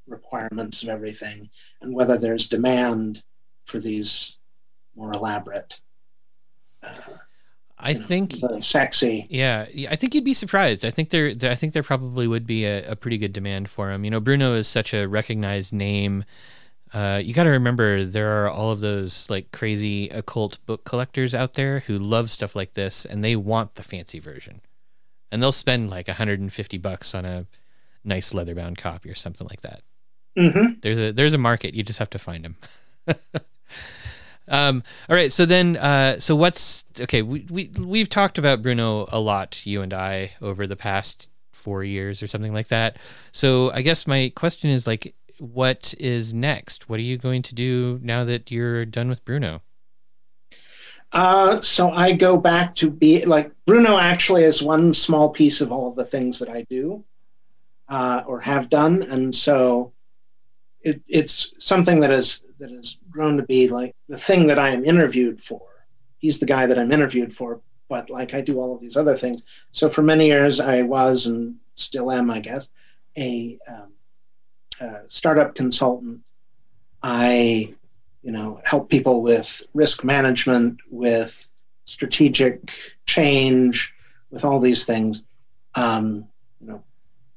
requirements 0.07 0.83
of 0.83 0.89
everything 0.89 1.51
and 1.81 1.95
whether 1.95 2.16
there's 2.16 2.49
demand 2.49 3.22
for 3.64 3.79
these 3.81 4.39
more 4.95 5.12
elaborate, 5.12 5.81
I 7.78 7.91
you 7.91 7.99
know, 7.99 8.07
think 8.07 8.34
sexy. 8.61 9.26
Yeah, 9.28 9.66
I 9.91 9.97
think 9.97 10.14
you'd 10.14 10.24
be 10.24 10.34
surprised. 10.34 10.84
I 10.84 10.91
think 10.91 11.11
there, 11.11 11.32
I 11.43 11.55
think 11.55 11.72
there 11.74 11.82
probably 11.82 12.26
would 12.26 12.47
be 12.47 12.64
a, 12.64 12.93
a 12.93 12.97
pretty 12.97 13.18
good 13.18 13.32
demand 13.32 13.68
for 13.68 13.91
him. 13.91 14.05
You 14.05 14.11
know, 14.11 14.20
Bruno 14.20 14.55
is 14.55 14.66
such 14.66 14.95
a 14.95 15.07
recognized 15.07 15.72
name. 15.72 16.24
Uh, 16.93 17.20
you 17.22 17.34
got 17.34 17.45
to 17.45 17.51
remember 17.51 18.05
there 18.05 18.45
are 18.45 18.49
all 18.51 18.70
of 18.70 18.80
those 18.80 19.28
like 19.28 19.53
crazy 19.53 20.09
occult 20.09 20.64
book 20.66 20.84
collectors 20.84 21.34
out 21.34 21.55
there 21.55 21.80
who 21.80 21.99
love 21.99 22.30
stuff 22.30 22.57
like 22.57 22.74
this, 22.74 23.05
and 23.05 23.22
they 23.22 23.37
want 23.37 23.74
the 23.74 23.82
fancy 23.82 24.20
version, 24.20 24.62
and 25.30 25.43
they'll 25.43 25.53
spend 25.53 25.91
like 25.91 26.09
150 26.09 26.78
bucks 26.78 27.14
on 27.14 27.24
a 27.24 27.47
nice 28.05 28.32
leather-bound 28.32 28.78
copy 28.78 29.11
or 29.11 29.14
something 29.14 29.47
like 29.51 29.61
that. 29.62 29.82
hmm 30.39 30.74
There's 30.80 30.99
a 30.99 31.12
there's 31.12 31.34
a 31.34 31.39
market. 31.39 31.74
You 31.74 31.82
just 31.82 31.99
have 31.99 32.11
to 32.11 32.18
find 32.18 32.45
them. 32.45 32.57
um. 34.49 34.82
All 35.09 35.16
right. 35.16 35.32
So 35.32 35.47
then, 35.47 35.76
uh, 35.76 36.18
so 36.20 36.36
what's 36.36 36.84
okay? 37.01 37.22
We 37.22 37.47
we 37.51 37.70
we've 37.78 38.09
talked 38.09 38.38
about 38.38 38.62
Bruno 38.62 39.07
a 39.11 39.20
lot, 39.20 39.64
you 39.66 39.82
and 39.82 39.92
I, 39.92 40.32
over 40.40 40.66
the 40.66 40.76
past 40.76 41.28
four 41.53 41.82
years 41.82 42.22
or 42.22 42.26
something 42.26 42.53
like 42.53 42.68
that. 42.68 42.97
So 43.32 43.72
I 43.72 43.82
guess 43.82 44.07
my 44.07 44.32
question 44.36 44.70
is 44.70 44.86
like, 44.86 45.14
what 45.38 45.94
is 45.99 46.32
next? 46.32 46.88
What 46.88 47.01
are 47.01 47.03
you 47.03 47.18
going 47.18 47.42
to 47.42 47.55
do 47.55 47.99
now 48.03 48.24
that 48.24 48.51
you're 48.51 48.84
done 48.84 49.09
with 49.09 49.24
Bruno? 49.24 49.62
Uh, 51.12 51.61
so 51.61 51.90
I 51.90 52.12
go 52.12 52.36
back 52.36 52.74
to 52.76 52.90
be 52.90 53.24
like 53.24 53.51
Bruno 53.64 53.99
actually 53.99 54.44
is 54.44 54.62
one 54.62 54.92
small 54.92 55.28
piece 55.28 55.61
of 55.61 55.72
all 55.72 55.92
the 55.92 56.05
things 56.05 56.38
that 56.38 56.49
I 56.49 56.62
do 56.68 57.05
uh, 57.88 58.22
or 58.26 58.40
have 58.40 58.68
done, 58.68 59.03
and 59.03 59.34
so 59.34 59.92
it, 60.87 61.03
it's 61.09 61.53
something 61.59 61.99
that 61.99 62.12
is 62.12 62.45
that 62.61 62.70
has 62.70 62.99
grown 63.11 63.37
to 63.37 63.43
be 63.43 63.68
like 63.68 63.93
the 64.09 64.16
thing 64.16 64.47
that 64.47 64.59
I 64.59 64.68
am 64.68 64.84
interviewed 64.84 65.43
for. 65.43 65.61
He's 66.18 66.39
the 66.39 66.47
guy 66.47 66.64
that 66.66 66.78
I'm 66.78 66.93
interviewed 66.93 67.34
for, 67.34 67.61
but 67.89 68.09
like 68.09 68.34
I 68.34 68.41
do 68.41 68.61
all 68.61 68.72
of 68.72 68.80
these 68.80 68.97
other 68.97 69.16
things. 69.16 69.43
So 69.72 69.89
for 69.91 70.03
many 70.03 70.26
years 70.26 70.61
I 70.61 70.82
was 70.82 71.26
and 71.26 71.57
still 71.74 72.12
am, 72.12 72.30
I 72.30 72.39
guess, 72.39 72.70
a 73.18 73.59
um, 73.66 73.93
uh, 74.80 75.01
startup 75.09 75.57
consultant. 75.57 76.20
I 77.03 77.74
you 78.22 78.30
know 78.30 78.61
help 78.64 78.89
people 78.89 79.22
with 79.22 79.62
risk 79.74 80.05
management 80.05 80.78
with 80.89 81.51
strategic 81.84 82.70
change 83.07 83.93
with 84.30 84.45
all 84.45 84.61
these 84.61 84.84
things 84.84 85.24
um, 85.74 86.26
you 86.61 86.68
know 86.68 86.82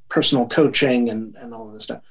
personal 0.07 0.47
coaching 0.47 1.09
and, 1.09 1.35
and 1.35 1.53
all 1.53 1.67
of 1.67 1.73
this 1.73 1.83
stuff 1.83 2.01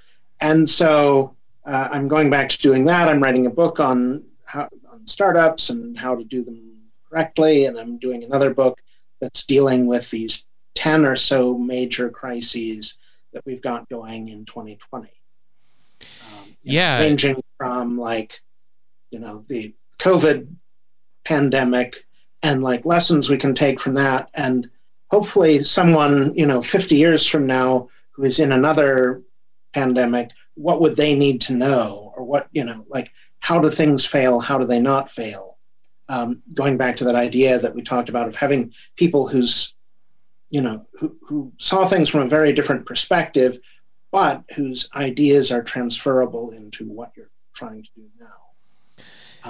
and 0.41 0.69
so 0.69 1.35
uh, 1.67 1.89
i'm 1.93 2.09
going 2.09 2.31
back 2.31 2.49
to 2.49 2.59
doing 2.59 2.85
that. 2.87 3.09
I'm 3.09 3.23
writing 3.23 3.47
a 3.47 3.51
book 3.51 3.81
on 3.81 4.25
how 4.45 4.69
on 4.91 5.07
startups 5.07 5.71
and 5.71 5.99
how 5.99 6.15
to 6.17 6.25
do 6.25 6.43
them 6.45 6.79
correctly. 7.09 7.67
And 7.67 7.79
i'm 7.79 7.99
doing 7.99 8.25
another 8.25 8.53
book 8.53 8.81
that's 9.21 9.45
dealing 9.47 9.87
with 9.87 10.09
these 10.11 10.47
10 10.75 11.05
or 11.05 11.17
so 11.17 11.59
major 11.59 12.09
crises 12.09 12.99
that 13.33 13.45
we've 13.45 13.63
got 13.63 13.89
going 13.89 14.29
in 14.29 14.45
2020 14.45 15.09
um, 16.21 16.57
you 16.63 16.73
know, 16.73 16.75
Yeah. 16.75 17.01
ranging 17.01 17.43
from 17.59 17.99
like 17.99 18.41
you 19.11 19.19
know 19.19 19.45
the 19.49 19.75
covid 19.99 20.49
pandemic 21.25 22.07
and 22.43 22.63
like 22.63 22.87
lessons 22.87 23.29
we 23.29 23.37
can 23.37 23.55
take 23.55 23.81
from 23.81 23.95
that. 23.95 24.31
And 24.35 24.71
hopefully 25.11 25.59
someone 25.59 26.33
you 26.35 26.47
know 26.47 26.63
50 26.63 26.95
years 26.97 27.27
from 27.27 27.47
now 27.47 27.89
who 28.13 28.25
is 28.25 28.39
in 28.39 28.53
another 28.53 29.23
pandemic 29.79 30.29
what 30.67 30.81
would 30.81 30.97
they 30.97 31.15
need 31.25 31.39
to 31.47 31.53
know? 31.65 32.13
Or 32.17 32.23
what 32.33 32.45
you 32.59 32.65
know 32.69 32.81
like 32.97 33.09
how 33.47 33.59
do 33.61 33.71
things 33.71 34.05
fail? 34.05 34.35
How 34.49 34.59
do 34.59 34.67
they 34.67 34.81
not 34.93 35.05
fail? 35.21 35.45
Um, 36.15 36.43
going 36.61 36.77
back 36.83 36.97
to 36.97 37.05
that 37.05 37.15
idea 37.29 37.59
that 37.61 37.75
we 37.75 37.83
talked 37.83 38.09
about 38.11 38.29
of 38.29 38.35
having 38.45 38.63
people 38.97 39.23
who's 39.29 39.53
you 40.57 40.63
know 40.67 40.77
who, 40.99 41.09
who 41.27 41.53
saw 41.59 41.87
things 41.87 42.09
from 42.09 42.23
a 42.23 42.29
very 42.37 42.53
different 42.59 42.87
perspective 42.87 43.53
but 44.11 44.37
whose 44.57 44.89
ideas 45.09 45.53
are 45.55 45.63
transferable 45.75 46.47
into 46.61 46.83
what 46.99 47.11
you're 47.17 47.35
trying 47.61 47.83
to 47.83 47.91
do 48.01 48.07
now. 48.27 48.39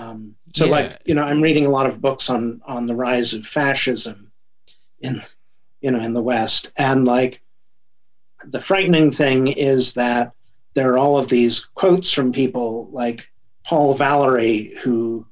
Um, 0.01 0.35
so 0.57 0.65
Yeah. 0.65 0.77
like 0.77 0.91
you 1.09 1.15
know 1.17 1.25
i'm 1.31 1.43
reading 1.49 1.67
a 1.67 1.75
lot 1.79 1.89
of 1.91 2.01
books 2.07 2.27
on 2.35 2.61
on 2.75 2.87
the 2.87 2.99
rise 3.07 3.31
of 3.37 3.47
fascism 3.59 4.19
in 5.07 5.23
you 5.85 5.91
know 5.93 6.01
in 6.07 6.13
the 6.13 6.27
west. 6.33 6.63
And 6.77 7.05
like 7.17 7.41
the 8.47 8.61
frightening 8.61 9.11
thing 9.11 9.49
is 9.49 9.95
that 9.95 10.33
there 10.75 10.93
are 10.93 10.99
all 10.99 11.19
of 11.19 11.29
these 11.29 11.65
quotes 11.75 12.11
from 12.11 12.33
people 12.33 12.89
like 12.93 13.29
paul 13.65 13.95
valery 13.95 14.75
who 14.83 15.27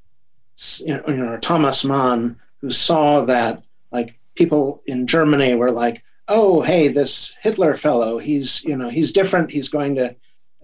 you 0.84 0.96
know, 1.06 1.38
thomas 1.38 1.84
mann 1.84 2.36
who 2.60 2.70
saw 2.70 3.24
that 3.24 3.62
like 3.92 4.18
people 4.34 4.82
in 4.86 5.06
germany 5.06 5.54
were 5.54 5.70
like 5.70 6.02
oh 6.28 6.60
hey 6.60 6.88
this 6.88 7.34
hitler 7.42 7.74
fellow 7.76 8.18
he's 8.18 8.64
you 8.64 8.76
know 8.76 8.88
he's 8.88 9.12
different. 9.12 9.50
He's 9.50 9.68
going 9.68 9.94
to 9.96 10.16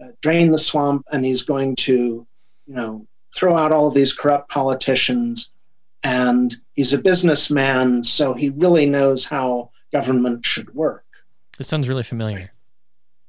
uh, 0.02 0.08
drain 0.20 0.50
the 0.50 0.58
swamp 0.58 1.06
and 1.12 1.24
he's 1.24 1.42
going 1.42 1.76
to 1.76 2.26
you 2.66 2.74
know 2.74 3.06
throw 3.34 3.56
out 3.56 3.72
all 3.72 3.90
these 3.90 4.12
corrupt 4.12 4.50
politicians 4.50 5.52
and 6.02 6.56
he's 6.74 6.92
a 6.92 6.98
businessman 6.98 8.02
so 8.02 8.34
he 8.34 8.50
really 8.50 8.86
knows 8.86 9.24
how 9.24 9.70
government 9.92 10.44
should 10.44 10.74
work 10.74 11.04
This 11.62 11.68
sounds 11.68 11.88
really 11.88 12.02
familiar. 12.02 12.50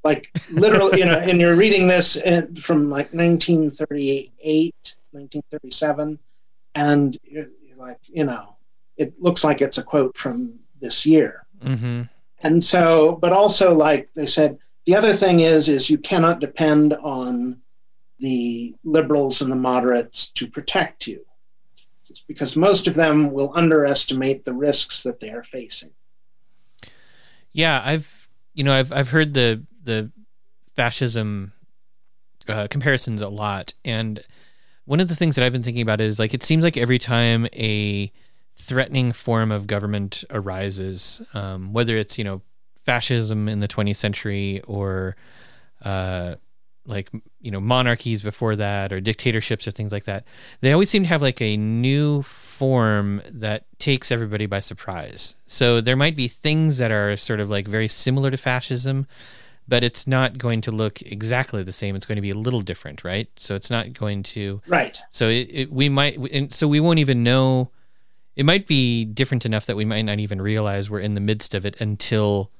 like 0.04 0.32
literally 0.52 0.98
you 1.00 1.06
know 1.06 1.20
and 1.20 1.40
you're 1.40 1.56
reading 1.56 1.86
this 1.88 2.18
from 2.60 2.90
like 2.90 3.14
1938 3.14 4.74
1937 5.12 6.18
and 6.74 7.20
you're, 7.24 7.46
you're 7.62 7.78
like 7.78 8.00
you 8.08 8.24
know 8.24 8.56
it 8.98 9.14
looks 9.22 9.44
like 9.44 9.62
it's 9.62 9.78
a 9.78 9.84
quote 9.84 10.18
from 10.18 10.58
this 10.82 11.06
year 11.06 11.46
Mm-hmm. 11.64 12.02
and 12.42 12.64
so 12.64 13.18
but 13.22 13.32
also 13.32 13.72
like 13.74 14.10
they 14.16 14.26
said 14.26 14.58
the 14.88 14.96
other 14.96 15.14
thing 15.14 15.42
is 15.42 15.70
is 15.70 15.90
you 15.92 16.00
cannot 16.00 16.40
depend 16.42 16.94
on 16.96 17.62
the 18.20 18.76
liberals 18.84 19.42
and 19.44 19.52
the 19.52 19.56
moderates 19.56 20.32
to 20.32 20.48
protect 20.48 21.06
you 21.06 21.24
it's 22.10 22.22
because 22.22 22.56
most 22.56 22.88
of 22.88 22.96
them 22.96 23.32
will 23.32 23.52
underestimate 23.56 24.44
the 24.44 24.54
risks 24.54 25.04
that 25.04 25.20
they 25.20 25.30
are 25.30 25.44
facing 25.44 25.92
Yeah, 27.54 27.82
I've 27.86 28.10
you 28.54 28.64
know 28.64 28.74
I've 28.74 28.92
I've 28.92 29.10
heard 29.10 29.34
the 29.34 29.64
the 29.84 30.12
fascism 30.76 31.54
uh, 32.48 32.68
comparisons 32.70 33.22
a 33.22 33.30
lot, 33.30 33.74
and 33.84 34.24
one 34.86 35.00
of 35.00 35.08
the 35.08 35.16
things 35.16 35.36
that 35.36 35.46
I've 35.46 35.54
been 35.54 35.64
thinking 35.64 35.82
about 35.82 36.02
is 36.02 36.20
like 36.20 36.34
it 36.34 36.44
seems 36.44 36.64
like 36.64 36.78
every 36.78 37.00
time 37.00 37.48
a 37.54 38.12
threatening 38.56 39.12
form 39.12 39.52
of 39.52 39.68
government 39.68 40.24
arises, 40.30 41.22
um, 41.34 41.74
whether 41.74 41.96
it's 41.98 42.18
you 42.18 42.24
know 42.24 42.42
fascism 42.78 43.48
in 43.48 43.60
the 43.60 43.68
20th 43.68 43.96
century 43.96 44.62
or 44.68 45.16
uh, 45.84 46.36
like 46.86 47.10
you 47.40 47.52
know 47.52 47.62
monarchies 47.62 48.22
before 48.22 48.56
that 48.56 48.92
or 48.92 49.00
dictatorships 49.00 49.68
or 49.68 49.72
things 49.72 49.92
like 49.92 50.06
that, 50.06 50.26
they 50.62 50.74
always 50.74 50.90
seem 50.90 51.04
to 51.04 51.10
have 51.10 51.22
like 51.22 51.42
a 51.42 51.58
new 51.58 52.22
form 52.54 53.22
that 53.30 53.66
takes 53.80 54.12
everybody 54.12 54.46
by 54.46 54.60
surprise. 54.60 55.36
So 55.48 55.82
there 55.82 55.96
might 55.96 56.16
be 56.16 56.28
things 56.28 56.78
that 56.78 56.92
are 56.92 57.18
sort 57.18 57.40
of 57.40 57.50
like 57.50 57.68
very 57.68 57.88
similar 57.88 58.30
to 58.30 58.38
fascism, 58.38 59.08
but 59.68 59.84
it's 59.84 60.06
not 60.06 60.38
going 60.38 60.62
to 60.62 60.72
look 60.72 61.02
exactly 61.02 61.64
the 61.64 61.74
same. 61.74 61.96
It's 61.96 62.06
going 62.06 62.18
to 62.18 62.22
be 62.22 62.30
a 62.30 62.36
little 62.36 62.62
different, 62.62 63.04
right? 63.04 63.28
So 63.36 63.56
it's 63.56 63.72
not 63.72 63.94
going 63.94 64.24
to. 64.24 64.62
right 64.68 64.98
So 65.10 65.30
it, 65.30 65.50
it, 65.52 65.72
we 65.72 65.90
might, 65.90 66.18
and 66.18 66.54
so 66.54 66.68
we 66.68 66.80
won't 66.80 67.00
even 67.00 67.24
know. 67.24 67.72
It 68.36 68.46
might 68.46 68.68
be 68.68 69.06
different 69.06 69.46
enough 69.46 69.66
that 69.66 69.76
we 69.76 69.86
might 69.86 70.04
not 70.04 70.20
even 70.20 70.42
realize 70.42 70.90
we're 70.90 71.00
in 71.00 71.16
the 71.16 71.22
midst 71.22 71.54
of 71.54 71.66
it 71.66 71.80
until 71.82 72.52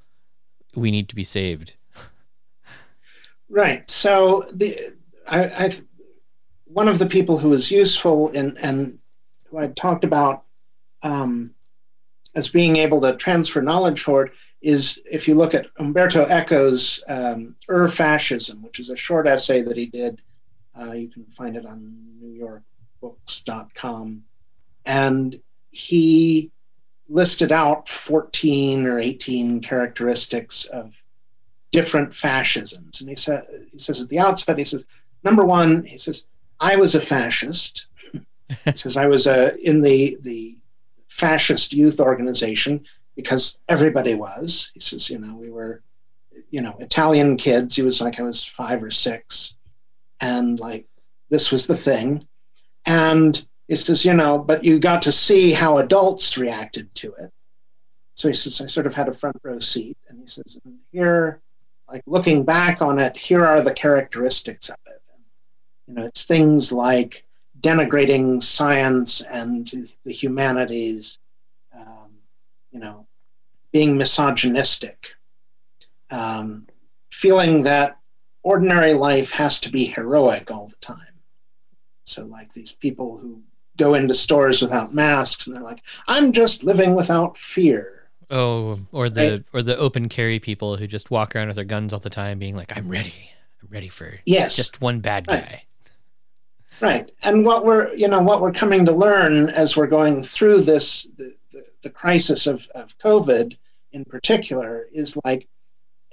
we 0.76 0.92
need 0.92 1.08
to 1.10 1.16
be 1.16 1.24
saved. 1.24 1.76
Right. 3.50 3.90
So 3.90 4.48
the 4.52 4.94
I, 5.28 5.44
I 5.44 5.80
one 6.66 6.88
of 6.88 6.98
the 6.98 7.06
people 7.06 7.38
who 7.38 7.54
is 7.54 7.70
useful 7.70 8.30
in 8.30 8.58
and 8.58 8.98
who 9.54 9.60
I 9.60 9.68
talked 9.68 10.04
about 10.04 10.44
um, 11.04 11.54
as 12.36 12.50
being 12.50 12.78
able 12.78 13.00
to 13.02 13.16
transfer 13.16 13.62
knowledge 13.62 14.02
forward 14.02 14.32
is 14.62 15.00
if 15.10 15.28
you 15.28 15.36
look 15.36 15.54
at 15.54 15.68
Umberto 15.78 16.26
Eco's 16.26 17.04
um, 17.08 17.56
Ur 17.70 17.88
Fascism, 17.88 18.64
which 18.64 18.80
is 18.80 18.90
a 18.90 18.96
short 18.96 19.28
essay 19.28 19.62
that 19.62 19.78
he 19.78 19.86
did 19.86 20.22
Uh, 20.76 20.94
you 20.94 21.08
can 21.08 21.24
find 21.26 21.56
it 21.56 21.68
on 21.68 21.94
NewYorkBooks.com, 22.20 24.24
and 24.86 25.40
he 25.70 26.52
listed 27.08 27.52
out 27.52 27.88
14 27.88 28.88
or 28.88 28.98
18 28.98 29.62
characteristics 29.62 30.66
of 30.66 30.92
different 31.72 32.16
fascisms. 32.16 33.02
And 33.02 33.10
he 33.10 33.16
said 33.16 33.46
he 33.72 33.78
says 33.78 34.02
at 34.02 34.10
the 34.10 34.20
outset, 34.20 34.58
he 34.58 34.66
says, 34.66 34.84
number 35.24 35.46
one, 35.46 35.84
he 35.84 36.00
says, 36.00 36.26
I 36.60 36.76
was 36.76 36.96
a 36.96 37.02
fascist. 37.02 37.86
Says 38.74 38.98
I 38.98 39.08
was 39.08 39.28
a 39.28 39.56
in 39.58 39.82
the 39.82 40.18
the 40.22 40.58
fascist 41.08 41.74
youth 41.74 42.00
organization 42.00 42.84
because 43.16 43.58
everybody 43.70 44.16
was. 44.16 44.72
He 44.74 44.80
says, 44.80 45.10
you 45.10 45.20
know, 45.20 45.36
we 45.36 45.52
were, 45.52 45.84
you 46.50 46.62
know, 46.62 46.76
Italian 46.80 47.38
kids. 47.38 47.76
He 47.76 47.84
was 47.84 48.02
like 48.02 48.20
I 48.20 48.24
was 48.24 48.44
five 48.44 48.84
or 48.84 48.92
six, 48.92 49.56
and 50.20 50.60
like 50.60 50.86
this 51.30 51.52
was 51.52 51.68
the 51.68 51.78
thing. 51.78 52.28
And 52.86 53.46
he 53.68 53.76
says, 53.76 54.04
you 54.04 54.14
know, 54.14 54.38
but 54.38 54.64
you 54.64 54.80
got 54.80 55.02
to 55.04 55.12
see 55.12 55.52
how 55.52 55.78
adults 55.78 56.38
reacted 56.38 56.94
to 56.96 57.14
it. 57.14 57.32
So 58.16 58.28
he 58.28 58.34
says, 58.34 58.62
I 58.62 58.68
sort 58.68 58.86
of 58.86 58.94
had 58.94 59.08
a 59.08 59.14
front 59.14 59.38
row 59.44 59.60
seat. 59.60 59.98
And 60.08 60.20
he 60.20 60.28
says, 60.28 60.60
and 60.66 60.78
here, 60.92 61.42
like 61.88 62.04
looking 62.06 62.44
back 62.44 62.82
on 62.82 63.00
it, 63.00 63.18
here 63.18 63.46
are 63.46 63.62
the 63.62 63.74
characteristics 63.74 64.70
of 64.70 64.78
it. 64.86 65.02
And, 65.14 65.24
you 65.88 65.94
know, 65.96 66.08
it's 66.08 66.26
things 66.26 66.72
like 66.72 67.26
denigrating 67.64 68.44
science 68.44 69.22
and 69.22 69.72
the 70.04 70.12
humanities, 70.12 71.18
um, 71.76 72.12
you 72.72 72.80
know, 72.80 73.08
being 73.72 73.98
misogynistic, 73.98 75.08
um, 76.12 76.68
feeling 77.12 77.64
that 77.64 77.98
ordinary 78.44 78.94
life 78.94 79.32
has 79.32 79.60
to 79.62 79.72
be 79.72 79.86
heroic 79.86 80.52
all 80.52 80.68
the 80.68 80.76
time. 80.76 81.00
So, 82.06 82.26
like 82.26 82.54
these 82.54 82.74
people 82.74 83.18
who 83.18 83.42
go 83.78 83.96
into 83.96 84.14
stores 84.14 84.62
without 84.62 84.94
masks 84.94 85.48
and 85.48 85.56
they're 85.56 85.64
like, 85.64 85.82
I'm 86.08 86.34
just 86.34 86.64
living 86.64 86.94
without 86.94 87.38
fear. 87.38 88.10
Oh, 88.30 88.80
or 88.92 89.10
the 89.10 89.32
right? 89.32 89.44
or 89.54 89.62
the 89.62 89.78
open 89.78 90.10
carry 90.10 90.40
people 90.40 90.76
who 90.76 90.86
just 90.86 91.12
walk 91.12 91.36
around 91.36 91.48
with 91.48 91.56
their 91.56 91.66
guns 91.66 91.94
all 91.94 92.00
the 92.00 92.10
time, 92.10 92.40
being 92.40 92.56
like, 92.56 92.76
"I'm 92.76 92.90
ready, 92.90 93.14
I'm 93.62 93.70
ready 93.70 93.90
for 93.90 94.20
yes, 94.26 94.56
just 94.56 94.82
one 94.82 95.02
bad 95.02 95.28
guy." 95.28 95.34
Right. 95.34 95.62
Right. 96.82 97.12
And 97.24 97.46
what 97.46 97.66
we're 97.66 97.94
you 97.94 98.08
know 98.08 98.22
what 98.22 98.42
we're 98.42 98.52
coming 98.52 98.86
to 98.86 98.92
learn 98.92 99.50
as 99.50 99.76
we're 99.78 99.88
going 99.88 100.24
through 100.24 100.62
this 100.62 101.08
the, 101.18 101.34
the, 101.52 101.66
the 101.82 101.90
crisis 101.90 102.48
of, 102.48 102.68
of 102.76 102.98
COVID 102.98 103.58
in 103.92 104.06
particular 104.06 104.88
is 104.92 105.18
like 105.24 105.48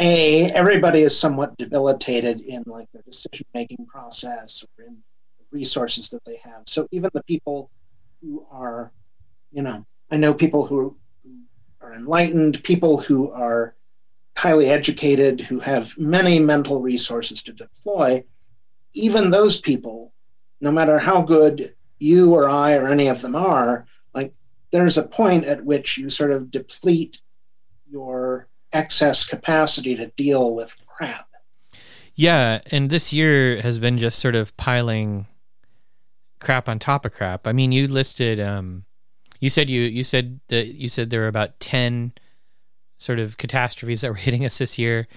a 0.00 0.50
everybody 0.52 1.02
is 1.02 1.18
somewhat 1.18 1.56
debilitated 1.58 2.40
in 2.40 2.62
like 2.66 2.88
their 2.92 3.02
decision 3.02 3.46
making 3.54 3.86
process 3.86 4.64
or 4.78 4.84
in 4.84 4.96
the 5.38 5.44
resources 5.50 6.08
that 6.11 6.24
they 6.24 6.40
have. 6.42 6.62
So 6.66 6.88
even 6.90 7.11
the 7.12 7.22
people 7.24 7.70
who 8.22 8.46
are, 8.50 8.92
you 9.52 9.62
know, 9.62 9.84
I 10.11 10.16
know 10.16 10.34
people 10.34 10.66
who 10.66 10.96
are 11.80 11.94
enlightened, 11.94 12.62
people 12.64 12.98
who 12.98 13.30
are 13.32 13.74
highly 14.36 14.70
educated, 14.70 15.40
who 15.40 15.61
have 15.61 15.96
many 15.98 16.38
mental 16.38 16.80
resources 16.80 17.42
to 17.42 17.52
deploy, 17.52 18.24
even 18.94 19.30
those 19.30 19.61
people, 19.61 20.12
no 20.61 20.70
matter 20.70 20.98
how 20.98 21.22
good 21.22 21.74
you 21.98 22.34
or 22.34 22.48
I 22.48 22.74
or 22.74 22.86
any 22.88 23.08
of 23.08 23.20
them 23.22 23.36
are, 23.36 23.86
like 24.14 24.32
there's 24.70 24.98
a 24.98 25.02
point 25.02 25.44
at 25.44 25.64
which 25.64 25.98
you 25.98 26.11
sort 26.11 26.30
of 26.30 26.50
deplete 26.50 27.20
your 27.88 28.48
excess 28.72 29.24
capacity 29.24 29.96
to 29.96 30.06
deal 30.16 30.54
with 30.54 30.74
crap. 30.86 31.28
Yeah, 32.14 32.61
and 32.70 32.90
this 32.90 33.12
year 33.12 33.61
has 33.62 33.78
been 33.78 33.98
just 33.98 34.18
sort 34.18 34.36
of 34.36 34.56
piling 34.56 35.26
crap 36.40 36.68
on 36.68 36.78
top 36.78 37.04
of 37.04 37.12
crap. 37.12 37.46
I 37.46 37.52
mean, 37.52 37.72
you 37.72 37.88
listed 37.88 38.40
um 38.40 38.84
you 39.40 39.50
said 39.50 39.70
you 39.70 39.82
you 39.82 40.02
said 40.02 40.40
that 40.48 40.74
you 40.74 40.88
said 40.88 41.11
there 41.11 41.20
were 41.20 41.28
about 41.28 41.58
10 41.61 42.12
sort 42.98 43.18
of 43.18 43.38
catastrophes 43.38 44.02
that 44.02 44.11
were 44.11 44.16
hitting 44.16 44.44
us 44.44 44.58
this 44.58 44.78
year. 44.78 45.08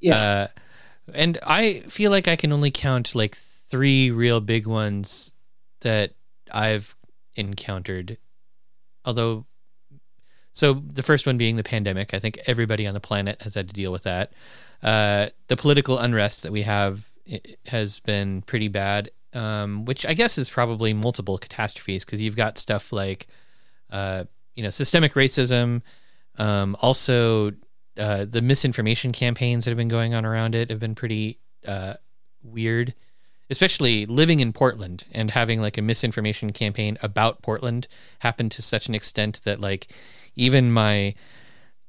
Yeah. 0.00 0.16
Uh, 0.16 0.46
and 1.14 1.38
I 1.46 1.80
feel 1.86 2.10
like 2.10 2.26
I 2.26 2.34
can 2.34 2.52
only 2.52 2.72
count 2.72 3.14
like 3.14 3.36
3 3.70 4.10
real 4.10 4.40
big 4.40 4.66
ones 4.66 5.34
that 5.80 6.12
I've 6.52 6.94
encountered. 7.34 8.18
Although 9.04 9.46
so 10.56 10.82
the 10.86 11.02
first 11.02 11.26
one 11.26 11.36
being 11.36 11.56
the 11.56 11.62
pandemic, 11.62 12.14
I 12.14 12.18
think 12.18 12.38
everybody 12.46 12.86
on 12.86 12.94
the 12.94 13.00
planet 13.00 13.42
has 13.42 13.56
had 13.56 13.68
to 13.68 13.74
deal 13.74 13.92
with 13.92 14.04
that. 14.04 14.32
Uh, 14.82 15.26
the 15.48 15.56
political 15.56 15.98
unrest 15.98 16.44
that 16.44 16.50
we 16.50 16.62
have 16.62 17.10
has 17.66 18.00
been 18.00 18.40
pretty 18.40 18.68
bad, 18.68 19.10
um, 19.34 19.84
which 19.84 20.06
I 20.06 20.14
guess 20.14 20.38
is 20.38 20.48
probably 20.48 20.94
multiple 20.94 21.36
catastrophes 21.36 22.06
because 22.06 22.22
you've 22.22 22.36
got 22.36 22.56
stuff 22.56 22.90
like, 22.90 23.26
uh, 23.90 24.24
you 24.54 24.62
know, 24.62 24.70
systemic 24.70 25.12
racism, 25.12 25.82
um, 26.38 26.74
also 26.80 27.52
uh, 27.98 28.24
the 28.24 28.40
misinformation 28.40 29.12
campaigns 29.12 29.66
that 29.66 29.72
have 29.72 29.78
been 29.78 29.88
going 29.88 30.14
on 30.14 30.24
around 30.24 30.54
it 30.54 30.70
have 30.70 30.80
been 30.80 30.94
pretty 30.94 31.38
uh, 31.66 31.94
weird. 32.42 32.94
Especially 33.48 34.06
living 34.06 34.40
in 34.40 34.52
Portland 34.52 35.04
and 35.12 35.30
having 35.30 35.60
like 35.60 35.78
a 35.78 35.82
misinformation 35.82 36.52
campaign 36.52 36.98
about 37.02 37.42
Portland 37.42 37.86
happen 38.20 38.48
to 38.48 38.62
such 38.62 38.88
an 38.88 38.94
extent 38.94 39.40
that 39.44 39.60
like 39.60 39.88
even 40.34 40.72
my 40.72 41.14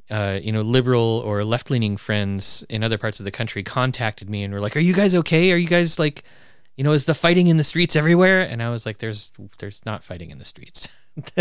uh, 0.10 0.40
you 0.42 0.54
know, 0.54 0.62
liberal 0.62 1.22
or 1.26 1.44
left 1.44 1.70
leaning 1.70 1.98
friends 1.98 2.64
in 2.70 2.82
other 2.82 2.98
parts 2.98 3.20
of 3.20 3.26
the 3.26 3.32
country 3.32 3.62
contacted 3.62 4.30
me 4.30 4.42
and 4.42 4.54
were 4.54 4.62
like, 4.62 4.78
"Are 4.78 4.82
you 4.82 4.94
guys 4.94 5.14
okay? 5.14 5.52
Are 5.52 5.58
you 5.58 5.68
guys 5.68 6.00
like 6.00 6.24
you 6.78 6.84
know, 6.84 6.92
is 6.92 7.06
the 7.06 7.16
fighting 7.16 7.48
in 7.48 7.58
the 7.58 7.64
streets 7.64 7.96
everywhere? 7.96 8.42
And 8.42 8.62
I 8.62 8.70
was 8.70 8.86
like, 8.86 9.00
there's 9.00 9.32
there's 9.58 9.84
not 9.86 10.04
fighting 10.04 10.30
in 10.30 10.38
the 10.38 10.46
streets. 10.46 10.88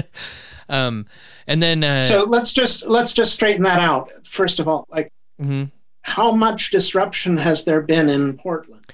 um, 0.68 1.06
and 1.46 1.62
then 1.62 1.84
uh, 1.84 2.06
so 2.06 2.24
let's 2.24 2.52
just 2.52 2.86
let's 2.86 3.12
just 3.12 3.34
straighten 3.34 3.62
that 3.62 3.78
out. 3.78 4.10
First 4.26 4.58
of 4.58 4.66
all, 4.66 4.86
like, 4.90 5.12
mm-hmm. 5.40 5.64
how 6.00 6.32
much 6.32 6.70
disruption 6.70 7.36
has 7.36 7.64
there 7.64 7.82
been 7.82 8.08
in 8.08 8.36
Portland? 8.38 8.92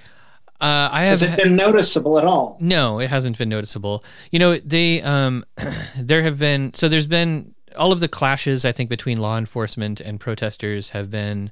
Uh, 0.62 0.88
I 0.92 1.02
have. 1.02 1.20
Has 1.20 1.22
it 1.22 1.36
been 1.36 1.56
noticeable 1.56 2.18
at 2.18 2.24
all? 2.24 2.56
No, 2.60 3.00
it 3.00 3.10
hasn't 3.10 3.36
been 3.36 3.48
noticeable. 3.48 4.04
You 4.30 4.38
know, 4.38 4.56
they 4.58 5.02
um, 5.02 5.44
there 5.98 6.22
have 6.22 6.38
been 6.38 6.72
so 6.72 6.88
there's 6.88 7.06
been 7.06 7.54
all 7.76 7.90
of 7.90 8.00
the 8.00 8.08
clashes 8.08 8.64
I 8.64 8.72
think 8.72 8.88
between 8.88 9.18
law 9.18 9.38
enforcement 9.38 10.00
and 10.00 10.20
protesters 10.20 10.90
have 10.90 11.10
been 11.10 11.50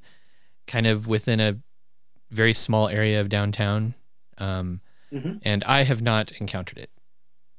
kind 0.67 0.87
of 0.87 1.07
within 1.07 1.39
a 1.39 1.57
very 2.29 2.53
small 2.53 2.87
area 2.87 3.19
of 3.19 3.27
downtown 3.27 3.95
um, 4.41 4.81
mm-hmm. 5.13 5.37
And 5.43 5.63
I 5.65 5.83
have 5.83 6.01
not 6.01 6.31
encountered 6.33 6.79
it. 6.79 6.89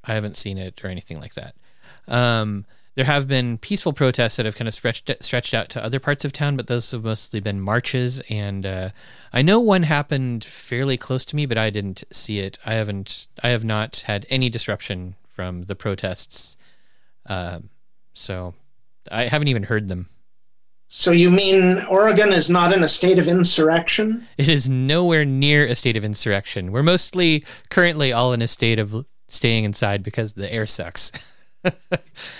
I 0.03 0.13
haven't 0.13 0.37
seen 0.37 0.57
it 0.57 0.83
or 0.83 0.89
anything 0.89 1.17
like 1.17 1.33
that. 1.35 1.55
Um, 2.07 2.65
there 2.95 3.05
have 3.05 3.27
been 3.27 3.57
peaceful 3.57 3.93
protests 3.93 4.35
that 4.35 4.45
have 4.45 4.55
kind 4.55 4.67
of 4.67 4.73
stretched 4.73 5.11
stretched 5.19 5.53
out 5.53 5.69
to 5.69 5.83
other 5.83 5.99
parts 5.99 6.23
of 6.23 6.31
town, 6.31 6.55
but 6.55 6.67
those 6.67 6.91
have 6.91 7.03
mostly 7.03 7.39
been 7.39 7.59
marches. 7.59 8.21
And 8.29 8.65
uh, 8.65 8.89
I 9.31 9.41
know 9.41 9.59
one 9.59 9.83
happened 9.83 10.43
fairly 10.43 10.97
close 10.97 11.25
to 11.25 11.35
me, 11.35 11.45
but 11.45 11.57
I 11.57 11.69
didn't 11.69 12.03
see 12.11 12.39
it. 12.39 12.59
I 12.65 12.73
haven't. 12.73 13.27
I 13.41 13.49
have 13.49 13.63
not 13.63 14.03
had 14.07 14.25
any 14.29 14.49
disruption 14.49 15.15
from 15.27 15.63
the 15.63 15.75
protests, 15.75 16.55
um, 17.25 17.69
so 18.13 18.53
I 19.11 19.23
haven't 19.23 19.47
even 19.47 19.63
heard 19.63 19.87
them. 19.87 20.09
So 20.87 21.11
you 21.11 21.31
mean 21.31 21.83
Oregon 21.85 22.31
is 22.31 22.51
not 22.51 22.71
in 22.71 22.83
a 22.83 22.87
state 22.87 23.17
of 23.17 23.27
insurrection? 23.27 24.27
It 24.37 24.47
is 24.47 24.69
nowhere 24.69 25.25
near 25.25 25.65
a 25.65 25.73
state 25.73 25.97
of 25.97 26.03
insurrection. 26.03 26.71
We're 26.71 26.83
mostly 26.83 27.43
currently 27.71 28.13
all 28.13 28.31
in 28.31 28.43
a 28.43 28.47
state 28.47 28.77
of 28.77 29.03
staying 29.27 29.63
inside 29.63 30.03
because 30.03 30.33
the 30.33 30.53
air 30.53 30.67
sucks. 30.67 31.11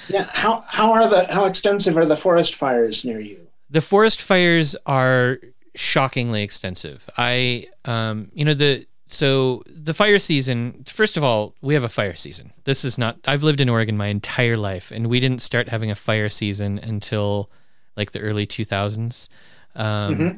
yeah, 0.07 0.27
how 0.31 0.63
how 0.67 0.91
are 0.91 1.07
the 1.07 1.25
how 1.33 1.45
extensive 1.45 1.97
are 1.97 2.05
the 2.05 2.17
forest 2.17 2.55
fires 2.55 3.05
near 3.05 3.19
you? 3.19 3.39
The 3.69 3.81
forest 3.81 4.21
fires 4.21 4.75
are 4.85 5.39
shockingly 5.75 6.43
extensive. 6.43 7.09
I 7.17 7.67
um 7.85 8.29
you 8.33 8.45
know 8.45 8.53
the 8.53 8.85
so 9.05 9.63
the 9.67 9.93
fire 9.93 10.19
season 10.19 10.83
first 10.87 11.17
of 11.17 11.23
all 11.23 11.53
we 11.61 11.73
have 11.73 11.83
a 11.83 11.89
fire 11.89 12.15
season 12.15 12.51
this 12.63 12.83
is 12.83 12.97
not 12.97 13.15
i've 13.25 13.43
lived 13.43 13.61
in 13.61 13.69
oregon 13.69 13.95
my 13.95 14.07
entire 14.07 14.57
life 14.57 14.91
and 14.91 15.05
we 15.05 15.19
didn't 15.19 15.41
start 15.41 15.69
having 15.69 15.91
a 15.91 15.95
fire 15.95 16.29
season 16.29 16.79
until 16.79 17.51
like 17.95 18.11
the 18.11 18.19
early 18.19 18.45
2000s. 18.45 19.29
Um, 19.75 20.15
mm-hmm. 20.15 20.37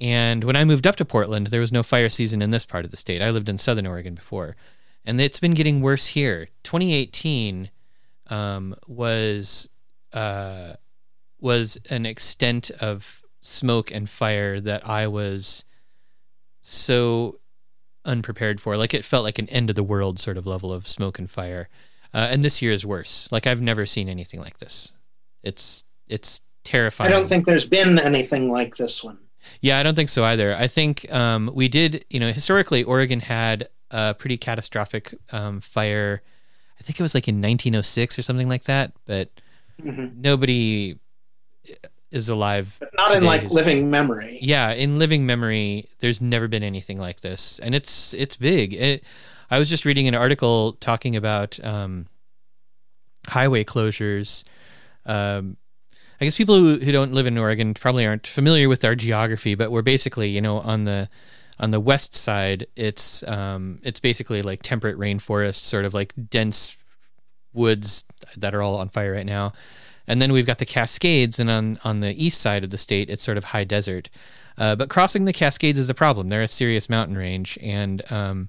And 0.00 0.44
when 0.44 0.56
I 0.56 0.64
moved 0.64 0.86
up 0.86 0.96
to 0.96 1.04
Portland, 1.04 1.48
there 1.48 1.60
was 1.60 1.72
no 1.72 1.82
fire 1.82 2.10
season 2.10 2.42
in 2.42 2.50
this 2.50 2.66
part 2.66 2.84
of 2.84 2.90
the 2.90 2.96
state. 2.96 3.22
I 3.22 3.30
lived 3.30 3.48
in 3.48 3.58
Southern 3.58 3.86
Oregon 3.86 4.14
before, 4.14 4.56
and 5.04 5.20
it's 5.20 5.40
been 5.40 5.54
getting 5.54 5.80
worse 5.80 6.08
here. 6.08 6.48
2018 6.64 7.70
um, 8.28 8.74
was 8.86 9.68
uh, 10.12 10.74
was 11.40 11.78
an 11.90 12.06
extent 12.06 12.70
of 12.80 13.22
smoke 13.40 13.90
and 13.92 14.08
fire 14.08 14.60
that 14.60 14.88
I 14.88 15.06
was 15.06 15.64
so 16.62 17.38
unprepared 18.04 18.60
for. 18.60 18.76
Like 18.76 18.94
it 18.94 19.04
felt 19.04 19.24
like 19.24 19.38
an 19.38 19.48
end 19.48 19.70
of 19.70 19.76
the 19.76 19.82
world 19.82 20.18
sort 20.18 20.36
of 20.36 20.46
level 20.46 20.72
of 20.72 20.88
smoke 20.88 21.18
and 21.18 21.30
fire. 21.30 21.68
Uh, 22.14 22.28
and 22.30 22.42
this 22.42 22.62
year 22.62 22.72
is 22.72 22.86
worse. 22.86 23.28
Like 23.30 23.46
I've 23.46 23.60
never 23.60 23.84
seen 23.84 24.08
anything 24.08 24.40
like 24.40 24.58
this. 24.58 24.94
It's 25.42 25.84
it's 26.08 26.40
terrifying. 26.64 27.12
I 27.12 27.16
don't 27.16 27.28
think 27.28 27.46
there's 27.46 27.68
been 27.68 27.98
anything 27.98 28.50
like 28.50 28.76
this 28.76 29.02
one. 29.04 29.18
Yeah, 29.60 29.78
I 29.78 29.82
don't 29.82 29.94
think 29.94 30.08
so 30.08 30.24
either. 30.24 30.56
I 30.56 30.66
think 30.66 31.10
um, 31.12 31.50
we 31.54 31.68
did, 31.68 32.04
you 32.10 32.18
know, 32.18 32.32
historically, 32.32 32.82
Oregon 32.82 33.20
had 33.20 33.68
a 33.90 34.14
pretty 34.14 34.36
catastrophic 34.36 35.14
um, 35.30 35.60
fire. 35.60 36.22
I 36.86 36.88
think 36.88 37.00
it 37.00 37.02
was 37.02 37.14
like 37.16 37.26
in 37.26 37.40
1906 37.40 38.16
or 38.16 38.22
something 38.22 38.48
like 38.48 38.62
that, 38.64 38.92
but 39.06 39.28
Mhm. 39.82 40.18
nobody 40.18 40.96
is 42.12 42.28
alive. 42.28 42.76
But 42.78 42.90
not 42.96 43.12
in 43.16 43.24
like 43.24 43.50
living 43.50 43.90
memory. 43.90 44.38
Yeah, 44.40 44.70
in 44.70 44.96
living 44.96 45.26
memory, 45.26 45.88
there's 45.98 46.20
never 46.20 46.46
been 46.46 46.62
anything 46.62 46.96
like 47.00 47.22
this, 47.22 47.58
and 47.58 47.74
it's 47.74 48.14
it's 48.14 48.36
big. 48.36 48.72
It, 48.72 49.02
I 49.50 49.58
was 49.58 49.68
just 49.68 49.84
reading 49.84 50.06
an 50.06 50.14
article 50.14 50.74
talking 50.74 51.16
about 51.16 51.58
um, 51.64 52.06
highway 53.26 53.64
closures. 53.64 54.44
Um, 55.04 55.56
I 56.20 56.24
guess 56.24 56.36
people 56.36 56.54
who, 56.54 56.78
who 56.78 56.92
don't 56.92 57.12
live 57.12 57.26
in 57.26 57.36
Oregon 57.36 57.74
probably 57.74 58.06
aren't 58.06 58.28
familiar 58.28 58.68
with 58.68 58.84
our 58.84 58.94
geography, 58.94 59.56
but 59.56 59.72
we're 59.72 59.82
basically, 59.82 60.28
you 60.30 60.40
know, 60.40 60.60
on 60.60 60.84
the 60.84 61.08
on 61.58 61.70
the 61.70 61.80
west 61.80 62.14
side, 62.14 62.66
it's 62.76 63.22
um, 63.24 63.80
it's 63.82 64.00
basically 64.00 64.42
like 64.42 64.62
temperate 64.62 64.98
rainforest, 64.98 65.62
sort 65.62 65.84
of 65.84 65.94
like 65.94 66.12
dense 66.30 66.76
woods 67.52 68.04
that 68.36 68.54
are 68.54 68.62
all 68.62 68.76
on 68.76 68.88
fire 68.88 69.12
right 69.12 69.26
now. 69.26 69.52
And 70.06 70.20
then 70.22 70.32
we've 70.32 70.46
got 70.46 70.58
the 70.58 70.66
Cascades, 70.66 71.40
and 71.40 71.50
on 71.50 71.80
on 71.82 72.00
the 72.00 72.12
east 72.22 72.40
side 72.40 72.62
of 72.62 72.70
the 72.70 72.78
state, 72.78 73.08
it's 73.08 73.22
sort 73.22 73.38
of 73.38 73.44
high 73.44 73.64
desert. 73.64 74.10
Uh, 74.58 74.76
but 74.76 74.88
crossing 74.88 75.24
the 75.24 75.32
Cascades 75.32 75.78
is 75.78 75.90
a 75.90 75.94
problem. 75.94 76.28
They're 76.28 76.42
a 76.42 76.48
serious 76.48 76.88
mountain 76.88 77.16
range, 77.16 77.58
and 77.62 78.10
um, 78.12 78.48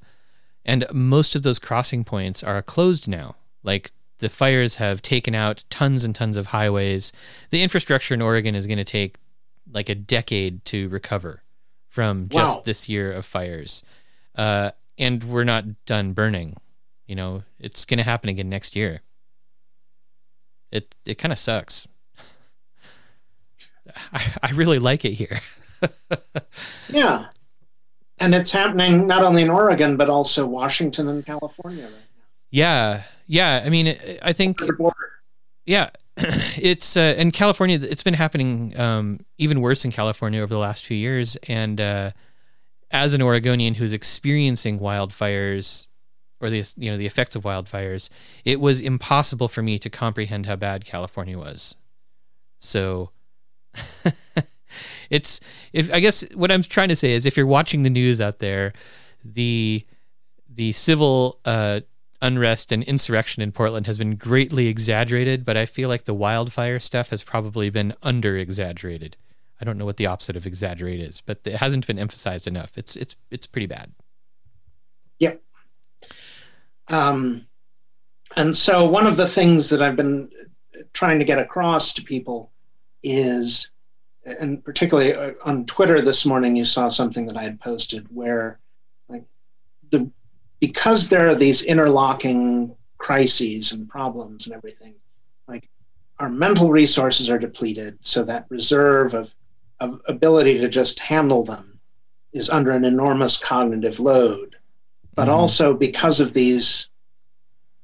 and 0.65 0.85
most 0.91 1.35
of 1.35 1.43
those 1.43 1.59
crossing 1.59 2.03
points 2.03 2.43
are 2.43 2.61
closed 2.61 3.07
now. 3.07 3.35
Like 3.63 3.91
the 4.19 4.29
fires 4.29 4.75
have 4.75 5.01
taken 5.01 5.33
out 5.33 5.63
tons 5.69 6.03
and 6.03 6.13
tons 6.13 6.37
of 6.37 6.47
highways. 6.47 7.13
The 7.51 7.63
infrastructure 7.63 8.13
in 8.13 8.21
Oregon 8.21 8.55
is 8.55 8.67
going 8.67 8.77
to 8.77 8.83
take 8.83 9.15
like 9.71 9.89
a 9.89 9.95
decade 9.95 10.63
to 10.65 10.89
recover 10.89 11.43
from 11.97 12.29
just 12.29 12.57
Wow. 12.57 12.61
this 12.63 12.87
year 12.87 13.11
of 13.11 13.25
fires, 13.25 13.81
uh, 14.35 14.69
and 14.99 15.23
we're 15.23 15.43
not 15.43 15.83
done 15.87 16.13
burning. 16.13 16.55
You 17.07 17.15
know, 17.15 17.41
it's 17.59 17.85
going 17.85 17.97
to 17.97 18.03
happen 18.03 18.29
again 18.29 18.49
next 18.49 18.75
year. 18.75 19.01
It 20.71 20.93
it 21.05 21.15
kind 21.17 21.31
of 21.31 21.39
sucks. 21.39 21.87
I, 24.13 24.21
I 24.43 24.51
really 24.51 24.77
like 24.77 25.03
it 25.05 25.13
here. 25.13 25.41
Yeah. 26.89 27.27
And 28.19 28.33
it's 28.33 28.51
happening 28.51 29.07
not 29.07 29.23
only 29.23 29.41
in 29.41 29.49
Oregon, 29.49 29.97
but 29.97 30.07
also 30.09 30.45
Washington 30.45 31.07
and 31.07 31.25
California 31.25 31.83
right 31.85 31.91
now. 31.93 32.23
Yeah, 32.51 33.03
yeah. 33.27 33.63
I 33.65 33.69
mean, 33.69 33.95
I 34.21 34.33
think 34.33 34.59
yeah, 35.65 35.89
it's 36.57 36.97
uh, 36.97 37.13
in 37.17 37.31
California. 37.31 37.79
It's 37.81 38.01
been 38.01 38.15
happening 38.15 38.77
um, 38.79 39.19
even 39.37 39.61
worse 39.61 39.85
in 39.85 39.91
California 39.91 40.41
over 40.41 40.53
the 40.53 40.59
last 40.59 40.83
few 40.83 40.97
years. 40.97 41.37
And 41.47 41.79
uh, 41.79 42.11
as 42.89 43.13
an 43.13 43.21
Oregonian 43.21 43.75
who's 43.75 43.93
experiencing 43.93 44.79
wildfires 44.79 45.87
or 46.41 46.49
the 46.49 46.63
you 46.75 46.89
know 46.89 46.97
the 46.97 47.05
effects 47.05 47.35
of 47.35 47.43
wildfires, 47.43 48.09
it 48.43 48.59
was 48.59 48.81
impossible 48.81 49.47
for 49.47 49.61
me 49.61 49.77
to 49.77 49.91
comprehend 49.91 50.47
how 50.47 50.55
bad 50.55 50.85
California 50.85 51.37
was. 51.37 51.75
So. 52.59 53.11
it's 55.09 55.39
if 55.71 55.93
I 55.93 55.99
guess 55.99 56.23
what 56.33 56.51
I'm 56.51 56.63
trying 56.63 56.89
to 56.89 56.95
say 56.95 57.11
is 57.11 57.27
if 57.27 57.37
you're 57.37 57.45
watching 57.45 57.83
the 57.83 57.91
news 57.91 58.19
out 58.19 58.39
there, 58.39 58.73
the 59.23 59.85
the 60.49 60.71
civil 60.71 61.39
uh, 61.45 61.81
unrest 62.21 62.71
and 62.71 62.83
insurrection 62.83 63.43
in 63.43 63.51
Portland 63.51 63.87
has 63.87 63.97
been 63.97 64.15
greatly 64.15 64.67
exaggerated, 64.67 65.45
but 65.45 65.57
I 65.57 65.65
feel 65.65 65.89
like 65.89 66.05
the 66.05 66.13
wildfire 66.13 66.79
stuff 66.79 67.09
has 67.11 67.23
probably 67.23 67.69
been 67.69 67.93
under 68.01 68.37
exaggerated. 68.37 69.17
I 69.59 69.65
don't 69.65 69.77
know 69.77 69.85
what 69.85 69.97
the 69.97 70.05
opposite 70.05 70.35
of 70.35 70.45
exaggerate 70.45 70.99
is, 70.99 71.21
but 71.21 71.39
it 71.45 71.55
hasn't 71.55 71.87
been 71.87 71.99
emphasized 71.99 72.47
enough. 72.47 72.77
It's 72.77 72.95
it's 72.95 73.15
it's 73.31 73.47
pretty 73.47 73.65
bad. 73.65 73.91
Yep. 75.19 75.41
Um, 76.89 77.47
and 78.35 78.55
so 78.55 78.85
one 78.85 79.07
of 79.07 79.17
the 79.17 79.27
things 79.27 79.69
that 79.69 79.81
I've 79.81 79.95
been 79.95 80.29
trying 80.93 81.19
to 81.19 81.25
get 81.25 81.39
across 81.39 81.93
to 81.93 82.03
people 82.03 82.51
is, 83.03 83.71
and 84.25 84.63
particularly 84.63 85.13
uh, 85.15 85.31
on 85.43 85.65
Twitter 85.65 86.01
this 86.01 86.25
morning, 86.25 86.55
you 86.55 86.65
saw 86.65 86.89
something 86.89 87.25
that 87.25 87.37
I 87.37 87.43
had 87.43 87.59
posted 87.59 88.05
where, 88.13 88.59
because 90.59 91.09
there 91.09 91.29
are 91.29 91.35
these 91.35 91.61
interlocking 91.63 92.75
crises 92.97 93.71
and 93.71 93.87
problems 93.87 94.47
and 94.47 94.55
everything, 94.55 94.95
like 95.47 95.69
our 96.19 96.29
mental 96.29 96.71
resources 96.71 97.29
are 97.29 97.39
depleted, 97.39 97.97
so 98.01 98.23
that 98.23 98.45
reserve 98.49 99.13
of, 99.13 99.33
of 99.79 100.01
ability 100.07 100.57
to 100.59 100.67
just 100.67 100.99
handle 100.99 101.43
them 101.43 101.79
is 102.33 102.49
under 102.49 102.71
an 102.71 102.85
enormous 102.85 103.37
cognitive 103.37 103.99
load 103.99 104.57
but 105.17 105.27
Mhm. 105.27 105.33
also 105.33 105.73
because 105.73 106.19
of 106.19 106.31
these 106.33 106.89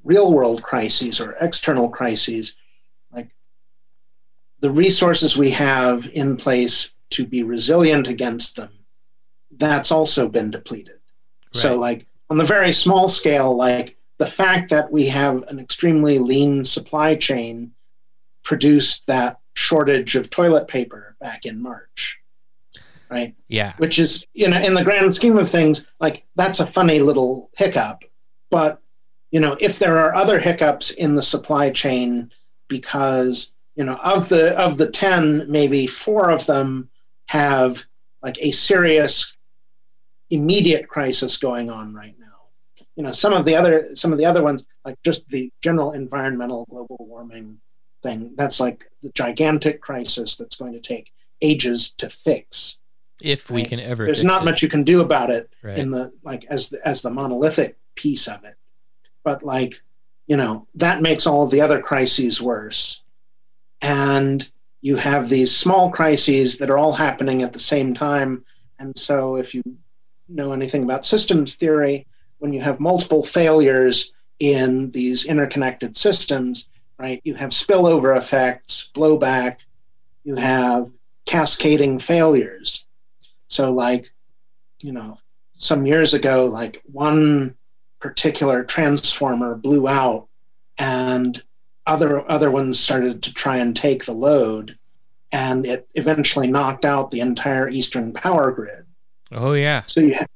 real 0.03 0.31
world 0.31 0.61
crises 0.61 1.19
or 1.19 1.35
external 1.41 1.89
crises, 1.89 2.55
like 3.11 3.29
the 4.59 4.69
resources 4.71 5.35
we 5.35 5.49
have 5.49 6.07
in 6.13 6.37
place 6.37 6.91
to 7.09 7.25
be 7.25 7.41
resilient 7.43 8.07
against 8.07 8.55
them, 8.55 8.71
that's 9.51 9.91
also 9.91 10.29
been 10.29 10.51
depleted. 10.51 10.99
So, 11.53 11.77
like 11.79 12.05
on 12.29 12.37
the 12.37 12.43
very 12.43 12.71
small 12.71 13.07
scale, 13.07 13.55
like 13.55 13.97
the 14.17 14.25
fact 14.25 14.69
that 14.69 14.91
we 14.91 15.07
have 15.07 15.43
an 15.49 15.59
extremely 15.59 16.19
lean 16.19 16.63
supply 16.63 17.15
chain 17.15 17.71
produced 18.43 19.05
that 19.07 19.39
shortage 19.55 20.15
of 20.15 20.29
toilet 20.29 20.67
paper 20.67 21.15
back 21.19 21.45
in 21.45 21.61
March, 21.61 22.19
right? 23.09 23.35
Yeah, 23.47 23.73
which 23.77 23.99
is 23.99 24.25
you 24.33 24.47
know 24.47 24.59
in 24.59 24.73
the 24.73 24.83
grand 24.83 25.13
scheme 25.13 25.37
of 25.37 25.49
things 25.49 25.87
like 25.99 26.25
that's 26.35 26.59
a 26.59 26.65
funny 26.65 26.99
little 26.99 27.49
hiccup 27.55 28.03
but 28.53 28.83
you 29.31 29.39
know 29.39 29.57
if 29.59 29.79
there 29.79 29.97
are 29.97 30.13
other 30.13 30.39
hiccups 30.39 30.91
in 30.91 31.15
the 31.15 31.23
supply 31.23 31.71
chain 31.71 32.31
because 32.67 33.51
you 33.75 33.83
know 33.83 33.95
of 33.95 34.29
the 34.29 34.55
of 34.59 34.77
the 34.77 34.91
10 34.91 35.49
maybe 35.49 35.87
four 35.87 36.29
of 36.29 36.45
them 36.45 36.87
have 37.25 37.83
like 38.21 38.37
a 38.39 38.51
serious 38.51 39.32
immediate 40.29 40.87
crisis 40.87 41.37
going 41.37 41.69
on 41.69 41.93
right 41.93 42.15
now 42.19 42.27
you 42.95 43.03
know 43.03 43.11
some 43.11 43.33
of 43.33 43.45
the 43.45 43.55
other 43.55 43.95
some 43.95 44.11
of 44.11 44.17
the 44.17 44.25
other 44.25 44.43
ones 44.43 44.65
like 44.85 44.95
just 45.03 45.27
the 45.29 45.51
general 45.61 45.91
environmental 45.91 46.65
global 46.69 46.97
warming 46.99 47.59
thing 48.01 48.33
that's 48.37 48.59
like 48.59 48.85
the 49.01 49.11
gigantic 49.15 49.81
crisis 49.81 50.35
that's 50.37 50.55
going 50.55 50.73
to 50.73 50.79
take 50.79 51.11
ages 51.41 51.91
to 51.97 52.09
fix 52.09 52.77
if 53.21 53.49
we 53.49 53.61
Right. 53.61 53.69
can 53.69 53.79
ever. 53.79 54.05
there's 54.05 54.23
not 54.23 54.41
it. 54.41 54.45
much 54.45 54.61
you 54.61 54.69
can 54.69 54.83
do 54.83 55.01
about 55.01 55.29
it 55.29 55.53
Right. 55.61 55.77
in 55.77 55.91
the 55.91 56.11
like 56.23 56.45
as 56.49 56.69
the, 56.69 56.85
as 56.87 57.01
the 57.01 57.09
monolithic 57.11 57.77
piece 57.95 58.27
of 58.27 58.43
it 58.43 58.55
but 59.23 59.43
like 59.43 59.81
you 60.27 60.37
know 60.37 60.67
that 60.75 61.01
makes 61.01 61.27
all 61.27 61.43
of 61.43 61.51
the 61.51 61.61
other 61.61 61.81
crises 61.81 62.41
worse 62.41 63.03
and 63.81 64.49
you 64.81 64.95
have 64.95 65.29
these 65.29 65.55
small 65.55 65.89
crises 65.91 66.57
that 66.57 66.69
are 66.69 66.77
all 66.77 66.93
happening 66.93 67.41
at 67.43 67.53
the 67.53 67.59
same 67.59 67.93
time 67.93 68.43
and 68.79 68.97
so 68.97 69.35
if 69.35 69.53
you 69.53 69.61
know 70.33 70.51
anything 70.51 70.83
about 70.83 71.05
systems 71.05 71.55
theory 71.55 72.05
when 72.39 72.53
you 72.53 72.61
have 72.61 72.79
multiple 72.79 73.23
failures 73.23 74.11
in 74.39 74.91
these 74.91 75.25
interconnected 75.25 75.95
systems 75.95 76.67
right 76.97 77.21
you 77.23 77.35
have 77.35 77.51
spillover 77.51 78.17
effects 78.17 78.89
blowback 78.95 79.59
you 80.23 80.35
have 80.35 80.89
cascading 81.25 81.99
failures. 81.99 82.85
So 83.47 83.71
like 83.71 84.11
you 84.81 84.91
know 84.91 85.17
some 85.53 85.85
years 85.85 86.13
ago 86.13 86.45
like 86.45 86.81
one 86.91 87.55
particular 87.99 88.63
transformer 88.63 89.55
blew 89.55 89.87
out 89.87 90.27
and 90.77 91.41
other 91.85 92.29
other 92.29 92.51
ones 92.51 92.79
started 92.79 93.23
to 93.23 93.33
try 93.33 93.57
and 93.57 93.75
take 93.75 94.05
the 94.05 94.13
load 94.13 94.77
and 95.31 95.65
it 95.65 95.87
eventually 95.95 96.47
knocked 96.47 96.85
out 96.85 97.11
the 97.11 97.21
entire 97.21 97.69
eastern 97.69 98.11
power 98.13 98.51
grid 98.51 98.85
oh 99.35 99.53
yeah, 99.53 99.83
so 99.85 99.99
you 99.99 100.13
have, 100.13 100.27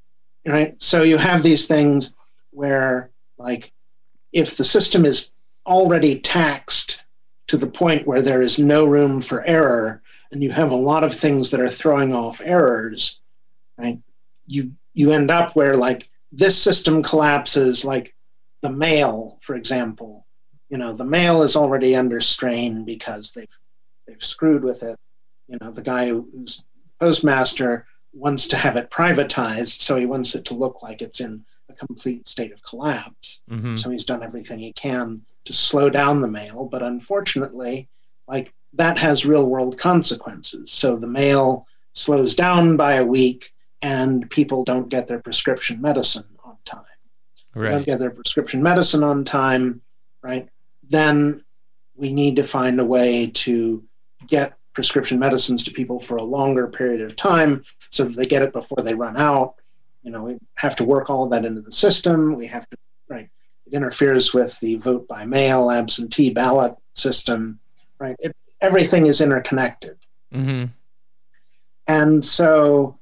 right? 0.45 0.81
So 0.81 1.03
you 1.03 1.17
have 1.17 1.43
these 1.43 1.67
things 1.67 2.13
where 2.51 3.11
like 3.37 3.71
if 4.33 4.57
the 4.57 4.63
system 4.63 5.05
is 5.05 5.31
already 5.65 6.19
taxed 6.19 7.03
to 7.47 7.57
the 7.57 7.67
point 7.67 8.07
where 8.07 8.21
there 8.21 8.41
is 8.41 8.59
no 8.59 8.85
room 8.85 9.21
for 9.21 9.43
error 9.45 10.01
and 10.31 10.43
you 10.43 10.51
have 10.51 10.71
a 10.71 10.75
lot 10.75 11.03
of 11.03 11.13
things 11.13 11.51
that 11.51 11.61
are 11.61 11.69
throwing 11.69 12.13
off 12.13 12.41
errors 12.43 13.19
right 13.77 13.99
you 14.47 14.71
you 14.93 15.11
end 15.11 15.29
up 15.29 15.55
where 15.55 15.77
like 15.77 16.09
this 16.31 16.61
system 16.61 17.03
collapses 17.03 17.85
like 17.85 18.15
the 18.61 18.69
mail 18.69 19.37
for 19.41 19.55
example. 19.55 20.25
You 20.69 20.77
know 20.77 20.93
the 20.93 21.05
mail 21.05 21.43
is 21.43 21.55
already 21.55 21.95
under 21.95 22.19
strain 22.19 22.83
because 22.83 23.31
they've 23.31 23.57
they've 24.07 24.23
screwed 24.23 24.63
with 24.63 24.83
it. 24.83 24.97
You 25.47 25.57
know 25.61 25.71
the 25.71 25.81
guy 25.81 26.09
who's 26.09 26.63
postmaster 26.99 27.85
wants 28.17 28.47
to 28.47 28.57
have 28.57 28.77
it 28.77 28.89
privatized 28.89 29.79
so 29.81 29.95
he 29.95 30.05
wants 30.05 30.35
it 30.35 30.45
to 30.45 30.53
look 30.53 30.81
like 30.83 31.01
it's 31.01 31.19
in 31.19 31.43
a 31.69 31.73
complete 31.73 32.27
state 32.27 32.51
of 32.51 32.61
collapse. 32.63 33.41
Hmm 33.49 33.75
so 33.75 33.89
he's 33.89 34.05
done 34.05 34.23
everything 34.23 34.59
he 34.59 34.73
can 34.73 35.21
to 35.45 35.53
slow 35.53 35.89
down 35.89 36.21
the 36.21 36.27
mail 36.27 36.65
but 36.65 36.83
unfortunately 36.83 37.87
like 38.27 38.53
that 38.73 38.97
has 38.97 39.25
real 39.25 39.45
world 39.45 39.77
consequences. 39.77 40.71
So 40.71 40.95
the 40.95 41.07
mail 41.07 41.65
slows 41.93 42.35
down 42.35 42.77
by 42.77 42.95
a 42.95 43.05
week 43.05 43.53
and 43.81 44.29
people 44.29 44.63
don't 44.63 44.89
get 44.89 45.07
their 45.07 45.19
prescription 45.19 45.81
medicine 45.81 46.25
on 46.43 46.57
time. 46.65 46.83
They 47.55 47.69
don't 47.69 47.85
get 47.85 47.99
their 47.99 48.11
prescription 48.11 48.61
medicine 48.61 49.03
on 49.03 49.23
time, 49.23 49.81
right? 50.21 50.47
Then 50.87 51.43
we 51.95 52.13
need 52.13 52.35
to 52.35 52.43
find 52.43 52.79
a 52.79 52.85
way 52.85 53.27
to 53.27 53.83
get 54.27 54.53
prescription 54.73 55.17
medicines 55.17 55.63
to 55.63 55.71
people 55.71 55.99
for 55.99 56.17
a 56.17 56.23
longer 56.23 56.67
period 56.67 57.01
of 57.01 57.15
time 57.15 57.63
so 57.89 58.03
that 58.03 58.15
they 58.15 58.25
get 58.25 58.41
it 58.41 58.53
before 58.53 58.83
they 58.83 58.93
run 58.93 59.17
out. 59.17 59.55
You 60.03 60.11
know, 60.11 60.23
we 60.23 60.37
have 60.55 60.75
to 60.77 60.83
work 60.83 61.09
all 61.09 61.25
of 61.25 61.31
that 61.31 61.45
into 61.45 61.61
the 61.61 61.71
system. 61.71 62.35
We 62.35 62.47
have 62.47 62.69
to, 62.69 62.77
right? 63.09 63.29
It 63.65 63.73
interferes 63.73 64.33
with 64.33 64.59
the 64.59 64.75
vote 64.75 65.07
by 65.07 65.25
mail, 65.25 65.69
absentee 65.69 66.29
ballot 66.29 66.75
system, 66.93 67.59
right? 67.99 68.15
It, 68.19 68.35
everything 68.61 69.07
is 69.07 69.21
interconnected. 69.21 69.97
hmm 70.31 70.65
And 71.87 72.23
so, 72.23 72.97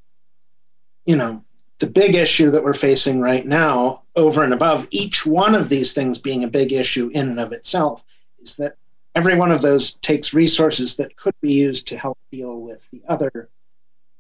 you 1.06 1.16
know, 1.16 1.44
the 1.80 1.88
big 1.88 2.16
issue 2.16 2.50
that 2.52 2.64
we're 2.64 2.74
facing 2.74 3.20
right 3.20 3.46
now, 3.46 4.04
over 4.16 4.44
and 4.44 4.54
above 4.54 4.88
each 4.92 5.26
one 5.26 5.56
of 5.56 5.70
these 5.70 5.94
things 5.94 6.18
being 6.18 6.44
a 6.44 6.48
big 6.48 6.72
issue 6.72 7.10
in 7.14 7.30
and 7.30 7.40
of 7.40 7.52
itself, 7.52 8.04
is 8.40 8.56
that 8.56 8.78
every 9.14 9.36
one 9.36 9.52
of 9.52 9.62
those 9.62 9.96
takes 9.96 10.34
resources 10.34 10.96
that 10.96 11.16
could 11.18 11.34
be 11.42 11.54
used 11.54 11.88
to 11.88 11.98
help 11.98 12.18
deal 12.32 12.62
with 12.62 12.88
the 12.92 13.02
other 13.08 13.50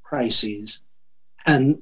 crises. 0.05 0.79
And 1.45 1.81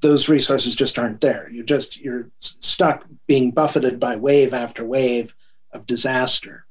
those 0.00 0.28
resources 0.28 0.74
just 0.74 0.98
aren't 0.98 1.20
there. 1.20 1.48
You're 1.50 1.64
just 1.64 1.98
you're 1.98 2.28
stuck 2.40 3.04
being 3.26 3.50
buffeted 3.50 3.98
by 3.98 4.16
wave 4.16 4.54
after 4.54 4.84
wave 4.84 5.34
of 5.72 5.86
disaster. 5.86 6.66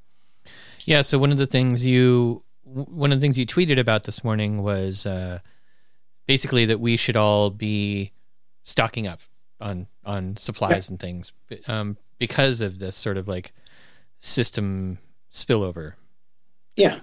Yeah. 0.86 1.02
So 1.02 1.18
one 1.18 1.32
of 1.32 1.38
the 1.38 1.46
things 1.46 1.86
you 1.86 2.44
one 2.64 3.12
of 3.12 3.20
the 3.20 3.24
things 3.24 3.38
you 3.38 3.46
tweeted 3.46 3.80
about 3.80 4.04
this 4.04 4.24
morning 4.24 4.64
was 4.64 5.06
uh, 5.06 5.40
basically 6.28 6.66
that 6.66 6.80
we 6.80 6.98
should 6.98 7.16
all 7.16 7.50
be 7.50 8.12
stocking 8.64 9.08
up 9.08 9.22
on 9.60 9.88
on 10.06 10.38
supplies 10.38 10.90
and 10.90 11.00
things 11.00 11.32
um, 11.68 11.98
because 12.20 12.62
of 12.62 12.80
this 12.80 12.96
sort 12.96 13.18
of 13.18 13.28
like 13.28 13.54
system 14.20 15.00
spillover. 15.32 15.94
Yeah. 16.76 17.00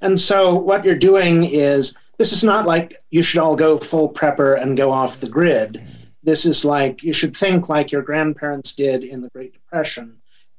And 0.00 0.20
so 0.20 0.54
what 0.54 0.84
you're 0.84 0.94
doing 0.94 1.44
is 1.44 1.94
this 2.18 2.32
is 2.32 2.44
not 2.44 2.66
like 2.66 2.94
you 3.10 3.22
should 3.22 3.40
all 3.40 3.56
go 3.56 3.78
full 3.78 4.08
prepper 4.12 4.60
and 4.60 4.76
go 4.76 4.90
off 4.90 5.20
the 5.20 5.28
grid. 5.28 5.82
This 6.22 6.44
is 6.46 6.64
like 6.64 7.02
you 7.02 7.12
should 7.12 7.36
think 7.36 7.68
like 7.68 7.92
your 7.92 8.02
grandparents 8.02 8.74
did 8.74 9.04
in 9.04 9.20
the 9.20 9.28
Great 9.30 9.52
Depression 9.52 10.16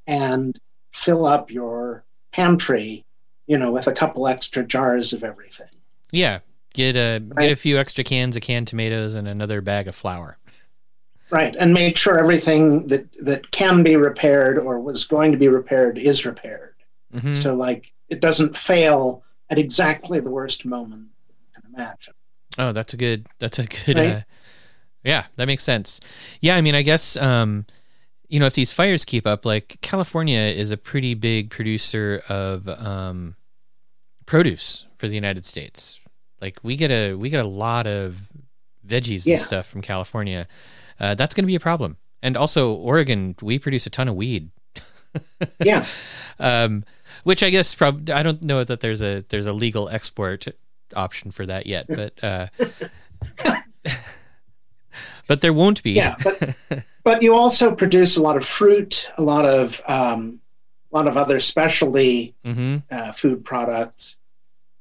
and 0.07 0.57
fill 0.93 1.25
up 1.25 1.49
your 1.49 2.03
pantry, 2.31 3.03
you 3.47 3.57
know, 3.57 3.71
with 3.71 3.87
a 3.87 3.93
couple 3.93 4.27
extra 4.27 4.63
jars 4.63 5.13
of 5.13 5.23
everything. 5.23 5.67
Yeah. 6.11 6.39
Get 6.73 6.95
a 6.97 7.19
Right. 7.29 7.43
get 7.47 7.51
a 7.51 7.55
few 7.55 7.77
extra 7.77 8.03
cans 8.03 8.35
of 8.35 8.41
canned 8.41 8.67
tomatoes 8.67 9.15
and 9.15 9.27
another 9.27 9.61
bag 9.61 9.87
of 9.87 9.95
flour. 9.95 10.37
Right. 11.31 11.55
And 11.57 11.73
make 11.73 11.97
sure 11.97 12.19
everything 12.19 12.85
that 12.87 13.05
that 13.25 13.49
can 13.51 13.81
be 13.81 13.95
repaired 13.95 14.59
or 14.59 14.79
was 14.79 15.05
going 15.05 15.31
to 15.31 15.37
be 15.37 15.47
repaired 15.47 15.97
is 15.97 16.25
repaired. 16.25 16.75
hmm 17.11 17.33
So 17.33 17.55
like 17.55 17.91
it 18.09 18.19
doesn't 18.19 18.55
fail 18.55 19.23
at 19.49 19.57
exactly 19.57 20.19
the 20.19 20.29
worst 20.29 20.65
moment 20.65 21.07
imagine. 21.75 22.13
Oh, 22.57 22.71
that's 22.71 22.93
a 22.93 22.97
good. 22.97 23.27
That's 23.39 23.59
a 23.59 23.65
good. 23.65 23.97
Right? 23.97 24.09
Uh, 24.13 24.21
yeah, 25.03 25.25
that 25.35 25.45
makes 25.47 25.63
sense. 25.63 25.99
Yeah, 26.41 26.55
I 26.55 26.61
mean, 26.61 26.73
I 26.75 26.81
guess 26.81 27.15
um, 27.17 27.65
you 28.27 28.39
know 28.39 28.45
if 28.45 28.53
these 28.53 28.71
fires 28.71 29.05
keep 29.05 29.27
up, 29.27 29.45
like 29.45 29.77
California 29.81 30.39
is 30.39 30.71
a 30.71 30.77
pretty 30.77 31.13
big 31.13 31.49
producer 31.49 32.23
of 32.29 32.67
um, 32.69 33.35
produce 34.25 34.85
for 34.95 35.07
the 35.07 35.15
United 35.15 35.45
States. 35.45 35.99
Like 36.41 36.59
we 36.63 36.75
get 36.75 36.91
a 36.91 37.13
we 37.15 37.29
get 37.29 37.43
a 37.43 37.47
lot 37.47 37.87
of 37.87 38.17
veggies 38.85 39.25
Yeah. 39.25 39.33
and 39.35 39.41
stuff 39.41 39.67
from 39.67 39.81
California. 39.81 40.47
Uh, 40.99 41.15
that's 41.15 41.33
going 41.35 41.43
to 41.43 41.47
be 41.47 41.55
a 41.55 41.59
problem. 41.59 41.97
And 42.21 42.37
also 42.37 42.73
Oregon, 42.73 43.35
we 43.41 43.59
produce 43.59 43.85
a 43.85 43.89
ton 43.89 44.07
of 44.07 44.15
weed. 44.15 44.49
Yeah. 45.63 45.85
um, 46.39 46.83
which 47.23 47.43
I 47.43 47.49
guess 47.49 47.73
prob- 47.75 48.09
I 48.09 48.23
don't 48.23 48.43
know 48.43 48.63
that 48.63 48.79
there's 48.81 49.01
a 49.01 49.23
there's 49.29 49.45
a 49.45 49.53
legal 49.53 49.89
export 49.89 50.47
option 50.95 51.31
for 51.31 51.45
that 51.45 51.65
yet, 51.67 51.85
but 51.87 52.23
uh, 52.23 52.47
but 55.27 55.41
there 55.41 55.53
won't 55.53 55.81
be. 55.83 55.91
Yeah, 55.91 56.15
but 56.23 56.55
but 57.03 57.21
you 57.23 57.33
also 57.33 57.73
produce 57.73 58.17
a 58.17 58.21
lot 58.21 58.37
of 58.37 58.45
fruit, 58.45 59.07
a 59.17 59.23
lot 59.23 59.45
of 59.45 59.81
um, 59.87 60.39
a 60.91 60.95
lot 60.95 61.07
of 61.07 61.17
other 61.17 61.39
specialty 61.39 62.35
hmm 62.43 62.77
uh, 62.91 63.11
food 63.11 63.43
products, 63.43 64.17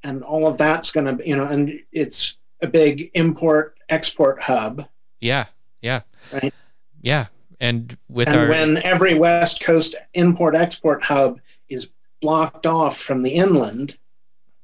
and 0.02 0.22
all 0.22 0.46
of 0.46 0.59
that's 0.59 0.90
going 0.90 1.16
to 1.18 1.28
you 1.28 1.36
know, 1.36 1.46
and 1.46 1.80
it's 1.92 2.38
a 2.62 2.66
big 2.66 3.11
import 3.14 3.76
export 3.88 4.40
hub. 4.40 4.86
Yeah, 5.20 5.46
yeah, 5.80 6.02
Right. 6.32 6.52
yeah. 7.00 7.26
And 7.61 7.96
with 8.09 8.28
and 8.28 8.36
our 8.36 8.48
when 8.48 8.76
every 8.78 9.14
West 9.14 9.61
Coast 9.61 9.94
import 10.14 10.55
export 10.55 11.02
hub 11.02 11.40
is 11.68 11.90
blocked 12.20 12.66
off 12.66 12.98
from 12.98 13.22
the 13.22 13.30
inland, 13.30 13.96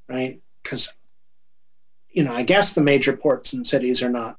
right? 0.08 0.38
Because 0.62 0.92
you 2.12 2.24
know, 2.24 2.32
I 2.32 2.42
guess 2.42 2.74
the 2.74 2.80
major 2.80 3.16
ports 3.16 3.52
and 3.52 3.66
cities 3.66 4.02
are 4.02 4.10
not 4.10 4.36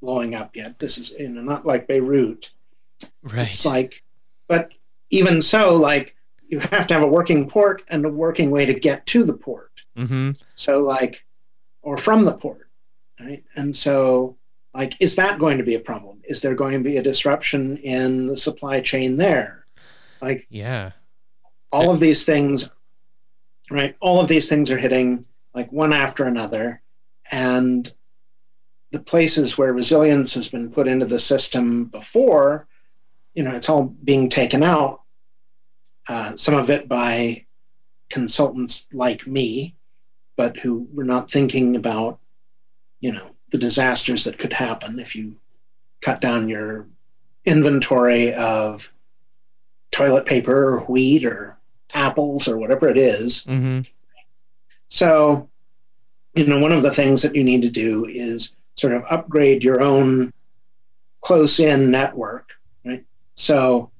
blowing 0.00 0.34
up 0.34 0.56
yet. 0.56 0.78
This 0.78 0.98
is 0.98 1.10
you 1.10 1.28
know 1.28 1.42
not 1.42 1.66
like 1.66 1.86
Beirut. 1.86 2.50
right, 3.22 3.48
It's 3.48 3.64
like, 3.64 4.02
but 4.48 4.72
even 5.10 5.40
so, 5.42 5.76
like 5.76 6.16
you 6.48 6.58
have 6.58 6.86
to 6.86 6.94
have 6.94 7.02
a 7.02 7.06
working 7.06 7.48
port 7.48 7.82
and 7.88 8.04
a 8.04 8.08
working 8.08 8.50
way 8.50 8.66
to 8.66 8.74
get 8.74 9.06
to 9.06 9.24
the 9.24 9.32
port. 9.32 9.70
hmm 9.96 10.32
So 10.54 10.80
like, 10.82 11.24
or 11.82 11.96
from 11.96 12.24
the 12.24 12.32
port, 12.32 12.68
right? 13.20 13.42
And 13.56 13.74
so, 13.74 14.36
like, 14.74 14.94
is 15.00 15.16
that 15.16 15.38
going 15.38 15.58
to 15.58 15.64
be 15.64 15.74
a 15.74 15.80
problem? 15.80 16.20
Is 16.24 16.40
there 16.42 16.54
going 16.54 16.72
to 16.74 16.84
be 16.84 16.96
a 16.96 17.02
disruption 17.02 17.76
in 17.78 18.26
the 18.26 18.36
supply 18.36 18.80
chain 18.80 19.16
there? 19.16 19.66
Like 20.20 20.46
yeah, 20.50 20.92
all 21.72 21.90
of 21.90 22.00
these 22.00 22.24
things, 22.24 22.70
right? 23.70 23.96
All 24.00 24.20
of 24.20 24.28
these 24.28 24.48
things 24.48 24.70
are 24.70 24.78
hitting 24.78 25.24
like 25.54 25.70
one 25.72 25.92
after 25.92 26.24
another, 26.24 26.80
and 27.30 27.92
the 28.90 29.00
places 29.00 29.56
where 29.56 29.72
resilience 29.72 30.34
has 30.34 30.48
been 30.48 30.70
put 30.70 30.86
into 30.86 31.06
the 31.06 31.18
system 31.18 31.86
before, 31.86 32.66
you 33.34 33.42
know, 33.42 33.52
it's 33.52 33.68
all 33.68 33.84
being 34.04 34.28
taken 34.28 34.62
out. 34.62 35.00
Uh, 36.08 36.36
some 36.36 36.54
of 36.54 36.68
it 36.68 36.88
by 36.88 37.44
consultants 38.10 38.86
like 38.92 39.26
me, 39.26 39.74
but 40.36 40.56
who 40.58 40.86
were 40.92 41.04
not 41.04 41.30
thinking 41.30 41.76
about, 41.76 42.18
you 43.00 43.12
know, 43.12 43.30
the 43.50 43.58
disasters 43.58 44.24
that 44.24 44.38
could 44.38 44.52
happen 44.52 44.98
if 44.98 45.16
you 45.16 45.36
cut 46.02 46.20
down 46.20 46.48
your 46.48 46.86
inventory 47.44 48.34
of 48.34 48.92
toilet 49.90 50.26
paper 50.26 50.74
or 50.74 50.80
wheat 50.80 51.24
or 51.24 51.58
apples 51.94 52.48
or 52.48 52.58
whatever 52.58 52.88
it 52.88 52.98
is. 52.98 53.44
hmm 53.44 53.80
So, 54.88 55.48
you 56.34 56.46
know, 56.46 56.58
one 56.58 56.72
of 56.72 56.82
the 56.82 56.90
things 56.90 57.22
that 57.22 57.34
you 57.34 57.44
need 57.44 57.62
to 57.62 57.70
do 57.70 58.06
is 58.06 58.54
sort 58.74 58.92
of 58.92 59.04
upgrade 59.10 59.62
your 59.62 59.82
own 59.82 60.32
close 61.20 61.60
in 61.60 61.90
network, 61.90 62.50
right? 62.84 63.04
So, 63.34 63.90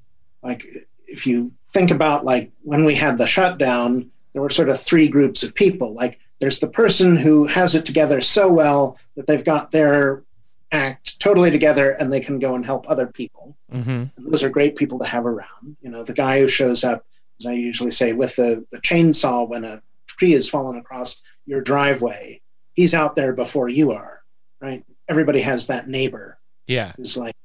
like, 0.41 0.87
if 1.07 1.27
you 1.27 1.51
think 1.69 1.91
about 1.91 2.25
like 2.25 2.51
when 2.63 2.83
we 2.83 2.95
had 2.95 3.17
the 3.17 3.27
shutdown, 3.27 4.09
there 4.33 4.41
were 4.41 4.49
sort 4.49 4.69
of 4.69 4.81
three 4.81 5.07
groups 5.07 5.43
of 5.43 5.53
people. 5.53 5.93
Like, 5.93 6.19
there's 6.39 6.59
the 6.59 6.67
person 6.67 7.15
who 7.15 7.45
has 7.45 7.75
it 7.75 7.85
together 7.85 8.19
so 8.19 8.51
well 8.51 8.97
that 9.15 9.27
they've 9.27 9.45
got 9.45 9.71
their 9.71 10.23
act 10.71 11.19
totally 11.19 11.51
together 11.51 11.91
and 11.91 12.11
they 12.11 12.19
can 12.19 12.39
go 12.39 12.55
and 12.55 12.65
help 12.65 12.89
other 12.89 13.07
people. 13.07 13.55
hmm 13.71 13.79
And 13.89 14.11
those 14.17 14.43
are 14.43 14.49
great 14.49 14.75
people 14.75 14.97
to 14.99 15.05
have 15.05 15.25
around. 15.25 15.77
You 15.81 15.89
know, 15.91 16.03
the 16.03 16.13
guy 16.13 16.39
who 16.39 16.47
shows 16.47 16.83
up, 16.83 17.05
as 17.39 17.45
I 17.45 17.53
usually 17.53 17.91
say, 17.91 18.13
with 18.13 18.35
the, 18.35 18.65
the 18.71 18.79
chainsaw 18.79 19.47
when 19.47 19.63
a 19.63 19.81
tree 20.07 20.31
has 20.31 20.49
fallen 20.49 20.77
across 20.77 21.21
your 21.45 21.61
driveway, 21.61 22.41
he's 22.73 22.93
out 22.93 23.15
there 23.15 23.33
before 23.33 23.69
you 23.69 23.91
are, 23.91 24.21
right? 24.61 24.83
Everybody 25.09 25.41
has 25.41 25.67
that 25.67 25.87
neighbor 25.87 26.39
yeah, 26.67 26.93
who's 26.95 27.17
like, 27.17 27.35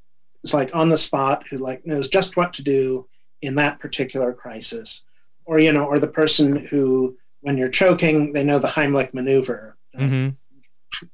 who's 0.43 0.55
like 0.55 0.71
on 0.75 0.89
the 0.89 0.97
spot, 0.97 1.45
who 1.51 1.59
like 1.59 1.87
knows 1.87 2.09
just 2.09 2.37
what 2.37 2.53
to 2.55 2.63
do 2.63 3.07
in 3.43 3.55
that 3.57 3.81
particular 3.81 4.33
crisis, 4.33 5.03
or 5.45 5.59
you 5.59 5.73
know, 5.73 5.85
or 5.85 5.99
the 5.99 6.07
person 6.07 6.67
who, 6.67 7.17
when 7.41 7.57
you're 7.57 7.69
choking, 7.69 8.33
they 8.33 8.45
know 8.45 8.59
the 8.59 8.69
Heimlich 8.69 9.15
maneuver. 9.15 9.77
hmm 9.97 10.31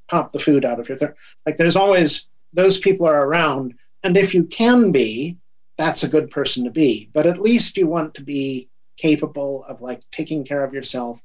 Pop 0.09 0.33
the 0.33 0.39
food 0.39 0.65
out 0.65 0.81
of 0.81 0.89
your 0.89 0.97
throat. 0.97 1.15
Like 1.45 1.57
there's 1.57 1.77
always 1.77 2.29
those 2.53 2.79
people 2.79 3.07
are 3.07 3.27
around, 3.27 3.75
and 4.03 4.17
if 4.17 4.33
you 4.33 4.45
can 4.45 4.93
be, 4.93 5.37
that's 5.77 6.05
a 6.05 6.09
good 6.09 6.31
person 6.31 6.65
to 6.65 6.71
be. 6.71 7.11
But 7.13 7.27
at 7.27 7.41
least 7.41 7.77
you 7.77 7.87
want 7.87 8.15
to 8.15 8.23
be 8.23 8.69
capable 8.97 9.65
of 9.65 9.83
like 9.83 10.03
taking 10.11 10.45
care 10.45 10.65
of 10.65 10.73
yourself, 10.73 11.23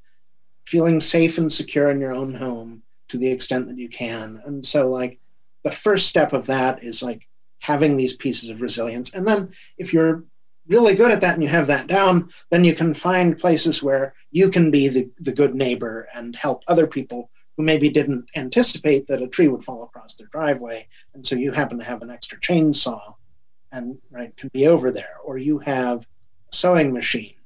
feeling 0.70 1.00
safe 1.00 1.40
and 1.40 1.52
secure 1.52 1.90
in 1.90 2.00
your 2.00 2.14
own 2.14 2.32
home 2.32 2.84
to 3.08 3.18
the 3.18 3.28
extent 3.28 3.68
that 3.68 3.78
you 3.80 3.90
can. 3.90 4.40
And 4.46 4.64
so 4.64 4.88
like 4.88 5.20
the 5.64 5.72
first 5.72 6.08
step 6.08 6.32
of 6.32 6.46
that 6.46 6.84
is 6.84 7.02
like 7.02 7.28
having 7.58 7.98
these 7.98 8.14
pieces 8.14 8.50
of 8.50 8.62
resilience. 8.62 9.14
And 9.16 9.28
then 9.28 9.50
if 9.80 9.94
you're 9.94 10.24
really 10.68 10.94
good 10.94 11.12
at 11.12 11.22
that 11.22 11.34
and 11.34 11.42
you 11.42 11.50
have 11.50 11.66
that 11.68 11.88
down, 11.88 12.30
then 12.52 12.64
you 12.64 12.76
can 12.76 12.94
find 12.94 13.40
places 13.40 13.82
where 13.82 14.14
you 14.30 14.52
can 14.52 14.70
be 14.70 14.88
the, 14.88 15.10
the 15.18 15.32
good 15.32 15.56
neighbor 15.56 16.08
and 16.14 16.36
help 16.36 16.64
other 16.68 16.86
people 16.86 17.32
who 17.58 17.64
maybe 17.64 17.90
didn't 17.90 18.30
anticipate 18.36 19.08
that 19.08 19.24
a 19.24 19.28
tree 19.28 19.48
would 19.48 19.64
fall 19.64 19.84
across 19.84 20.14
their 20.14 20.28
driveway. 20.28 20.88
And 21.16 21.26
so 21.26 21.36
you 21.36 21.52
happen 21.52 21.80
to 21.80 21.84
have 21.84 22.04
an 22.04 22.12
extra 22.12 22.40
chainsaw 22.40 23.16
and 23.72 23.98
right 24.12 24.38
can 24.38 24.50
be 24.54 24.68
over 24.68 24.92
there, 24.92 25.18
or 25.24 25.40
you 25.40 25.58
have 25.60 26.08
a 26.52 26.56
sewing 26.56 26.94
machine, 26.94 27.39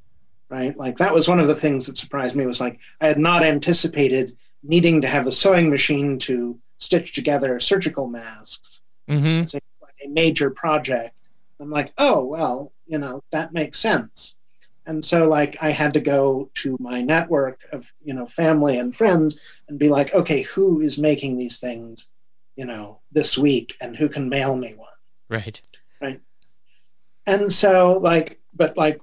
right? 0.53 0.77
Like 0.77 0.99
that 0.99 1.11
was 1.11 1.27
one 1.27 1.39
of 1.39 1.47
the 1.47 1.55
things 1.55 1.87
that 1.87 1.97
surprised 1.97 2.35
me 2.35 2.45
was 2.45 2.61
like 2.61 2.79
I 3.01 3.07
had 3.07 3.17
not 3.17 3.43
anticipated 3.43 4.37
needing 4.61 5.01
to 5.01 5.07
have 5.07 5.25
a 5.25 5.31
sewing 5.31 5.67
machine 5.67 6.19
to 6.19 6.59
stitch 6.77 7.11
together 7.13 7.59
surgical 7.59 8.07
masks. 8.07 8.81
Mm-hmm. 9.09 9.43
It's 9.43 9.55
a, 9.55 9.61
like 9.81 9.95
a 10.05 10.09
major 10.09 10.51
project. 10.51 11.15
I'm 11.59 11.71
like, 11.71 11.91
oh 11.97 12.23
well, 12.23 12.71
you 12.85 12.99
know 12.99 13.23
that 13.31 13.51
makes 13.51 13.79
sense. 13.79 14.35
And 14.85 15.03
so 15.03 15.27
like 15.27 15.57
I 15.59 15.71
had 15.71 15.93
to 15.93 15.99
go 15.99 16.51
to 16.61 16.77
my 16.79 17.01
network 17.01 17.59
of 17.71 17.91
you 18.03 18.13
know 18.13 18.27
family 18.27 18.77
and 18.77 18.95
friends 18.95 19.39
and 19.67 19.79
be 19.79 19.89
like, 19.89 20.13
okay, 20.13 20.43
who 20.43 20.81
is 20.81 20.99
making 20.99 21.35
these 21.35 21.57
things, 21.57 22.09
you 22.55 22.65
know, 22.65 22.99
this 23.11 23.39
week, 23.39 23.75
and 23.81 23.95
who 23.95 24.07
can 24.07 24.29
mail 24.29 24.55
me 24.55 24.75
one. 24.75 24.89
Right. 25.29 25.59
Right. 25.99 26.21
And 27.25 27.51
so 27.51 27.97
like, 27.97 28.39
but 28.53 28.77
like 28.77 29.01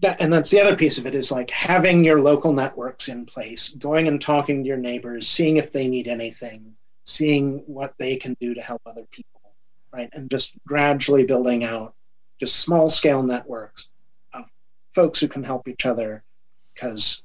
that, 0.00 0.20
and 0.20 0.32
that's 0.32 0.50
the 0.50 0.60
other 0.60 0.76
piece 0.76 0.98
of 0.98 1.06
it 1.06 1.14
is 1.14 1.30
like 1.30 1.50
having 1.50 2.04
your 2.04 2.20
local 2.20 2.52
networks 2.52 3.08
in 3.08 3.24
place, 3.26 3.70
going 3.70 4.08
and 4.08 4.20
talking 4.20 4.62
to 4.62 4.68
your 4.68 4.76
neighbors, 4.76 5.26
seeing 5.26 5.56
if 5.56 5.72
they 5.72 5.88
need 5.88 6.08
anything, 6.08 6.74
seeing 7.04 7.58
what 7.66 7.94
they 7.98 8.16
can 8.16 8.36
do 8.40 8.54
to 8.54 8.60
help 8.60 8.82
other 8.86 9.06
people, 9.10 9.40
right? 9.92 10.10
And 10.12 10.30
just 10.30 10.54
gradually 10.66 11.24
building 11.24 11.64
out 11.64 11.94
just 12.38 12.56
small 12.56 12.90
scale 12.90 13.22
networks 13.22 13.88
of 14.34 14.44
folks 14.92 15.18
who 15.18 15.28
can 15.28 15.42
help 15.42 15.68
each 15.68 15.86
other 15.86 16.22
because, 16.74 17.22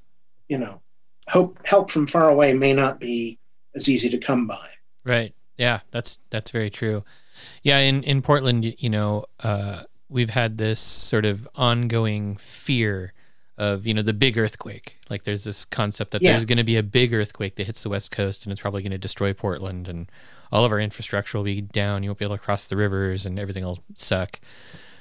you 0.48 0.58
know, 0.58 0.82
hope 1.28 1.60
help 1.66 1.92
from 1.92 2.08
far 2.08 2.30
away 2.30 2.54
may 2.54 2.74
not 2.74 3.00
be 3.00 3.38
as 3.76 3.90
easy 3.90 4.10
to 4.10 4.18
come 4.18 4.48
by. 4.48 4.70
Right. 5.04 5.34
Yeah, 5.58 5.82
that's 5.92 6.20
that's 6.30 6.52
very 6.52 6.70
true. 6.70 7.04
Yeah, 7.64 7.80
in 7.80 8.04
in 8.04 8.22
Portland, 8.22 8.76
you 8.80 8.90
know, 8.90 9.26
uh, 9.42 9.84
we've 10.12 10.30
had 10.32 10.58
this 10.58 10.80
sort 10.80 11.26
of 11.26 11.48
ongoing 11.56 12.36
fear 12.38 13.14
of 13.58 13.86
you 13.88 13.94
know 13.94 14.02
the 14.02 14.14
big 14.14 14.38
earthquake. 14.38 14.98
Like 15.10 15.24
there's 15.24 15.44
this 15.44 15.66
concept 15.66 16.12
that 16.12 16.22
Yeah. 16.22 16.32
there's 16.32 16.46
going 16.46 16.58
to 16.58 16.64
be 16.64 16.78
a 16.78 16.84
big 16.84 17.14
earthquake 17.14 17.56
that 17.56 17.66
hits 17.66 17.84
the 17.84 17.90
west 17.90 18.12
coast 18.12 18.44
and 18.46 18.52
it's 18.52 18.62
probably 18.62 18.82
going 18.82 18.92
to 18.92 18.98
destroy 18.98 19.34
Portland 19.34 19.88
and 19.88 20.10
all 20.52 20.66
of 20.66 20.72
our 20.72 20.80
infrastructure 20.80 21.38
will 21.38 21.46
be 21.46 21.62
down. 21.62 22.04
You 22.04 22.10
won't 22.10 22.20
be 22.20 22.26
able 22.26 22.38
to 22.38 22.42
cross 22.44 22.68
the 22.68 22.76
rivers 22.76 23.26
and 23.26 23.40
everything 23.40 23.64
will 23.64 23.80
suck. 23.96 24.40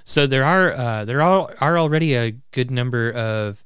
So 0.05 0.27
there 0.27 0.45
are 0.45 0.73
uh, 0.73 1.05
there 1.05 1.23
are 1.23 1.55
are 1.61 1.79
already 1.79 2.15
a 2.15 2.33
good 2.53 2.71
number 2.71 3.11
of 3.11 3.65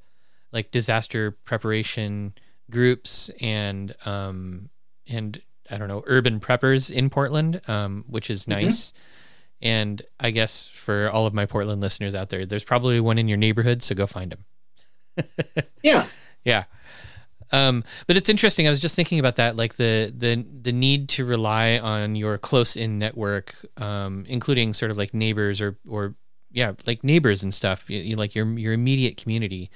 like 0.52 0.70
disaster 0.70 1.32
preparation 1.32 2.34
groups 2.70 3.30
and 3.40 3.94
um 4.06 4.70
and 5.08 5.40
I 5.70 5.76
don't 5.78 5.88
know 5.88 6.02
urban 6.06 6.40
preppers 6.40 6.90
in 6.90 7.10
Portland, 7.10 7.60
um, 7.68 8.04
which 8.06 8.30
is 8.30 8.46
nice. 8.46 8.92
And 9.64 10.02
I 10.20 10.30
guess 10.30 10.68
for 10.68 11.10
all 11.10 11.26
of 11.26 11.34
my 11.34 11.46
Portland 11.46 11.80
listeners 11.80 12.14
out 12.14 12.28
there, 12.28 12.44
there's 12.46 12.62
probably 12.64 13.00
one 13.00 13.18
in 13.18 13.26
your 13.28 13.38
neighborhood, 13.38 13.82
so 13.82 13.94
go 13.94 14.06
find 14.06 14.30
them. 14.32 14.44
Yeah. 15.82 16.06
Yeah. 16.44 16.64
Um, 17.52 17.84
but 18.06 18.16
it's 18.16 18.28
interesting. 18.28 18.66
I 18.66 18.70
was 18.70 18.80
just 18.80 18.96
thinking 18.96 19.18
about 19.18 19.36
that, 19.36 19.54
like 19.56 19.74
the 19.74 20.12
the 20.16 20.44
the 20.62 20.72
need 20.72 21.08
to 21.10 21.24
rely 21.24 21.78
on 21.78 22.16
your 22.16 22.36
close 22.38 22.74
in 22.76 22.98
network, 22.98 23.54
um, 23.80 24.24
including 24.28 24.74
sort 24.74 24.90
of 24.90 24.96
like 24.96 25.14
neighbors 25.14 25.60
or 25.60 25.76
or 25.88 26.14
yeah, 26.50 26.72
like 26.86 27.04
neighbors 27.04 27.42
and 27.42 27.54
stuff. 27.54 27.88
You, 27.88 28.00
you- 28.00 28.16
like 28.16 28.34
your 28.34 28.46
your 28.58 28.72
immediate 28.72 29.16
community. 29.16 29.70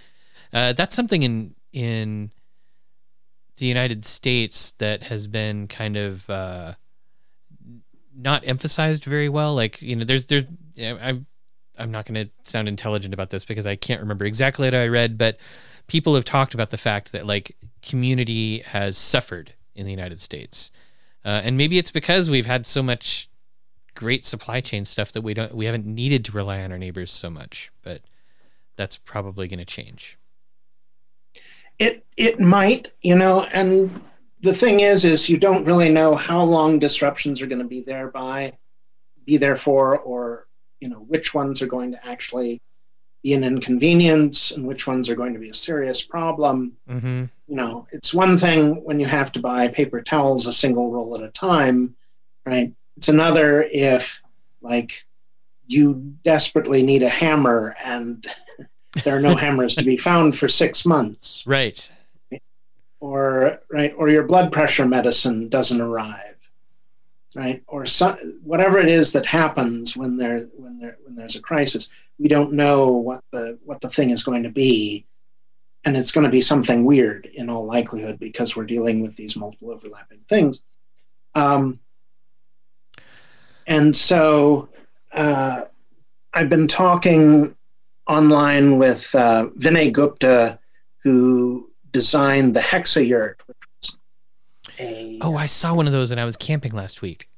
Uh, 0.53 0.73
that's 0.73 0.97
something 0.97 1.23
in 1.23 1.55
in 1.73 2.31
the 3.59 3.67
United 3.67 4.05
States 4.05 4.73
that 4.79 5.05
has 5.05 5.27
been 5.27 5.67
kind 5.69 5.97
of 5.97 6.29
uh, 6.31 6.75
not 8.19 8.47
emphasized 8.47 9.05
very 9.05 9.29
well. 9.29 9.55
Like 9.55 9.81
you 9.81 9.97
know, 9.97 10.05
there's 10.05 10.27
there's 10.27 10.45
I'm 10.79 11.27
I'm 11.79 11.91
not 11.91 12.07
going 12.07 12.27
to 12.27 12.31
sound 12.51 12.69
intelligent 12.69 13.15
about 13.15 13.31
this 13.31 13.45
because 13.45 13.67
I 13.67 13.77
can't 13.77 14.01
remember 14.01 14.25
exactly 14.25 14.67
what 14.67 14.75
I 14.75 14.89
read, 14.89 15.17
but 15.17 15.39
people 15.87 16.15
have 16.17 16.25
talked 16.25 16.53
about 16.55 16.71
the 16.71 16.77
fact 16.77 17.13
that 17.13 17.27
like 17.27 17.57
community 17.83 18.59
has 18.61 18.99
suffered 18.99 19.55
in 19.75 19.87
the 19.87 19.93
United 19.93 20.21
States, 20.21 20.73
uh, 21.25 21.41
and 21.45 21.57
maybe 21.57 21.79
it's 21.79 21.93
because 21.93 22.29
we've 22.29 22.47
had 22.47 22.67
so 22.67 22.83
much 22.83 23.31
great 23.95 24.25
supply 24.25 24.61
chain 24.61 24.85
stuff 24.85 25.13
that 25.13 25.23
we 25.23 25.35
don't 25.35 25.55
we 25.55 25.67
haven't 25.67 25.87
needed 25.87 26.25
to 26.25 26.33
rely 26.33 26.61
on 26.63 26.73
our 26.73 26.79
neighbors 26.79 27.13
so 27.13 27.31
much. 27.31 27.71
But 27.83 28.03
that's 28.77 28.97
probably 28.97 29.49
going 29.49 29.59
to 29.59 29.65
change. 29.65 30.19
It 31.79 32.05
it 32.17 32.41
might, 32.41 32.93
you 33.03 33.15
know, 33.15 33.45
and 33.45 34.01
the 34.41 34.55
thing 34.55 34.81
is, 34.81 35.05
is 35.05 35.29
you 35.29 35.39
don't 35.39 35.65
really 35.65 35.89
know 35.89 36.15
how 36.15 36.43
long 36.43 36.79
disruptions 36.79 37.41
are 37.41 37.47
going 37.47 37.61
to 37.61 37.65
be 37.67 37.83
there 37.83 38.09
by, 38.09 38.53
be 39.25 39.37
there 39.37 39.57
for, 39.57 39.99
or 39.99 40.47
you 40.81 40.89
know 40.89 41.01
which 41.01 41.35
ones 41.35 41.61
are 41.61 41.67
going 41.67 41.93
to 41.93 42.07
actually 42.07 42.61
be 43.23 43.35
an 43.35 43.43
inconvenience 43.43 44.53
and 44.53 44.65
which 44.65 44.87
ones 44.87 45.11
are 45.11 45.17
going 45.17 45.33
to 45.33 45.41
be 45.41 45.51
a 45.51 45.55
serious 45.55 46.03
problem. 46.03 46.77
Mm-hmm. 46.89 47.25
You 47.49 47.57
know, 47.57 47.87
it's 47.91 48.15
one 48.15 48.39
thing 48.39 48.85
when 48.85 49.01
you 49.01 49.07
have 49.07 49.33
to 49.33 49.41
buy 49.41 49.69
paper 49.69 50.01
towels 50.01 50.47
a 50.47 50.53
single 50.53 50.91
roll 50.91 51.17
at 51.17 51.25
a 51.25 51.31
time, 51.31 51.97
right? 52.47 52.73
It's 52.97 53.09
another 53.09 53.63
if 53.73 54.23
like 54.61 55.05
you 55.67 56.15
desperately 56.25 56.83
need 56.83 57.03
a 57.03 57.09
hammer 57.09 57.75
and 57.83 58.27
there 59.05 59.17
are 59.17 59.21
no 59.21 59.35
hammers 59.35 59.75
to 59.77 59.85
be 59.85 59.97
found 59.97 60.37
for 60.37 60.49
six 60.49 60.87
months 60.87 61.43
Right. 61.47 61.91
Or 63.01 63.61
right 63.71 63.95
or 63.97 64.09
your 64.09 64.25
blood 64.25 64.53
pressure 64.53 64.87
medicine 64.87 65.49
doesn't 65.49 65.81
arrive 65.81 66.35
right? 67.35 67.63
Or 67.67 67.85
so, 67.85 68.17
whatever 68.43 68.79
it 68.79 68.89
is 68.89 69.13
that 69.13 69.27
happens 69.27 69.97
when 69.97 70.17
there 70.17 70.49
when 70.57 70.79
there 70.79 70.97
when 71.05 71.15
there's 71.15 71.37
a 71.37 71.43
crisis 71.43 71.89
we 72.19 72.29
don't 72.29 72.53
know 72.53 72.89
what 72.89 73.23
the 73.33 73.59
what 73.65 73.81
the 73.81 73.91
thing 73.91 74.11
is 74.11 74.23
going 74.23 74.43
to 74.43 74.51
be. 74.51 75.05
And 75.85 75.97
it's 75.97 76.11
going 76.11 76.25
to 76.25 76.31
be 76.31 76.41
something 76.41 76.85
weird 76.85 77.27
in 77.27 77.49
all 77.49 77.65
likelihood 77.65 78.19
because 78.19 78.57
we're 78.57 78.67
dealing 78.67 79.01
with 79.01 79.15
these 79.17 79.37
multiple 79.37 79.71
overlapping 79.71 80.21
things. 80.29 80.63
Um, 81.35 81.79
and 83.69 83.95
so 83.95 84.71
uh, 85.13 85.65
i've 86.35 86.49
been 86.49 86.67
talking 86.67 87.55
online 88.09 88.79
with 88.79 89.15
uh, 89.15 89.47
vinay 89.59 89.93
gupta 89.93 90.59
who 91.05 91.68
designed 91.93 92.55
the 92.55 92.61
hexayurt 92.61 93.35
which 93.47 93.57
was 93.83 93.97
a 94.79 95.19
Oh, 95.21 95.37
I 95.37 95.47
saw 95.47 95.75
one 95.75 95.87
of 95.87 95.93
those 95.93 96.11
and 96.11 96.21
I 96.21 96.25
was 96.25 96.37
camping 96.37 96.73
last 96.73 97.03
week. 97.03 97.29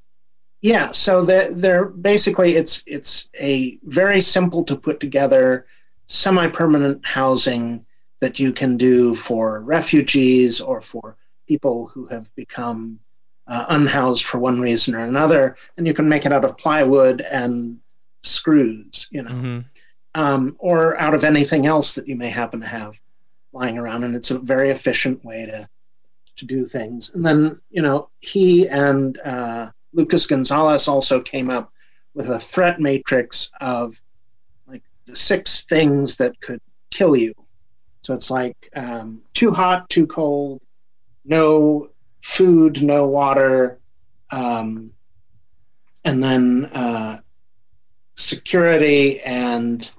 yeah, 0.62 0.90
so 0.90 1.24
they're, 1.24 1.52
they're 1.52 1.86
basically 1.86 2.56
it's 2.56 2.82
it's 2.86 3.28
a 3.38 3.78
very 3.84 4.20
simple 4.20 4.62
to 4.64 4.76
put 4.76 5.00
together 5.00 5.66
semi-permanent 6.06 7.04
housing 7.06 7.84
that 8.20 8.38
you 8.38 8.52
can 8.52 8.76
do 8.76 9.14
for 9.14 9.60
refugees 9.60 10.60
or 10.60 10.80
for 10.80 11.16
people 11.48 11.86
who 11.86 12.06
have 12.06 12.34
become 12.34 12.98
uh, 13.46 13.64
unhoused 13.70 14.24
for 14.24 14.38
one 14.38 14.60
reason 14.60 14.94
or 14.94 15.00
another, 15.00 15.56
and 15.76 15.86
you 15.86 15.94
can 15.94 16.08
make 16.08 16.26
it 16.26 16.32
out 16.32 16.44
of 16.44 16.56
plywood 16.58 17.22
and 17.22 17.78
screws, 18.22 19.08
you 19.10 19.22
know, 19.22 19.30
hmm 19.30 19.60
um, 20.16 20.56
or 20.58 20.98
out 21.00 21.14
of 21.14 21.22
anything 21.22 21.66
else 21.66 21.94
that 21.94 22.08
you 22.08 22.16
may 22.16 22.28
happen 22.28 22.60
to 22.60 22.66
have 22.66 23.00
lying 23.52 23.78
around, 23.78 24.04
and 24.04 24.14
it's 24.14 24.30
a 24.30 24.38
very 24.38 24.70
efficient 24.70 25.24
way 25.24 25.46
to 25.46 25.68
to 26.36 26.46
do 26.46 26.64
things. 26.64 27.14
And 27.14 27.24
then 27.24 27.60
you 27.70 27.82
know 27.82 28.10
he 28.20 28.68
and 28.68 29.18
uh, 29.20 29.70
Lucas 29.92 30.26
Gonzalez 30.26 30.88
also 30.88 31.20
came 31.20 31.50
up 31.50 31.72
with 32.14 32.28
a 32.28 32.38
threat 32.38 32.80
matrix 32.80 33.50
of 33.60 34.00
like 34.66 34.82
the 35.06 35.14
six 35.14 35.64
things 35.64 36.16
that 36.16 36.40
could 36.40 36.60
kill 36.90 37.16
you. 37.16 37.34
So 38.02 38.14
it's 38.14 38.30
like 38.30 38.56
um, 38.74 39.20
too 39.34 39.52
hot, 39.52 39.88
too 39.90 40.06
cold, 40.06 40.60
no 41.24 41.90
food, 42.22 42.82
no 42.82 43.06
water, 43.06 43.78
um, 44.30 44.90
and 46.04 46.22
then 46.22 46.66
uh, 46.66 47.20
security 48.16 49.20
and 49.20 49.90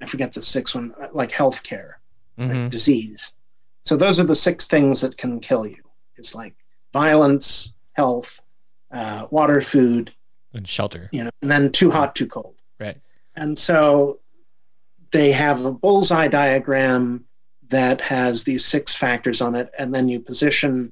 I 0.00 0.06
forget 0.06 0.34
the 0.34 0.42
sixth 0.42 0.74
one, 0.74 0.94
like 1.12 1.30
healthcare, 1.30 1.94
hmm 2.38 2.48
like 2.48 2.70
disease. 2.70 3.32
So 3.82 3.96
those 3.96 4.18
are 4.20 4.24
the 4.24 4.34
six 4.34 4.66
things 4.66 5.00
that 5.00 5.16
can 5.16 5.40
kill 5.40 5.66
you. 5.66 5.82
It's 6.16 6.34
like 6.34 6.54
violence, 6.92 7.72
health, 7.92 8.40
uh, 8.90 9.26
water, 9.30 9.60
food, 9.60 10.12
And 10.54 10.66
shelter. 10.66 11.08
you 11.12 11.24
know, 11.24 11.30
and 11.42 11.50
then 11.50 11.70
too 11.70 11.90
hot, 11.90 12.14
too 12.16 12.26
cold. 12.26 12.56
Right. 12.80 12.96
And 13.36 13.56
so 13.58 14.18
they 15.12 15.30
have 15.32 15.64
a 15.64 15.72
bullseye 15.72 16.28
diagram 16.28 17.24
that 17.68 18.00
has 18.00 18.44
these 18.44 18.64
six 18.64 18.94
factors 18.94 19.40
on 19.40 19.54
it, 19.54 19.70
and 19.78 19.94
then 19.94 20.08
you 20.08 20.20
position 20.20 20.90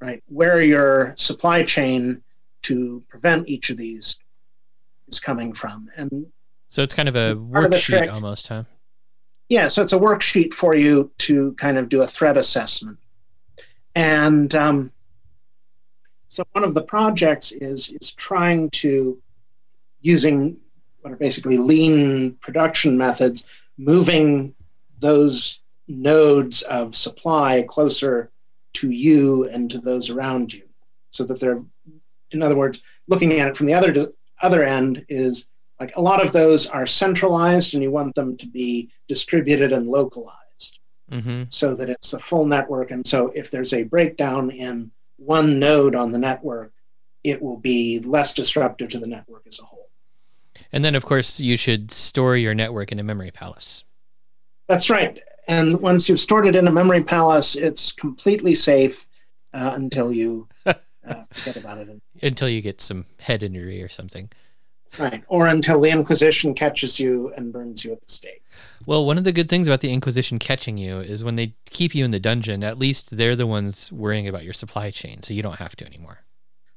right 0.00 0.22
where 0.28 0.60
your 0.62 1.14
supply 1.16 1.62
chain 1.62 2.22
to 2.62 3.02
prevent 3.08 3.48
each 3.48 3.70
of 3.70 3.76
these 3.76 4.18
is 5.08 5.20
coming 5.20 5.52
from. 5.52 5.88
And 5.96 6.26
So 6.68 6.82
it's 6.82 6.94
kind 6.94 7.08
of 7.08 7.16
a 7.16 7.34
worksheet 7.34 8.12
almost, 8.12 8.48
huh? 8.48 8.64
Yeah, 9.50 9.66
so 9.66 9.82
it's 9.82 9.92
a 9.92 9.98
worksheet 9.98 10.54
for 10.54 10.76
you 10.76 11.10
to 11.18 11.52
kind 11.54 11.76
of 11.76 11.88
do 11.88 12.02
a 12.02 12.06
threat 12.06 12.36
assessment. 12.36 12.96
And 13.96 14.54
um, 14.54 14.92
so 16.28 16.44
one 16.52 16.62
of 16.62 16.74
the 16.74 16.82
projects 16.82 17.50
is 17.50 17.90
is 18.00 18.14
trying 18.14 18.70
to 18.70 19.20
using 20.00 20.56
what 21.00 21.12
are 21.12 21.16
basically 21.16 21.58
lean 21.58 22.34
production 22.34 22.96
methods, 22.96 23.44
moving 23.76 24.54
those 25.00 25.60
nodes 25.88 26.62
of 26.62 26.94
supply 26.94 27.64
closer 27.68 28.30
to 28.74 28.90
you 28.90 29.48
and 29.48 29.68
to 29.72 29.78
those 29.78 30.10
around 30.10 30.52
you, 30.52 30.62
so 31.10 31.24
that 31.24 31.40
they're, 31.40 31.60
in 32.30 32.40
other 32.40 32.56
words, 32.56 32.82
looking 33.08 33.32
at 33.32 33.48
it 33.48 33.56
from 33.56 33.66
the 33.66 33.74
other 33.74 34.12
other 34.42 34.62
end 34.62 35.04
is 35.08 35.46
like 35.80 35.96
a 35.96 36.00
lot 36.00 36.24
of 36.24 36.32
those 36.32 36.66
are 36.66 36.86
centralized, 36.86 37.74
and 37.74 37.82
you 37.82 37.90
want 37.90 38.14
them 38.14 38.36
to 38.36 38.46
be 38.46 38.90
distributed 39.08 39.72
and 39.72 39.86
localized, 39.86 40.36
Mm-hmm. 41.10 41.44
so 41.48 41.74
that 41.74 41.90
it's 41.90 42.12
a 42.12 42.20
full 42.20 42.46
network. 42.46 42.92
And 42.92 43.04
so 43.04 43.32
if 43.34 43.50
there's 43.50 43.72
a 43.72 43.82
breakdown 43.82 44.52
in 44.52 44.92
one 45.16 45.58
node 45.58 45.96
on 45.96 46.12
the 46.12 46.18
network, 46.18 46.72
it 47.24 47.42
will 47.42 47.56
be 47.56 47.98
less 47.98 48.32
disruptive 48.32 48.90
to 48.90 49.00
the 49.00 49.08
network 49.08 49.42
as 49.48 49.58
a 49.58 49.64
whole. 49.64 49.88
And 50.72 50.84
then, 50.84 50.94
of 50.94 51.04
course, 51.04 51.40
you 51.40 51.56
should 51.56 51.90
store 51.90 52.36
your 52.36 52.54
network 52.54 52.92
in 52.92 53.00
a 53.00 53.02
memory 53.02 53.32
palace. 53.32 53.82
That's 54.68 54.88
right. 54.88 55.20
And 55.48 55.80
once 55.80 56.08
you've 56.08 56.20
stored 56.20 56.46
it 56.46 56.54
in 56.54 56.68
a 56.68 56.72
memory 56.72 57.02
palace, 57.02 57.56
it's 57.56 57.90
completely 57.90 58.54
safe 58.54 59.08
uh, 59.52 59.72
until 59.74 60.12
you 60.12 60.46
uh, 60.66 60.74
forget 61.32 61.56
about 61.56 61.78
it. 61.78 62.00
Until 62.22 62.48
you 62.48 62.60
get 62.60 62.80
some 62.80 63.04
head 63.18 63.42
injury 63.42 63.82
or 63.82 63.88
something. 63.88 64.30
Right. 64.98 65.22
Or 65.28 65.46
until 65.46 65.80
the 65.80 65.90
Inquisition 65.90 66.54
catches 66.54 66.98
you 66.98 67.32
and 67.36 67.52
burns 67.52 67.84
you 67.84 67.92
at 67.92 68.02
the 68.02 68.10
stake. 68.10 68.42
Well, 68.86 69.06
one 69.06 69.18
of 69.18 69.24
the 69.24 69.32
good 69.32 69.48
things 69.48 69.68
about 69.68 69.80
the 69.80 69.92
Inquisition 69.92 70.38
catching 70.38 70.78
you 70.78 70.98
is 70.98 71.22
when 71.22 71.36
they 71.36 71.54
keep 71.70 71.94
you 71.94 72.04
in 72.04 72.10
the 72.10 72.20
dungeon, 72.20 72.64
at 72.64 72.78
least 72.78 73.16
they're 73.16 73.36
the 73.36 73.46
ones 73.46 73.92
worrying 73.92 74.26
about 74.26 74.44
your 74.44 74.54
supply 74.54 74.90
chain, 74.90 75.22
so 75.22 75.32
you 75.32 75.42
don't 75.42 75.58
have 75.58 75.76
to 75.76 75.86
anymore. 75.86 76.20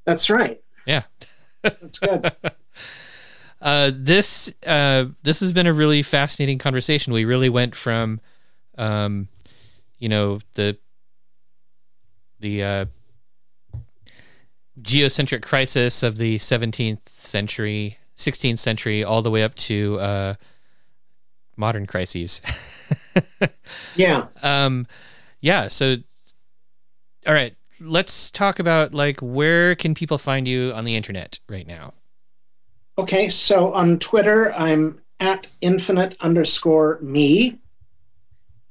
That's 0.06 0.30
right. 0.30 0.62
Yeah. 0.86 1.04
That's 1.64 2.00
good. 2.00 2.32
Uh, 3.64 3.92
this 3.96 4.54
uh, 4.68 5.06
this 5.24 5.40
has 5.40 5.54
been 5.54 5.68
a 5.68 5.74
really 5.74 6.04
fascinating 6.04 6.58
conversation. 6.58 7.14
We 7.14 7.24
really 7.24 7.48
went 7.48 7.76
from, 7.78 8.20
um, 8.78 9.30
you 9.98 10.10
know, 10.10 10.42
the 10.56 10.78
the 12.42 12.62
uh, 12.62 12.86
geocentric 14.82 15.44
crisis 15.44 16.04
of 16.04 16.18
the 16.18 16.40
17th 16.40 17.08
century, 17.08 18.00
16th 18.24 18.60
century, 18.60 19.04
all 19.04 19.22
the 19.22 19.32
way 19.32 19.44
up 19.44 19.56
to 19.56 20.00
uh, 20.00 20.34
modern 21.58 21.86
crises. 21.86 22.42
yeah. 23.96 24.28
um, 24.42 24.88
yeah. 25.42 25.68
So, 25.68 25.98
all 27.28 27.34
right, 27.34 27.56
let's 27.80 28.32
talk 28.32 28.60
about 28.60 28.94
like 28.94 29.20
where 29.20 29.76
can 29.76 29.94
people 29.94 30.18
find 30.18 30.48
you 30.48 30.72
on 30.74 30.86
the 30.86 30.96
internet 30.96 31.40
right 31.50 31.68
now? 31.68 31.94
Okay. 32.98 33.30
So 33.30 33.74
on 33.74 34.00
Twitter, 34.00 34.54
I'm 34.54 35.02
at 35.20 35.48
infinite 35.62 36.16
underscore 36.20 37.00
me. 37.02 37.60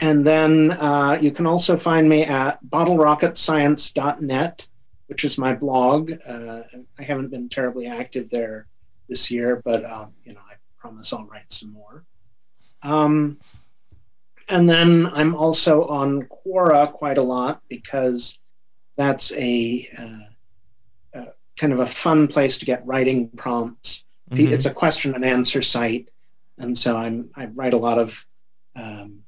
And 0.00 0.26
then 0.26 0.72
uh, 0.72 1.18
you 1.20 1.30
can 1.30 1.46
also 1.46 1.76
find 1.76 2.08
me 2.08 2.24
at 2.24 2.58
bottlerocketscience.net, 2.64 4.68
which 5.06 5.24
is 5.24 5.38
my 5.38 5.54
blog. 5.54 6.12
Uh, 6.26 6.62
I 6.98 7.02
haven't 7.02 7.30
been 7.30 7.48
terribly 7.48 7.86
active 7.86 8.28
there 8.30 8.66
this 9.12 9.30
year, 9.30 9.60
but 9.62 9.84
um, 9.84 10.14
you 10.24 10.32
know, 10.32 10.40
I 10.40 10.54
promise 10.78 11.12
I'll 11.12 11.26
write 11.26 11.52
some 11.52 11.70
more. 11.70 12.02
Um, 12.82 13.38
and 14.48 14.68
then 14.68 15.06
I'm 15.12 15.34
also 15.34 15.84
on 15.84 16.22
Quora 16.22 16.90
quite 16.90 17.18
a 17.18 17.22
lot 17.22 17.62
because 17.68 18.38
that's 18.96 19.32
a 19.32 19.86
uh, 19.98 21.18
uh, 21.18 21.32
kind 21.58 21.74
of 21.74 21.80
a 21.80 21.86
fun 21.86 22.26
place 22.26 22.58
to 22.58 22.64
get 22.64 22.86
writing 22.86 23.28
prompts. 23.28 24.06
Mhm. 24.30 24.50
It's 24.50 24.64
a 24.64 24.72
question 24.72 25.14
and 25.14 25.26
answer 25.26 25.60
site, 25.60 26.10
and 26.56 26.76
so 26.76 26.96
I'm 26.96 27.28
I 27.36 27.46
write 27.46 27.74
a 27.74 27.84
lot 27.88 27.98
of. 27.98 28.26
Um, 28.74 29.24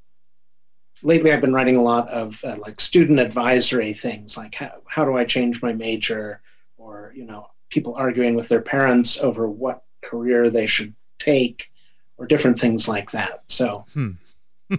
lately, 1.02 1.30
I've 1.30 1.42
been 1.42 1.52
writing 1.52 1.76
a 1.76 1.82
lot 1.82 2.08
of 2.08 2.42
uh, 2.42 2.56
like 2.56 2.80
student 2.80 3.20
advisory 3.20 3.92
things, 3.92 4.38
like 4.38 4.54
how 4.54 4.72
how 4.86 5.04
do 5.04 5.14
I 5.14 5.26
change 5.26 5.60
my 5.60 5.74
major, 5.74 6.40
or 6.78 7.12
you 7.14 7.26
know, 7.26 7.50
people 7.74 7.94
arguing 7.96 8.36
with 8.36 8.48
their 8.48 8.62
parents 8.62 9.18
over 9.18 9.48
what 9.50 9.82
career 10.02 10.48
they 10.48 10.66
should 10.66 10.94
take, 11.18 11.70
or 12.16 12.26
different 12.26 12.58
things 12.58 12.86
like 12.88 13.10
that. 13.10 13.42
So 13.48 13.84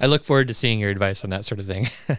I 0.00 0.06
look 0.06 0.24
forward 0.24 0.48
to 0.48 0.54
seeing 0.54 0.78
your 0.78 0.90
advice 0.90 1.24
on 1.24 1.30
that 1.30 1.44
sort 1.44 1.58
of 1.58 1.66
thing. 1.66 1.88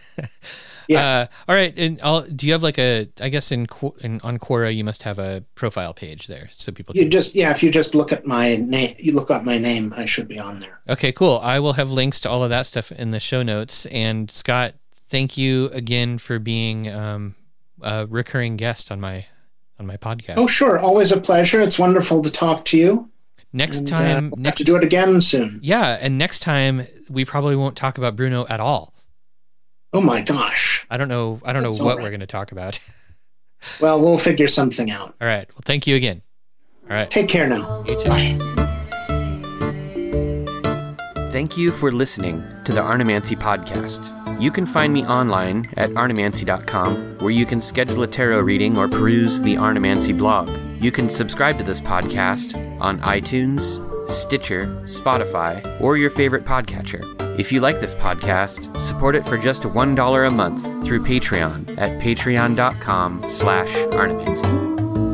Yeah. 0.88 1.06
Uh, 1.06 1.26
all 1.50 1.56
right. 1.56 1.74
And 1.78 2.00
I'll, 2.02 2.22
do 2.22 2.48
you 2.48 2.54
have 2.54 2.64
like 2.64 2.80
a? 2.80 3.10
I 3.20 3.28
guess 3.28 3.52
in, 3.52 3.68
in 4.00 4.22
on 4.22 4.40
Quora 4.40 4.74
you 4.74 4.86
must 4.86 5.04
have 5.04 5.20
a 5.20 5.44
profile 5.56 5.94
page 5.94 6.28
there, 6.28 6.50
so 6.56 6.72
people. 6.72 6.96
you 6.96 7.02
Can, 7.04 7.12
just 7.12 7.36
yeah, 7.36 7.52
if 7.52 7.62
you 7.62 7.70
just 7.70 7.94
look 7.94 8.12
at 8.14 8.26
my 8.26 8.56
name, 8.56 8.96
you 8.98 9.12
look 9.12 9.30
up 9.30 9.44
my 9.44 9.58
name, 9.58 9.94
I 9.98 10.06
should 10.06 10.28
be 10.28 10.40
on 10.40 10.60
there. 10.60 10.80
okay, 10.88 11.12
cool. 11.12 11.40
I 11.44 11.60
will 11.60 11.74
have 11.74 11.92
links 11.92 12.22
to 12.22 12.30
all 12.30 12.44
of 12.44 12.50
that 12.52 12.66
stuff 12.66 12.92
in 12.92 13.12
the 13.12 13.20
show 13.20 13.44
notes. 13.44 13.86
And 13.88 14.32
Scott, 14.32 14.76
thank 15.10 15.38
you 15.38 15.66
again 15.70 16.18
for 16.18 16.40
being 16.40 16.88
um, 16.88 17.36
a 17.82 18.06
recurring 18.08 18.58
guest 18.58 18.92
on 18.92 19.00
my 19.00 19.26
on 19.80 19.86
my 19.86 19.98
podcast. 19.98 20.36
Oh, 20.38 20.48
sure, 20.48 20.80
always 20.80 21.12
a 21.12 21.20
pleasure. 21.20 21.62
It's 21.62 21.78
wonderful 21.78 22.24
to 22.24 22.32
talk 22.32 22.66
to 22.66 22.78
you. 22.78 23.10
next 23.54 23.80
and, 23.80 23.88
time, 23.88 24.02
uh, 24.02 24.22
we'll 24.22 24.30
have 24.32 24.40
next 24.40 24.58
to 24.60 24.64
do 24.64 24.76
it 24.76 24.84
again 24.84 25.22
soon. 25.22 25.60
yeah, 25.62 25.98
and 26.02 26.18
next 26.18 26.40
time 26.40 26.88
we 27.10 27.26
probably 27.26 27.56
won't 27.56 27.76
talk 27.76 27.98
about 27.98 28.16
Bruno 28.16 28.46
at 28.48 28.60
all. 28.60 28.94
Oh 29.94 30.02
my 30.02 30.22
gosh. 30.22 30.86
I 30.90 30.98
don't 30.98 31.08
know. 31.08 31.40
I 31.46 31.54
don't 31.54 31.64
That's 31.64 31.80
know 31.80 31.86
what 31.86 31.98
right. 31.98 32.04
we're 32.04 32.10
going 32.10 32.20
to 32.20 32.28
talk 32.28 32.52
about. 32.52 32.80
Well, 33.82 34.00
we'll 34.00 34.20
figure 34.20 34.48
something 34.48 34.92
out. 34.92 35.16
all 35.20 35.28
right. 35.28 35.50
Well, 35.50 35.64
thank 35.66 35.88
you 35.88 35.96
again. 35.96 36.22
All 36.84 36.96
right. 36.96 37.10
Take 37.10 37.28
care 37.28 37.50
now. 37.50 37.84
You 37.88 38.00
too. 38.00 38.67
Thank 41.38 41.56
you 41.56 41.72
for 41.72 41.92
listening 41.92 42.44
to 42.64 42.72
the 42.72 42.82
Arnemancy 42.82 43.36
podcast. 43.36 44.42
You 44.42 44.50
can 44.50 44.66
find 44.66 44.92
me 44.92 45.06
online 45.06 45.72
at 45.78 45.92
arnemancy.com, 45.92 47.20
where 47.20 47.30
you 47.30 47.46
can 47.46 47.62
schedule 47.62 48.02
a 48.02 48.08
tarot 48.08 48.40
reading 48.40 48.76
or 48.76 48.88
peruse 48.88 49.40
the 49.40 49.56
Arnemancy 49.56 50.14
blog. 50.14 50.50
You 50.82 50.92
can 50.92 51.12
subscribe 51.12 51.60
to 51.60 51.64
this 51.64 51.80
podcast 51.80 52.56
on 52.82 53.00
iTunes, 53.02 53.80
Stitcher, 54.12 54.66
Spotify, 54.86 55.80
or 55.80 55.96
your 55.96 56.10
favorite 56.10 56.44
podcatcher. 56.44 57.04
If 57.40 57.52
you 57.52 57.62
like 57.62 57.80
this 57.82 57.94
podcast, 57.94 58.82
support 58.82 59.14
it 59.14 59.24
for 59.24 59.38
just 59.38 59.62
$1 59.62 60.28
a 60.28 60.32
month 60.32 60.64
through 60.84 61.04
Patreon 61.04 61.78
at 61.78 62.02
patreon.com 62.02 63.30
slash 63.30 63.76
arnemancy. 63.94 65.07